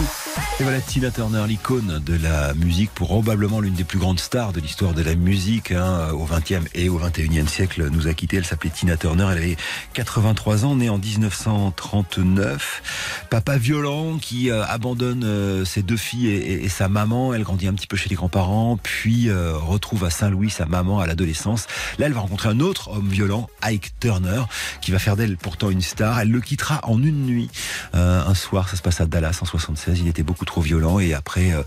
Et 0.59 0.63
voilà 0.63 0.79
Tina 0.79 1.09
Turner, 1.09 1.43
l'icône 1.47 1.99
de 2.05 2.15
la 2.15 2.53
musique, 2.53 2.91
probablement 2.93 3.59
l'une 3.59 3.73
des 3.73 3.83
plus 3.83 3.97
grandes 3.97 4.19
stars 4.19 4.53
de 4.53 4.59
l'histoire 4.59 4.93
de 4.93 5.01
la 5.01 5.15
musique 5.15 5.71
hein, 5.71 6.09
au 6.13 6.27
20e 6.27 6.61
et 6.75 6.89
au 6.89 6.99
21e 6.99 7.47
siècle, 7.47 7.89
nous 7.89 8.07
a 8.07 8.13
quitté. 8.13 8.37
Elle 8.37 8.45
s'appelait 8.45 8.69
Tina 8.69 8.95
Turner, 8.95 9.27
elle 9.31 9.39
avait 9.39 9.57
83 9.93 10.65
ans, 10.65 10.75
née 10.75 10.89
en 10.89 10.99
1939. 10.99 13.25
Papa 13.31 13.57
violent 13.57 14.19
qui 14.19 14.51
euh, 14.51 14.63
abandonne 14.65 15.23
euh, 15.23 15.65
ses 15.65 15.81
deux 15.81 15.97
filles 15.97 16.29
et, 16.29 16.69
sa 16.69 16.87
maman. 16.87 17.33
Elle 17.33 17.43
grandit 17.43 17.67
un 17.67 17.73
petit 17.73 17.87
peu 17.87 17.97
chez 17.97 18.09
les 18.09 18.15
grands-parents, 18.15 18.77
puis 18.81 19.29
euh, 19.29 19.57
retrouve 19.57 20.05
à 20.05 20.11
Saint-Louis 20.11 20.51
sa 20.51 20.67
maman 20.67 20.99
à 20.99 21.07
l'adolescence. 21.07 21.65
Là, 21.97 22.05
elle 22.05 22.13
va 22.13 22.21
rencontrer 22.21 22.49
un 22.49 22.59
autre 22.59 22.91
homme 22.91 23.09
violent, 23.09 23.49
Ike 23.63 23.93
Turner, 23.99 24.43
qui 24.81 24.91
va 24.91 24.99
faire 24.99 25.15
d'elle 25.15 25.37
pourtant 25.37 25.71
une 25.71 25.81
star. 25.81 26.19
Elle 26.19 26.29
le 26.29 26.41
quittera 26.41 26.81
en 26.83 27.01
une 27.01 27.25
nuit. 27.25 27.49
Un 27.93 28.35
soir, 28.35 28.69
ça 28.69 28.77
se 28.77 28.81
passe 28.81 29.01
à 29.01 29.05
Dallas 29.05 29.30
76. 29.33 29.99
Il 29.99 30.07
était 30.07 30.23
beaucoup 30.23 30.45
trop 30.45 30.61
violent 30.61 30.99
et 30.99 31.13
après 31.13 31.51
euh, 31.53 31.63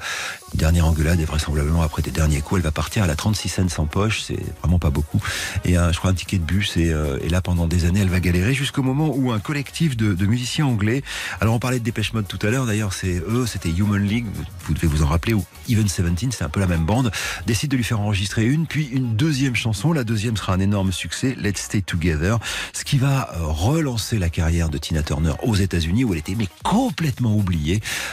dernière 0.55 0.87
engueulade 0.87 1.21
et 1.21 1.25
vraisemblablement 1.25 1.83
après 1.83 2.03
des 2.03 2.11
derniers 2.11 2.41
coups, 2.41 2.61
elle 2.61 2.65
va 2.65 2.73
partir. 2.73 3.05
Elle 3.05 3.11
a 3.11 3.17
36 3.17 3.49
cents 3.49 3.69
sans 3.69 3.87
poche, 3.87 4.23
c'est 4.23 4.41
vraiment 4.62 4.79
pas 4.79 4.91
beaucoup. 4.91 5.21
Et 5.65 5.75
je 5.75 5.97
crois 5.97 6.11
un 6.11 6.15
ticket 6.15 6.39
de 6.39 6.45
bus 6.45 6.77
et, 6.77 6.93
euh, 6.93 7.19
et 7.23 7.29
là 7.29 7.41
pendant 7.41 7.67
des 7.67 7.85
années, 7.85 8.01
elle 8.01 8.09
va 8.09 8.21
galérer 8.21 8.55
jusqu'au 8.55 8.83
moment 8.83 9.12
où 9.15 9.33
un 9.33 9.41
collectif 9.41 9.97
de, 9.97 10.15
de 10.15 10.27
musiciens 10.27 10.67
anglais. 10.67 11.03
Alors 11.41 11.55
on 11.55 11.59
parlait 11.59 11.79
de 11.79 11.85
Dépêche 11.85 12.12
Mode 12.12 12.27
tout 12.27 12.39
à 12.47 12.51
l'heure. 12.51 12.67
D'ailleurs, 12.67 12.93
c'est 12.93 13.23
eux, 13.29 13.47
c'était 13.47 13.71
Human 13.71 14.03
League. 14.03 14.27
Vous 14.67 14.75
devez 14.75 14.87
vous 14.87 15.03
en 15.03 15.07
rappeler 15.07 15.35
ou 15.35 15.45
Even 15.69 15.85
17, 15.85 16.33
c'est 16.33 16.45
un 16.45 16.49
peu 16.49 16.61
la 16.61 16.67
même 16.67 16.85
bande. 16.85 17.11
Décide 17.47 17.71
de 17.71 17.77
lui 17.77 17.85
faire 17.85 18.01
enregistrer 18.01 18.45
une, 18.45 18.67
puis 18.67 18.87
une 18.93 19.17
deuxième 19.17 19.57
chanson. 19.57 19.93
La 19.93 20.05
deuxième 20.05 20.37
sera 20.37 20.55
un 20.55 20.61
énorme 20.61 20.93
succès, 20.93 21.35
Let's 21.39 21.62
Stay 21.62 21.83
Together, 21.83 22.39
ce 22.73 22.85
qui 22.85 22.99
va 22.99 23.31
euh, 23.35 23.47
relancer 23.47 24.19
la 24.19 24.29
carrière 24.29 24.69
de 24.69 24.79
Tina 24.79 25.03
Turner 25.03 25.33
aux 25.43 25.55
États-Unis 25.55 26.05
où 26.05 26.12
elle 26.12 26.19
était 26.19 26.35
mais 26.35 26.49
complètement 26.62 27.35
oubliée 27.35 27.54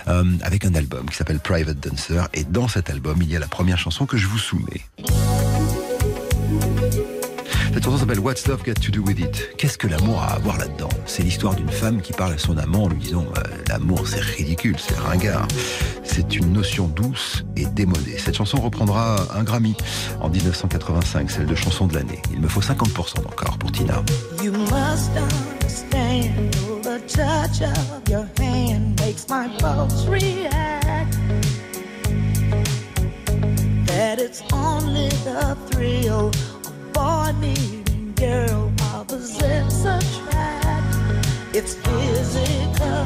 euh, 0.07 0.23
avec 0.43 0.65
un 0.65 0.75
album 0.75 1.09
qui 1.09 1.15
s'appelle 1.15 1.39
Private 1.39 1.79
Dancer. 1.79 2.27
Et 2.33 2.43
dans 2.43 2.67
cet 2.67 2.89
album, 2.89 3.17
il 3.21 3.29
y 3.29 3.35
a 3.35 3.39
la 3.39 3.47
première 3.47 3.77
chanson 3.77 4.05
que 4.05 4.17
je 4.17 4.27
vous 4.27 4.39
soumets. 4.39 4.81
Cette 7.73 7.85
chanson 7.85 7.99
s'appelle 7.99 8.19
What's 8.19 8.47
Love 8.47 8.63
Got 8.63 8.73
to 8.73 8.91
Do 8.91 9.01
With 9.01 9.19
It? 9.19 9.55
Qu'est-ce 9.57 9.77
que 9.77 9.87
l'amour 9.87 10.21
a 10.21 10.33
à 10.33 10.39
voir 10.39 10.57
là-dedans? 10.57 10.89
C'est 11.05 11.23
l'histoire 11.23 11.55
d'une 11.55 11.69
femme 11.69 12.01
qui 12.01 12.11
parle 12.11 12.33
à 12.33 12.37
son 12.37 12.57
amant 12.57 12.83
en 12.83 12.89
lui 12.89 12.99
disant 12.99 13.25
euh, 13.37 13.41
L'amour 13.69 14.05
c'est 14.05 14.19
ridicule, 14.19 14.75
c'est 14.77 14.97
ringard. 14.97 15.47
C'est 16.03 16.35
une 16.35 16.51
notion 16.51 16.87
douce 16.89 17.45
et 17.55 17.65
démodée. 17.65 18.17
Cette 18.17 18.35
chanson 18.35 18.59
reprendra 18.59 19.25
un 19.33 19.43
Grammy 19.43 19.75
en 20.19 20.29
1985, 20.29 21.31
celle 21.31 21.45
de 21.45 21.55
chanson 21.55 21.87
de 21.87 21.95
l'année. 21.95 22.21
Il 22.33 22.41
me 22.41 22.47
faut 22.49 22.61
50% 22.61 23.19
encore 23.19 23.57
pour 23.57 23.71
Tina. 23.71 24.03
You 24.43 24.51
must 24.51 25.11
understand 25.15 26.51
the 26.83 26.99
touch 27.07 27.61
of 27.61 28.09
your 28.09 28.27
hand 28.37 29.00
makes 29.11 29.27
my 29.27 29.49
pulse 29.59 30.05
react. 30.05 31.17
That 33.85 34.19
it's 34.19 34.41
only 34.53 35.09
the 35.27 35.57
thrill 35.69 36.29
of 36.29 36.93
boy 36.93 37.33
meeting 37.37 38.13
girl 38.15 38.71
opposites 38.93 39.83
attract. 39.83 41.27
It's 41.53 41.73
physical, 41.75 43.05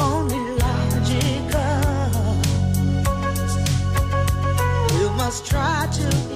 only 0.00 0.40
logical. 0.64 1.76
You 4.98 5.10
must 5.10 5.44
try 5.44 5.86
to 5.92 6.35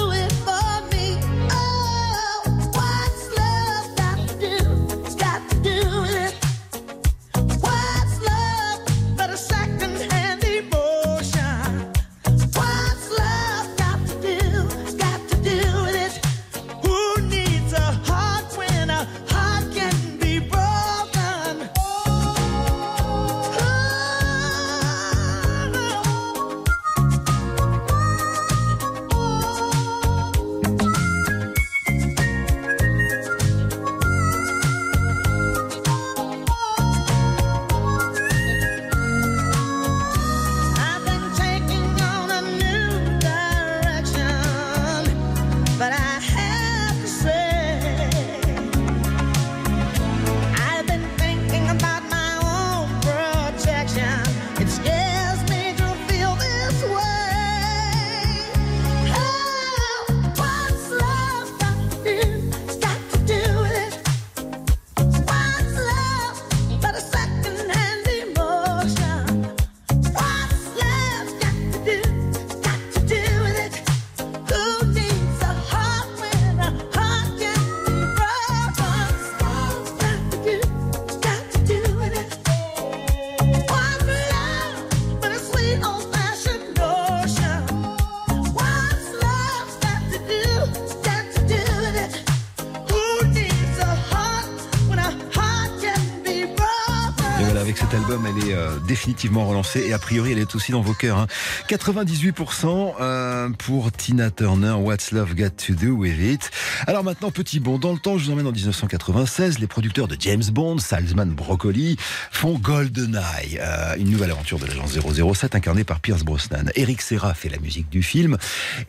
définitivement 98.91 99.45
relancée 99.47 99.85
et 99.87 99.93
a 99.93 99.99
priori, 99.99 100.33
elle 100.33 100.39
est 100.39 100.53
aussi 100.53 100.73
dans 100.73 100.81
vos 100.81 100.93
cœurs. 100.93 101.17
hein. 101.17 101.27
98% 101.69 102.95
euh, 102.99 103.49
pour 103.57 103.89
Tina 103.93 104.29
Turner, 104.31 104.73
What's 104.73 105.11
Love 105.13 105.33
Got 105.33 105.51
to 105.65 105.73
Do 105.73 105.93
With 105.95 106.19
It? 106.19 106.51
Alors 106.87 107.03
maintenant, 107.03 107.31
petit 107.31 107.59
bond 107.59 107.77
dans 107.77 107.93
le 107.93 107.99
temps, 107.99 108.17
je 108.17 108.25
vous 108.25 108.31
emmène 108.31 108.47
en 108.47 108.51
1996. 108.51 109.59
Les 109.59 109.67
producteurs 109.67 110.07
de 110.07 110.15
James 110.19 110.43
Bond, 110.51 110.79
Salzman 110.79 111.29
Broccoli, 111.29 111.97
font 112.31 112.57
GoldenEye, 112.57 113.59
euh, 113.59 113.95
une 113.97 114.09
nouvelle 114.09 114.31
aventure 114.31 114.59
de 114.59 114.65
l'agence 114.65 114.97
007 114.97 115.55
incarnée 115.55 115.83
par 115.83 115.99
Pierce 115.99 116.23
Brosnan. 116.23 116.71
Eric 116.75 117.01
Serra 117.01 117.33
fait 117.33 117.49
la 117.49 117.59
musique 117.59 117.89
du 117.89 118.03
film 118.03 118.37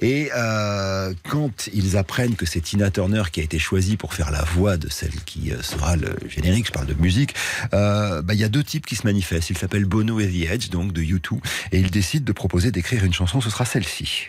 et 0.01 0.31
euh, 0.35 1.13
quand 1.29 1.69
ils 1.73 1.97
apprennent 1.97 2.37
que 2.37 2.47
c'est 2.47 2.61
Tina 2.61 2.91
Turner 2.91 3.23
qui 3.31 3.41
a 3.41 3.43
été 3.43 3.59
choisie 3.59 3.97
pour 3.97 4.15
faire 4.15 4.31
la 4.31 4.43
voix 4.43 4.77
de 4.77 4.89
celle 4.89 5.13
qui 5.25 5.53
euh, 5.53 5.63
sera 5.63 5.97
le 5.97 6.17
générique, 6.29 6.67
je 6.67 6.73
parle 6.73 6.87
de 6.87 6.95
musique, 6.95 7.35
euh, 7.75 8.23
bah, 8.23 8.35
il 8.35 8.41
y 8.41 8.45
a 8.45 8.49
deux 8.49 8.65
types 8.65 8.87
qui 8.87 8.97
se 8.97 9.07
manifeste. 9.07 9.51
Il 9.51 9.59
s'appelle 9.59 9.85
Bono 9.85 10.21
et 10.21 10.29
the 10.29 10.51
Edge, 10.51 10.71
donc 10.71 10.93
de 10.93 11.03
U2, 11.03 11.39
et 11.73 11.81
il 11.81 11.91
décide 11.91 12.25
de 12.25 12.33
proposer 12.33 12.71
d'écrire 12.71 13.05
une 13.05 13.13
chanson. 13.13 13.41
Ce 13.41 13.51
sera 13.51 13.65
celle-ci. 13.65 14.27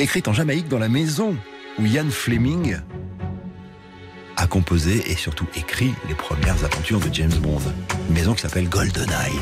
Écrite 0.00 0.26
en 0.26 0.32
Jamaïque 0.32 0.68
dans 0.68 0.80
la 0.80 0.88
maison 0.88 1.36
où 1.78 1.86
Ian 1.86 2.10
Fleming 2.10 2.78
a 4.36 4.46
composé 4.48 5.08
et 5.08 5.14
surtout 5.14 5.46
écrit 5.54 5.94
les 6.08 6.16
premières 6.16 6.64
aventures 6.64 6.98
de 6.98 7.14
James 7.14 7.32
Bond. 7.34 7.60
Une 8.08 8.14
maison 8.14 8.34
qui 8.34 8.42
s'appelle 8.42 8.68
GoldenEye. 8.68 9.38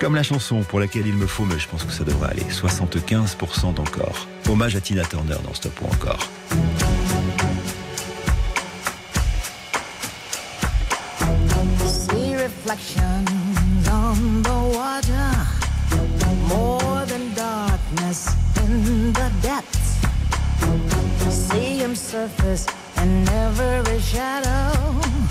Comme 0.00 0.16
la 0.16 0.24
chanson 0.24 0.62
pour 0.62 0.80
laquelle 0.80 1.06
il 1.06 1.14
me 1.14 1.28
faut, 1.28 1.44
mais 1.44 1.56
je 1.56 1.68
pense 1.68 1.84
que 1.84 1.92
ça 1.92 2.02
devrait 2.02 2.30
aller, 2.30 2.42
75% 2.50 3.78
encore. 3.78 4.26
Hommage 4.48 4.74
à 4.74 4.80
Tina 4.80 5.04
Turner 5.04 5.36
dans 5.44 5.54
Stop 5.54 5.80
ou 5.82 5.86
encore. 5.86 6.28
More 16.48 17.06
than 17.06 17.34
darkness 17.34 18.26
the. 19.42 19.81
surface 22.12 22.66
and 22.98 23.26
every 23.30 23.98
shadow. 24.00 25.21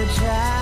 A 0.00 0.06
child. 0.06 0.57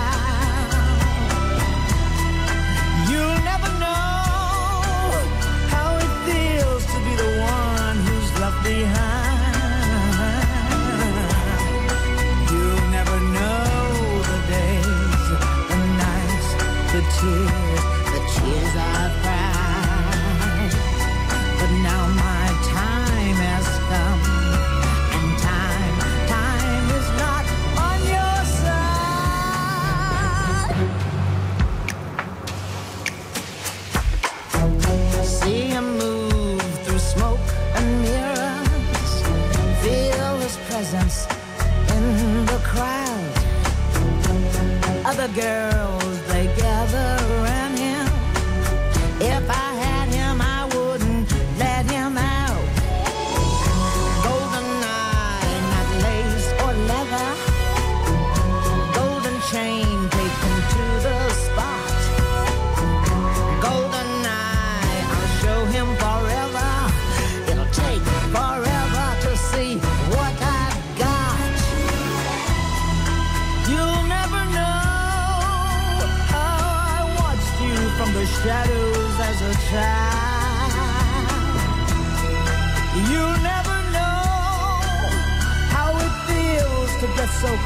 girl. 45.37 45.76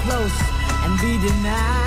Close 0.04 0.38
and 0.84 1.00
be 1.00 1.18
denied. 1.28 1.79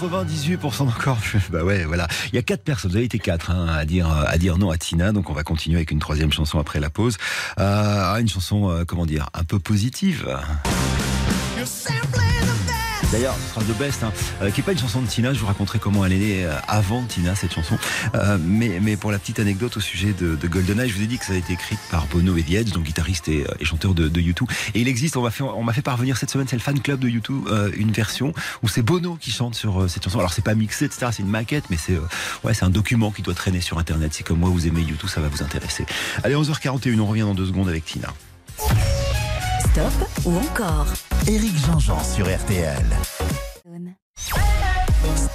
98% 0.00 0.82
encore. 0.82 1.18
Bah 1.50 1.64
ouais, 1.64 1.84
voilà. 1.84 2.06
Il 2.32 2.36
y 2.36 2.38
a 2.38 2.42
quatre 2.42 2.62
personnes. 2.62 2.90
Vous 2.92 2.96
avez 2.96 3.06
été 3.06 3.18
quatre 3.18 3.50
hein, 3.50 3.66
à 3.66 3.84
dire 3.84 4.08
à 4.10 4.38
dire 4.38 4.58
non 4.58 4.70
à 4.70 4.78
Tina. 4.78 5.12
Donc 5.12 5.30
on 5.30 5.32
va 5.32 5.42
continuer 5.42 5.76
avec 5.76 5.90
une 5.90 5.98
troisième 5.98 6.32
chanson 6.32 6.58
après 6.58 6.80
la 6.80 6.90
pause. 6.90 7.16
Euh, 7.58 8.16
une 8.16 8.28
chanson, 8.28 8.70
euh, 8.70 8.84
comment 8.84 9.06
dire, 9.06 9.28
un 9.34 9.44
peu 9.44 9.58
positive. 9.58 10.28
D'ailleurs, 13.12 13.34
ce 13.34 13.54
sera 13.54 13.64
de 13.64 13.72
best, 13.72 14.04
hein, 14.04 14.12
euh, 14.40 14.50
qui 14.50 14.60
n'est 14.60 14.64
pas 14.64 14.70
une 14.70 14.78
chanson 14.78 15.02
de 15.02 15.06
Tina. 15.08 15.32
Je 15.32 15.40
vous 15.40 15.46
raconterai 15.46 15.80
comment 15.80 16.04
elle 16.04 16.12
est 16.12 16.18
née 16.18 16.44
euh, 16.44 16.54
avant 16.68 17.02
Tina 17.02 17.34
cette 17.34 17.52
chanson. 17.52 17.76
Euh, 18.14 18.38
mais, 18.40 18.78
mais 18.80 18.96
pour 18.96 19.10
la 19.10 19.18
petite 19.18 19.40
anecdote 19.40 19.76
au 19.76 19.80
sujet 19.80 20.12
de, 20.12 20.36
de 20.36 20.48
GoldenEye, 20.48 20.88
je 20.88 20.94
vous 20.94 21.02
ai 21.02 21.06
dit 21.08 21.18
que 21.18 21.24
ça 21.24 21.32
a 21.32 21.36
été 21.36 21.52
écrit 21.54 21.76
par 21.90 22.06
Bono 22.06 22.36
et 22.36 22.44
The 22.44 22.52
Edge, 22.52 22.70
donc 22.70 22.84
guitariste 22.84 23.28
et, 23.28 23.42
euh, 23.42 23.54
et 23.58 23.64
chanteur 23.64 23.94
de, 23.94 24.06
de 24.08 24.20
U2. 24.20 24.44
Et 24.74 24.80
il 24.80 24.86
existe, 24.86 25.16
on 25.16 25.22
m'a 25.22 25.30
fait, 25.30 25.42
on 25.42 25.66
fait 25.72 25.82
parvenir 25.82 26.16
cette 26.16 26.30
semaine, 26.30 26.46
c'est 26.48 26.56
le 26.56 26.62
fan 26.62 26.78
club 26.78 27.00
de 27.00 27.08
U2, 27.08 27.48
euh, 27.48 27.70
une 27.76 27.90
version 27.90 28.32
où 28.62 28.68
c'est 28.68 28.82
Bono 28.82 29.16
qui 29.20 29.32
chante 29.32 29.56
sur 29.56 29.90
cette 29.90 30.04
chanson. 30.04 30.20
Alors 30.20 30.32
c'est 30.32 30.44
pas 30.44 30.54
mixé, 30.54 30.84
etc. 30.84 31.08
C'est 31.10 31.22
une 31.22 31.28
maquette, 31.28 31.64
mais 31.68 31.76
c'est 31.76 31.98
ouais, 32.44 32.52
un 32.62 32.70
document 32.70 33.10
qui 33.10 33.22
doit 33.22 33.34
traîner 33.34 33.60
sur 33.60 33.78
Internet. 33.78 34.14
Si 34.14 34.22
comme 34.22 34.38
moi 34.38 34.50
vous 34.50 34.68
aimez 34.68 34.82
U2, 34.82 35.08
ça 35.08 35.20
va 35.20 35.28
vous 35.28 35.42
intéresser. 35.42 35.84
Allez, 36.22 36.36
11h41, 36.36 37.00
on 37.00 37.06
revient 37.06 37.22
dans 37.22 37.34
deux 37.34 37.46
secondes 37.46 37.68
avec 37.68 37.84
Tina. 37.84 38.14
Stop 39.72 39.92
ou 40.24 40.36
encore 40.36 40.86
Éric 41.28 41.56
Jean-Jean 41.56 42.02
sur 42.02 42.26
RTL. 42.26 42.84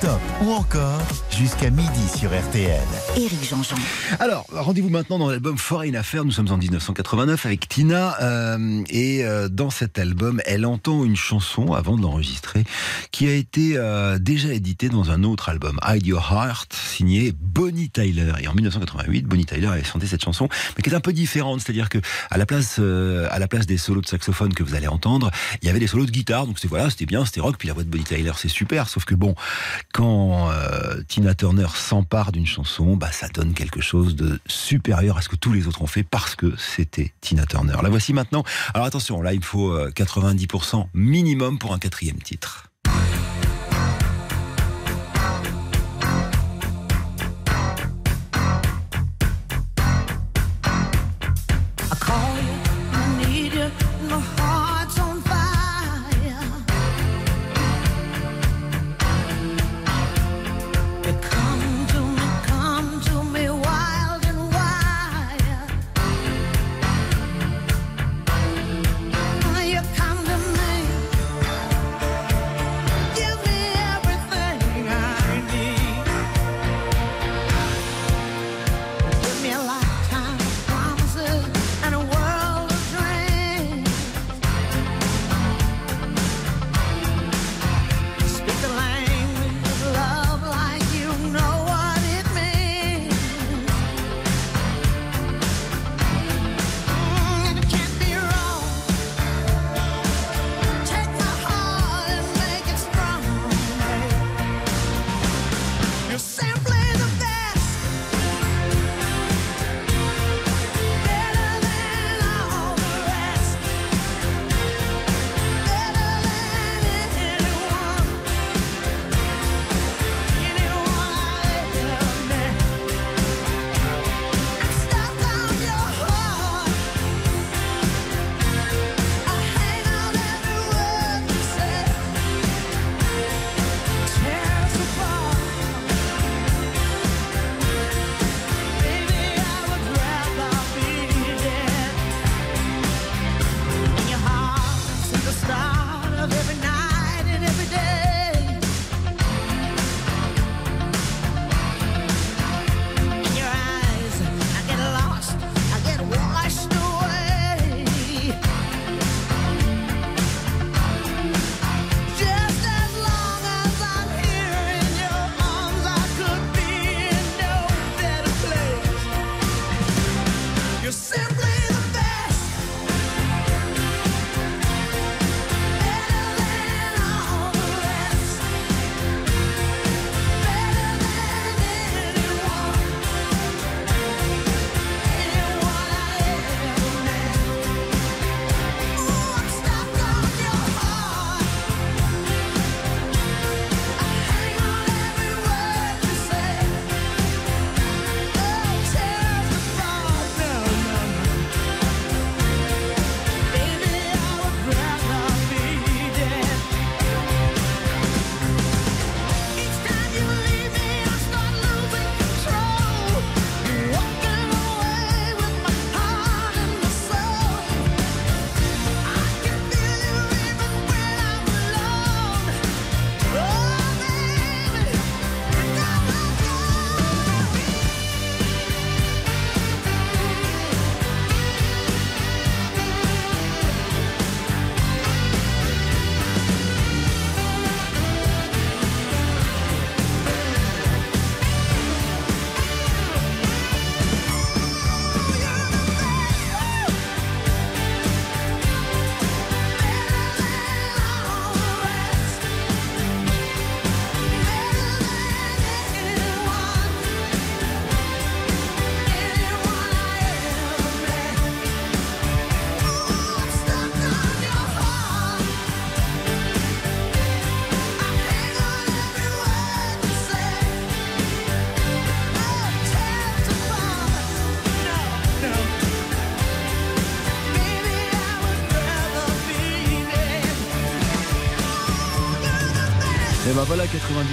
Stop 0.06 0.22
ou 0.44 0.52
encore 0.52 1.02
jusqu'à 1.32 1.72
midi 1.72 2.07
sur 2.15 2.30
RTL. 2.30 2.80
Éric 3.18 3.49
Jean-Jean. 3.49 3.76
Alors, 4.19 4.45
rendez-vous 4.52 4.90
maintenant 4.90 5.18
dans 5.18 5.30
l'album 5.30 5.57
Foreign 5.57 5.95
Affair. 5.95 6.23
Nous 6.23 6.32
sommes 6.32 6.52
en 6.52 6.57
1989 6.57 7.44
avec 7.48 7.68
Tina. 7.68 8.15
euh, 8.22 8.84
et 8.90 9.26
euh, 9.26 9.49
dans 9.49 9.72
cet 9.72 9.98
album, 9.98 10.41
elle 10.45 10.68
entend 10.68 11.03
une 11.03 11.15
chanson 11.15 11.73
avant 11.73 11.98
de 11.98 12.03
l'enregistrer 12.03 12.65
qui 13.11 13.27
a 13.27 13.34
été 13.34 13.77
euh, 13.77 14.19
déjà 14.19 14.53
éditée 14.53 14.90
dans 14.90 15.10
un 15.10 15.23
autre 15.23 15.49
album, 15.49 15.80
Hide 15.88 16.06
Your 16.06 16.32
Heart, 16.32 16.73
signé 16.73 17.34
Bonnie 17.40 17.90
Tyler. 17.90 18.34
Et 18.41 18.48
en 18.48 18.53
1988, 18.53 19.26
Bonnie 19.26 19.45
Tyler 19.45 19.68
avait 19.68 19.84
chanté 19.84 20.06
cette 20.06 20.23
chanson, 20.23 20.48
mais 20.77 20.84
qui 20.84 20.91
est 20.91 20.95
un 20.95 20.99
peu 20.99 21.14
différente. 21.14 21.61
C'est-à-dire 21.61 21.90
que 21.90 21.98
à 22.30 22.38
la 22.38 22.45
place, 22.45 22.76
euh, 22.77 23.27
à 23.32 23.40
la 23.40 23.48
place 23.48 23.65
des 23.65 23.77
solos 23.77 24.02
de 24.02 24.07
saxophone 24.07 24.53
que 24.53 24.61
vous 24.61 24.76
allez 24.76 24.88
entendre, 24.88 25.32
il 25.64 25.68
y 25.68 25.69
avait 25.72 25.80
des 25.80 25.88
solos 25.88 26.06
de 26.06 26.11
guitare. 26.11 26.45
Donc 26.45 26.60
c'était 26.60 26.68
voilà, 26.68 26.91
c'était 26.91 27.07
bien, 27.07 27.26
c'était 27.26 27.41
rock. 27.41 27.56
Puis 27.57 27.68
la 27.68 27.73
voix 27.73 27.84
de 27.84 27.90
Bonnie 27.90 28.03
Tyler, 28.03 28.34
c'est 28.38 28.49
super. 28.49 28.88
Sauf 28.88 29.06
que 29.06 29.15
bon, 29.15 29.34
quand 29.96 30.52
euh, 30.52 31.02
Tina 31.08 31.34
Turner 31.34 31.68
s'empare 31.74 32.34
d'une 32.34 32.46
chanson, 32.46 32.98
bah, 32.98 33.14
ça 33.14 33.30
donne 33.30 33.54
quelque 33.54 33.80
chose 33.80 34.18
de 34.18 34.42
supérieur 34.46 35.18
à 35.18 35.22
ce 35.22 35.30
que 35.30 35.38
tous 35.38 35.54
les 35.54 35.68
autres 35.68 35.82
ont 35.82 35.88
fait 35.88 36.04
parce 36.04 36.36
que 36.36 36.54
c'était 36.58 37.14
Tina 37.22 37.46
Turner. 37.46 37.78
La 37.82 37.88
voici 37.88 38.12
maintenant. 38.12 38.44
Alors 38.74 38.86
attention, 38.86 39.22
là 39.22 39.32
il 39.32 39.40
me 39.40 39.46
faut 39.46 39.72
euh, 39.72 39.90
90% 39.92 40.88
minimum 40.94 41.60
pour 41.60 41.72
un 41.72 41.80
quatrième 41.80 42.18
titre. 42.18 42.65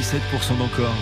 97% 0.03 0.59
d'encore. 0.59 0.97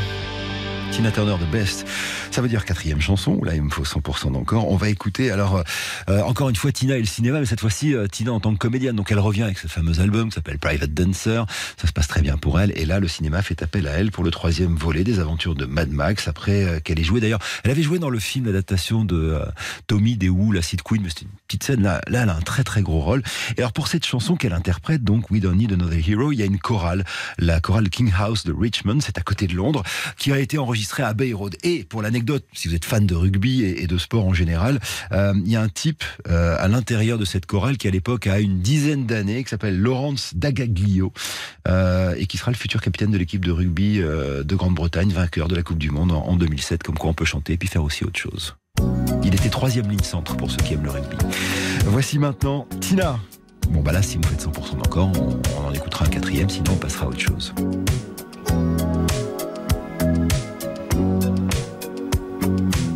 Tina 0.90 1.10
Turner 1.10 1.36
de 1.39 1.47
Best. 1.47 1.86
Ça 2.31 2.43
veut 2.43 2.48
dire 2.48 2.65
quatrième 2.65 3.01
chanson. 3.01 3.43
Là, 3.43 3.57
il 3.57 3.62
me 3.62 3.70
faut 3.70 3.82
100% 3.82 4.31
d'encore. 4.31 4.70
On 4.70 4.77
va 4.77 4.89
écouter. 4.89 5.32
Alors, 5.32 5.65
euh, 6.09 6.23
encore 6.23 6.48
une 6.48 6.55
fois, 6.55 6.70
Tina 6.70 6.97
et 6.97 7.01
le 7.01 7.07
cinéma, 7.07 7.40
mais 7.40 7.47
cette 7.47 7.61
fois-ci, 7.61 7.93
euh, 7.93 8.07
Tina 8.07 8.32
en 8.32 8.39
tant 8.39 8.52
que 8.52 8.59
comédienne. 8.59 8.94
Donc, 8.94 9.11
elle 9.11 9.19
revient 9.19 9.43
avec 9.43 9.59
ce 9.59 9.66
fameux 9.66 9.98
album 9.98 10.28
qui 10.28 10.36
s'appelle 10.36 10.59
Private 10.59 10.94
Dancer. 10.94 11.44
Ça 11.77 11.89
se 11.89 11.93
passe 11.93 12.07
très 12.07 12.23
bien 12.23 12.36
pour 12.36 12.61
elle. 12.61 12.73
Et 12.78 12.85
là, 12.85 13.01
le 13.01 13.09
cinéma 13.09 13.43
fait 13.43 13.65
appel 13.65 13.89
à 13.89 13.93
elle 13.93 14.12
pour 14.12 14.23
le 14.23 14.31
troisième 14.31 14.77
volet 14.77 15.02
des 15.02 15.19
aventures 15.19 15.57
de 15.57 15.66
Mad 15.66 15.90
Max. 15.90 16.28
Après 16.28 16.65
euh, 16.65 16.78
qu'elle 16.78 17.01
ait 17.01 17.05
joué, 17.05 17.20
d'ailleurs, 17.20 17.40
elle 17.65 17.73
avait 17.73 17.82
joué 17.82 17.98
dans 17.98 18.11
le 18.11 18.20
film 18.20 18.44
d'adaptation 18.44 19.05
de 19.05 19.16
euh, 19.16 19.44
Tommy 19.89 20.16
Dewu, 20.16 20.55
la 20.55 20.62
Sid 20.62 20.82
Queen, 20.82 21.02
mais 21.02 21.09
c'était 21.09 21.23
une 21.23 21.39
petite 21.48 21.65
scène. 21.65 21.82
Là, 21.82 22.01
là, 22.07 22.23
elle 22.23 22.28
a 22.28 22.36
un 22.36 22.43
très 22.43 22.62
très 22.62 22.82
gros 22.82 23.01
rôle. 23.01 23.24
Et 23.57 23.61
alors, 23.61 23.73
pour 23.73 23.89
cette 23.89 24.07
chanson 24.07 24.36
qu'elle 24.36 24.52
interprète, 24.52 25.02
donc 25.02 25.32
We 25.32 25.40
Don't 25.40 25.57
Need 25.57 25.73
Another 25.73 26.09
Hero, 26.09 26.31
il 26.31 26.39
y 26.39 26.43
a 26.43 26.47
une 26.47 26.61
chorale, 26.61 27.05
la 27.39 27.61
chorale 27.61 27.90
King 27.90 28.12
House 28.16 28.44
de 28.44 28.52
Richmond, 28.52 29.01
c'est 29.01 29.19
à 29.19 29.23
côté 29.23 29.48
de 29.48 29.55
Londres, 29.55 29.82
qui 30.16 30.31
a 30.31 30.39
été 30.39 30.59
enregistrée 30.59 31.02
à 31.02 31.12
Bay 31.12 31.32
Road. 31.32 31.57
Et 31.65 31.82
pour 31.82 32.02
si 32.52 32.68
vous 32.68 32.74
êtes 32.74 32.84
fan 32.84 33.06
de 33.06 33.14
rugby 33.14 33.62
et, 33.64 33.86
de 33.86 33.98
sport 33.98 34.26
en 34.26 34.34
général, 34.34 34.80
euh, 35.12 35.34
il 35.44 35.51
y 35.51 35.56
a 35.56 35.62
un 35.62 35.68
type 35.68 36.05
euh, 36.28 36.56
à 36.59 36.68
l'intérieur 36.68 37.18
de 37.18 37.24
cette 37.24 37.47
chorale 37.47 37.76
qui 37.76 37.88
à 37.88 37.90
l'époque 37.90 38.26
a 38.26 38.40
une 38.40 38.60
dizaine 38.60 39.06
d'années, 39.06 39.42
qui 39.44 39.51
s'appelle 39.51 39.78
Laurence 39.78 40.32
Dagaglio, 40.34 41.12
euh, 41.68 42.14
et 42.16 42.26
qui 42.26 42.38
sera 42.38 42.51
le 42.51 42.56
futur 42.56 42.80
capitaine 42.80 43.10
de 43.10 43.18
l'équipe 43.18 43.44
de 43.44 43.52
rugby 43.52 43.98
de 43.98 44.55
Grande-Bretagne, 44.55 45.10
vainqueur 45.10 45.48
de 45.48 45.56
la 45.56 45.62
Coupe 45.62 45.78
du 45.78 45.90
Monde 45.90 46.12
en, 46.12 46.26
en 46.26 46.36
2007, 46.36 46.82
comme 46.82 46.97
quoi 46.97 47.10
on 47.10 47.14
peut 47.14 47.24
chanter 47.24 47.55
et 47.55 47.56
puis 47.56 47.68
faire 47.68 47.84
aussi 47.84 48.05
autre 48.05 48.18
chose. 48.18 48.56
Il 49.24 49.34
était 49.34 49.51
troisième 49.51 49.88
ligne 49.88 50.02
centre 50.02 50.36
pour 50.36 50.51
ceux 50.51 50.59
qui 50.59 50.74
aiment 50.74 50.84
le 50.84 50.90
rugby. 50.90 51.16
Voici 51.86 52.18
maintenant 52.18 52.66
Tina. 52.80 53.18
Bon 53.70 53.82
bah 53.82 53.92
là, 53.92 54.02
si 54.02 54.16
vous 54.16 54.22
faites 54.24 54.44
100% 54.44 54.82
d'encore, 54.82 55.12
on, 55.16 55.40
on 55.59 55.68
en 55.68 55.72
écoutera 55.72 56.06
un 56.06 56.09
quatrième, 56.09 56.48
sinon 56.48 56.72
on 56.72 56.76
passera 56.76 57.06
à 57.06 57.09
autre 57.09 57.20
chose. 57.20 57.55
Out 62.51 62.89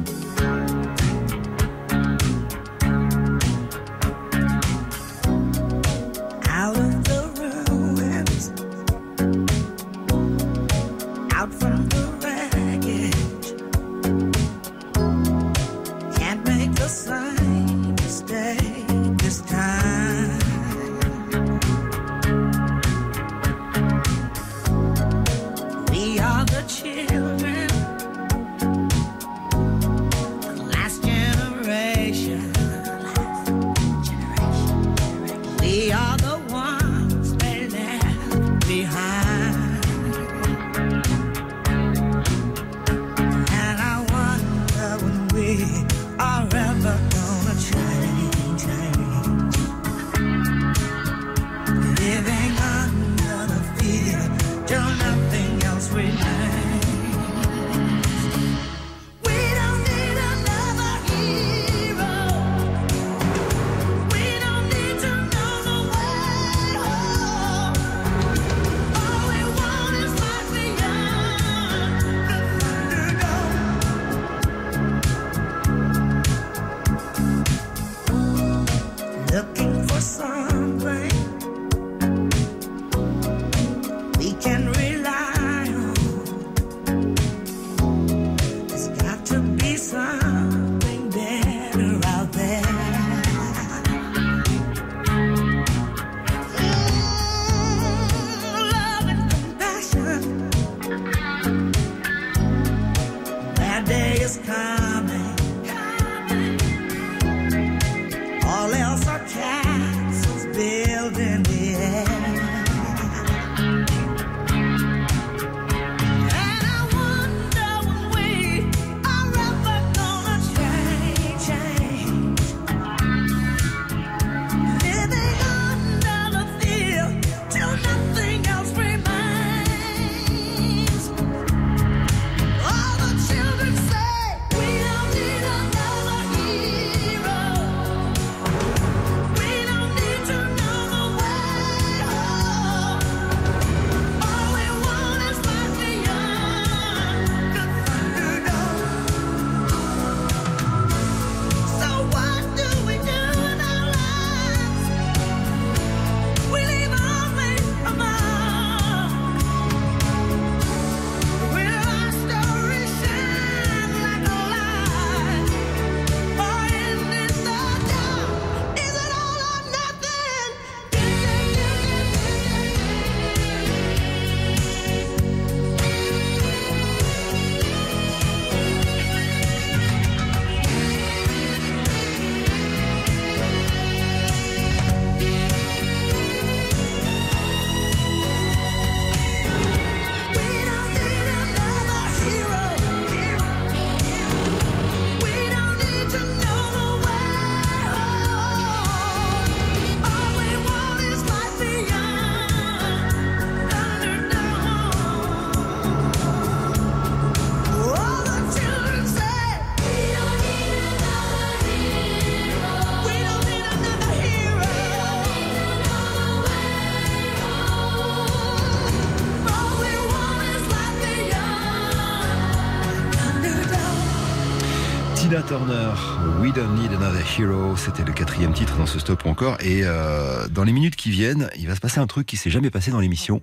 Turner, 225.55 225.93
We 226.41 226.53
Don't 226.53 226.75
Need 226.75 226.93
Another 226.95 227.23
Hero, 227.39 227.77
c'était 227.77 228.03
le 228.03 228.13
quatrième 228.13 228.53
titre 228.53 228.77
dans 228.77 228.87
ce 228.87 228.99
stop 228.99 229.25
ou 229.25 229.29
encore. 229.29 229.57
Et 229.61 229.83
euh, 229.85 230.49
dans 230.49 230.65
les 230.65 230.73
minutes 230.73 230.97
qui 230.97 231.11
viennent, 231.13 231.49
il 231.57 231.69
va 231.69 231.77
se 231.77 231.81
passer 231.81 232.01
un 232.01 232.09
truc 232.09 232.27
qui 232.27 232.37
s'est 232.37 232.51
jamais 232.51 232.71
passé 232.71 232.91
dans 232.91 232.99
l'émission. 232.99 233.41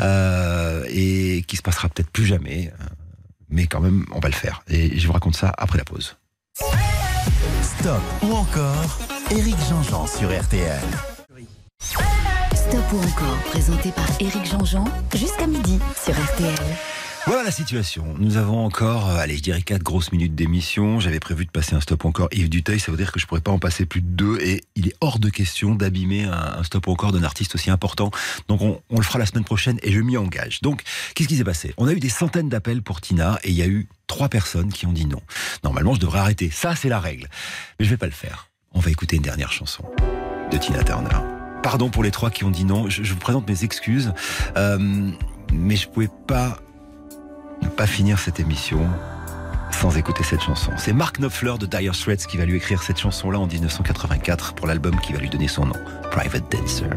euh, 0.00 0.84
et 0.88 1.44
qui 1.46 1.56
se 1.58 1.62
passera 1.62 1.90
peut-être 1.90 2.08
plus 2.08 2.24
jamais. 2.24 2.72
euh, 2.80 2.84
Mais 3.50 3.66
quand 3.66 3.80
même, 3.80 4.06
on 4.12 4.20
va 4.20 4.28
le 4.30 4.34
faire. 4.34 4.62
Et 4.70 4.98
je 4.98 5.06
vous 5.06 5.12
raconte 5.12 5.36
ça 5.36 5.52
après 5.58 5.76
la 5.76 5.84
pause. 5.84 6.16
Stop 7.62 8.00
ou 8.22 8.32
encore 8.32 8.98
Eric 9.30 9.56
Jean-Jean 9.68 10.06
sur 10.06 10.30
RTL. 10.30 10.80
Stop 12.54 12.84
ou 12.94 12.98
encore, 13.00 13.36
présenté 13.50 13.90
par 13.92 14.06
Éric 14.18 14.46
Jean-Jean, 14.50 14.84
jusqu'à 15.14 15.46
midi 15.46 15.78
sur 16.02 16.14
RTL. 16.14 16.54
Voilà 17.26 17.42
la 17.42 17.50
situation. 17.50 18.14
Nous 18.18 18.36
avons 18.36 18.62
encore, 18.66 19.08
euh, 19.08 19.16
allez, 19.16 19.38
je 19.38 19.42
dirais 19.42 19.62
quatre 19.62 19.82
grosses 19.82 20.12
minutes 20.12 20.34
d'émission. 20.34 21.00
J'avais 21.00 21.20
prévu 21.20 21.46
de 21.46 21.50
passer 21.50 21.74
un 21.74 21.80
stop 21.80 22.04
encore 22.04 22.28
Yves 22.32 22.50
Duteuil. 22.50 22.78
Ça 22.78 22.90
veut 22.90 22.98
dire 22.98 23.12
que 23.12 23.18
je 23.18 23.26
pourrais 23.26 23.40
pas 23.40 23.50
en 23.50 23.58
passer 23.58 23.86
plus 23.86 24.02
de 24.02 24.08
deux. 24.08 24.38
Et 24.42 24.62
il 24.76 24.88
est 24.88 24.94
hors 25.00 25.18
de 25.18 25.30
question 25.30 25.74
d'abîmer 25.74 26.24
un, 26.24 26.62
stop 26.64 26.86
encore 26.86 27.12
d'un 27.12 27.22
artiste 27.22 27.54
aussi 27.54 27.70
important. 27.70 28.10
Donc 28.48 28.60
on, 28.60 28.82
on 28.90 28.98
le 28.98 29.02
fera 29.02 29.18
la 29.18 29.24
semaine 29.24 29.44
prochaine 29.44 29.78
et 29.82 29.90
je 29.90 30.00
m'y 30.00 30.18
engage. 30.18 30.60
Donc, 30.60 30.82
qu'est-ce 31.14 31.28
qui 31.28 31.38
s'est 31.38 31.44
passé? 31.44 31.72
On 31.78 31.88
a 31.88 31.92
eu 31.92 32.00
des 32.00 32.10
centaines 32.10 32.50
d'appels 32.50 32.82
pour 32.82 33.00
Tina 33.00 33.38
et 33.42 33.48
il 33.48 33.56
y 33.56 33.62
a 33.62 33.68
eu 33.68 33.88
trois 34.06 34.28
personnes 34.28 34.70
qui 34.70 34.84
ont 34.84 34.92
dit 34.92 35.06
non. 35.06 35.22
Normalement, 35.62 35.94
je 35.94 36.00
devrais 36.00 36.18
arrêter. 36.18 36.50
Ça, 36.50 36.76
c'est 36.76 36.90
la 36.90 37.00
règle. 37.00 37.28
Mais 37.80 37.86
je 37.86 37.90
vais 37.90 37.96
pas 37.96 38.06
le 38.06 38.12
faire. 38.12 38.50
On 38.72 38.80
va 38.80 38.90
écouter 38.90 39.16
une 39.16 39.22
dernière 39.22 39.50
chanson 39.50 39.82
de 40.52 40.58
Tina 40.58 40.84
Turner. 40.84 41.08
Pardon 41.62 41.88
pour 41.88 42.02
les 42.02 42.10
trois 42.10 42.30
qui 42.30 42.44
ont 42.44 42.50
dit 42.50 42.66
non. 42.66 42.90
Je, 42.90 43.02
je 43.02 43.14
vous 43.14 43.18
présente 43.18 43.48
mes 43.48 43.64
excuses. 43.64 44.12
Euh, 44.58 45.10
mais 45.54 45.76
je 45.76 45.88
pouvais 45.88 46.10
pas 46.26 46.58
ne 47.62 47.68
pas 47.68 47.86
finir 47.86 48.18
cette 48.18 48.40
émission 48.40 48.80
sans 49.72 49.96
écouter 49.96 50.22
cette 50.22 50.40
chanson. 50.40 50.70
C'est 50.76 50.92
Mark 50.92 51.18
Knopfler 51.18 51.54
de 51.58 51.66
Dire 51.66 51.94
Straits 51.94 52.26
qui 52.26 52.36
va 52.36 52.44
lui 52.44 52.56
écrire 52.56 52.82
cette 52.82 52.98
chanson-là 52.98 53.38
en 53.38 53.46
1984 53.46 54.54
pour 54.54 54.66
l'album 54.66 54.98
qui 55.00 55.12
va 55.12 55.18
lui 55.18 55.28
donner 55.28 55.48
son 55.48 55.66
nom, 55.66 55.74
Private 56.10 56.44
Dancer. 56.50 56.90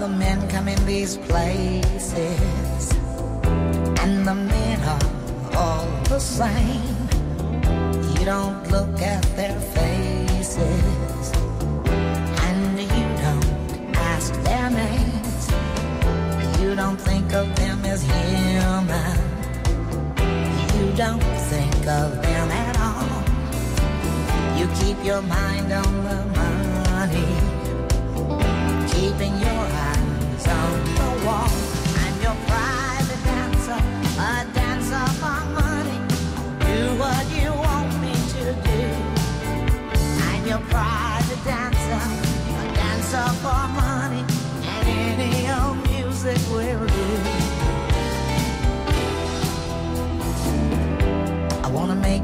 The 0.00 0.08
men 0.08 0.38
come 0.48 0.68
in 0.68 0.86
these 0.86 1.16
places, 1.16 2.14
and 4.02 4.24
the 4.24 4.34
men 4.34 4.78
are 4.84 4.98
all 5.56 5.86
the 6.04 6.20
same. 6.20 7.08
You 8.14 8.24
don't 8.24 8.70
look 8.70 9.02
at 9.02 9.22
their 9.34 9.58
faces, 9.74 11.32
and 12.42 12.78
you 12.78 13.06
don't 13.22 13.96
ask 13.96 14.32
their. 14.44 14.70
You 16.62 16.76
don't 16.76 17.00
think 17.00 17.32
of 17.32 17.54
them 17.56 17.84
as. 17.84 18.04
Don't 20.98 21.22
think 21.22 21.86
of 21.86 22.20
them 22.22 22.50
at 22.50 22.76
all. 22.80 23.22
You 24.58 24.66
keep 24.80 24.98
your 25.04 25.22
mind 25.22 25.72
on 25.72 25.92
the 26.02 26.24
money 26.34 27.58
keeping 28.90 29.38
your 29.38 29.62
eyes 29.86 30.46
on 30.48 30.72
the 30.98 31.10
wall. 31.24 31.54
I'm 32.02 32.14
your 32.20 32.34
private 32.50 33.22
dancer, 33.30 33.80
a 34.18 34.44
dancer 34.52 35.06
for 35.20 35.40
money. 35.62 35.98
Do 36.66 36.78
what 36.98 37.24
you 37.30 37.52
want 37.52 37.90
me 38.02 38.14
to 38.34 38.44
do. 38.66 38.82
I'm 40.26 40.44
your 40.48 40.62
private 40.66 41.44
dancer, 41.44 42.02
a 42.58 42.74
dancer 42.74 43.28
for 43.44 43.62
money, 43.84 44.24
and 44.66 44.88
any 45.20 45.48
old 45.48 45.78
music 45.88 46.40
will 46.50 46.86
do. 46.88 46.97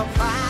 your 0.00 0.08
private 0.14 0.49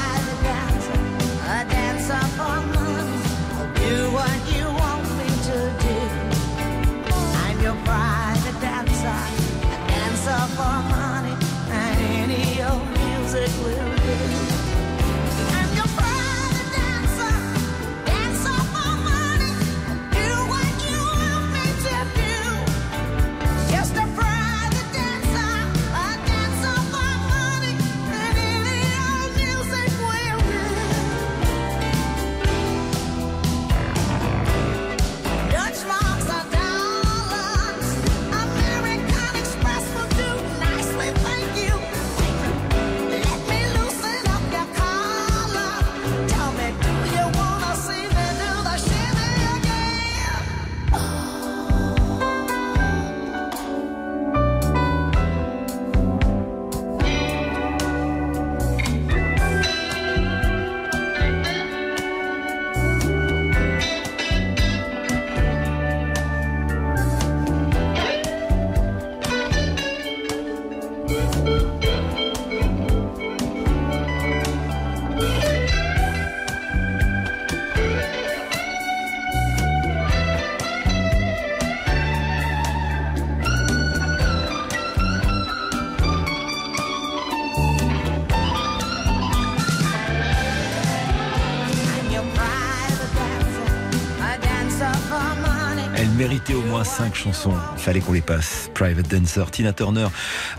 cinq 96.84 97.14
chansons. 97.14 97.54
Il 97.76 97.82
fallait 97.82 98.00
qu'on 98.00 98.12
les 98.12 98.20
passe. 98.20 98.70
Private 98.74 99.08
Dancer, 99.08 99.50
Tina 99.50 99.72
Turner, 99.72 100.06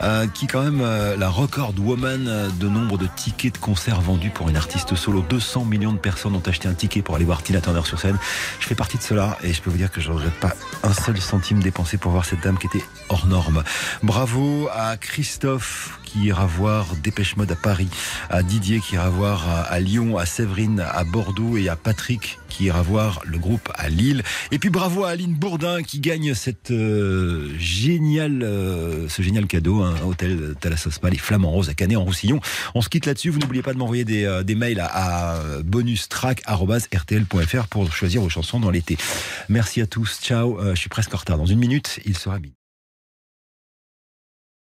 euh, 0.04 0.28
qui 0.28 0.46
est 0.46 0.48
quand 0.48 0.64
même 0.64 0.82
euh, 0.82 1.16
la 1.18 1.30
record 1.30 1.74
woman 1.80 2.28
euh, 2.28 2.50
de 2.60 2.68
nombre 2.68 2.98
de 2.98 3.08
tickets 3.16 3.54
de 3.54 3.58
concerts 3.58 4.02
vendus 4.02 4.30
pour 4.30 4.50
une 4.50 4.58
artiste 4.58 4.96
solo. 4.96 5.24
200 5.28 5.66
millions 5.66 5.94
de 5.94 5.98
personnes 5.98 6.36
ont 6.36 6.44
acheté 6.46 6.68
un 6.68 6.74
ticket 6.74 7.02
pour 7.02 7.16
aller 7.16 7.26
voir 7.26 7.44
Tina 7.44 7.62
Turner 7.62 7.82
sur 7.86 8.00
scène. 8.00 8.18
Je 8.60 8.68
fais 8.68 8.76
partie 8.76 8.98
de 8.98 9.04
cela 9.04 9.38
et 9.44 9.54
je 9.54 9.62
peux 9.62 9.70
vous 9.70 9.78
dire 9.78 9.92
que 9.92 10.02
je 10.02 10.10
ne 10.10 10.16
regrette 10.16 10.40
pas 10.40 10.54
un 10.84 10.94
seul 10.94 11.20
centime 11.20 11.62
dépensé 11.62 11.98
pour 11.98 12.12
voir 12.12 12.26
cette 12.26 12.42
dame 12.42 12.58
qui 12.58 12.68
était 12.68 12.86
hors 13.10 13.28
norme. 13.28 13.64
Bravo 14.04 14.70
à 14.74 14.98
Christophe 14.98 16.01
qui 16.12 16.26
ira 16.26 16.46
voir 16.46 16.96
Dépêche 16.98 17.38
Mode 17.38 17.52
à 17.52 17.56
Paris, 17.56 17.88
à 18.30 18.44
Didier 18.44 18.80
qui 18.80 18.96
ira 18.96 19.10
voir 19.10 19.48
à, 19.70 19.80
Lyon, 19.80 20.18
à 20.18 20.26
Séverine, 20.26 20.80
à 20.80 21.04
Bordeaux 21.04 21.58
et 21.58 21.70
à 21.70 21.76
Patrick 21.76 22.40
qui 22.50 22.66
ira 22.66 22.82
voir 22.82 23.22
le 23.26 23.38
groupe 23.38 23.72
à 23.76 23.88
Lille. 23.88 24.24
Et 24.52 24.60
puis 24.60 24.70
bravo 24.70 25.06
à 25.06 25.12
Aline 25.12 25.36
Bourdin 25.36 25.84
qui 25.84 26.00
gagne 26.00 26.34
cette 26.34 26.72
euh, 26.72 27.50
géniale, 27.58 28.44
euh, 28.44 29.08
ce 29.08 29.22
génial 29.22 29.48
cadeau, 29.48 29.82
un 29.82 30.02
hôtel 30.02 30.56
Thalassos 30.60 31.00
les 31.10 31.18
Flamands 31.18 31.52
Roses 31.52 31.70
à 31.70 31.74
Canet 31.74 31.98
en 31.98 32.04
Roussillon. 32.04 32.40
On 32.76 32.82
se 32.82 32.90
quitte 32.90 33.06
là-dessus. 33.06 33.30
Vous 33.30 33.40
n'oubliez 33.40 33.64
pas 33.64 33.74
de 33.74 33.78
m'envoyer 33.78 34.06
des, 34.06 34.26
euh, 34.26 34.44
des 34.44 34.56
mails 34.56 34.82
à, 34.82 35.40
bonustrack@rtl.fr 35.64 37.68
pour 37.68 37.94
choisir 37.94 38.22
vos 38.22 38.30
chansons 38.30 38.60
dans 38.60 38.72
l'été. 38.72 38.98
Merci 39.50 39.82
à 39.82 39.88
tous. 39.88 40.20
Ciao. 40.22 40.60
Euh, 40.60 40.76
je 40.76 40.80
suis 40.80 40.90
presque 40.90 41.14
en 41.14 41.18
retard. 41.18 41.38
Dans 41.38 41.46
une 41.46 41.60
minute, 41.60 42.00
il 42.06 42.18
sera 42.18 42.40
midi. 42.40 42.61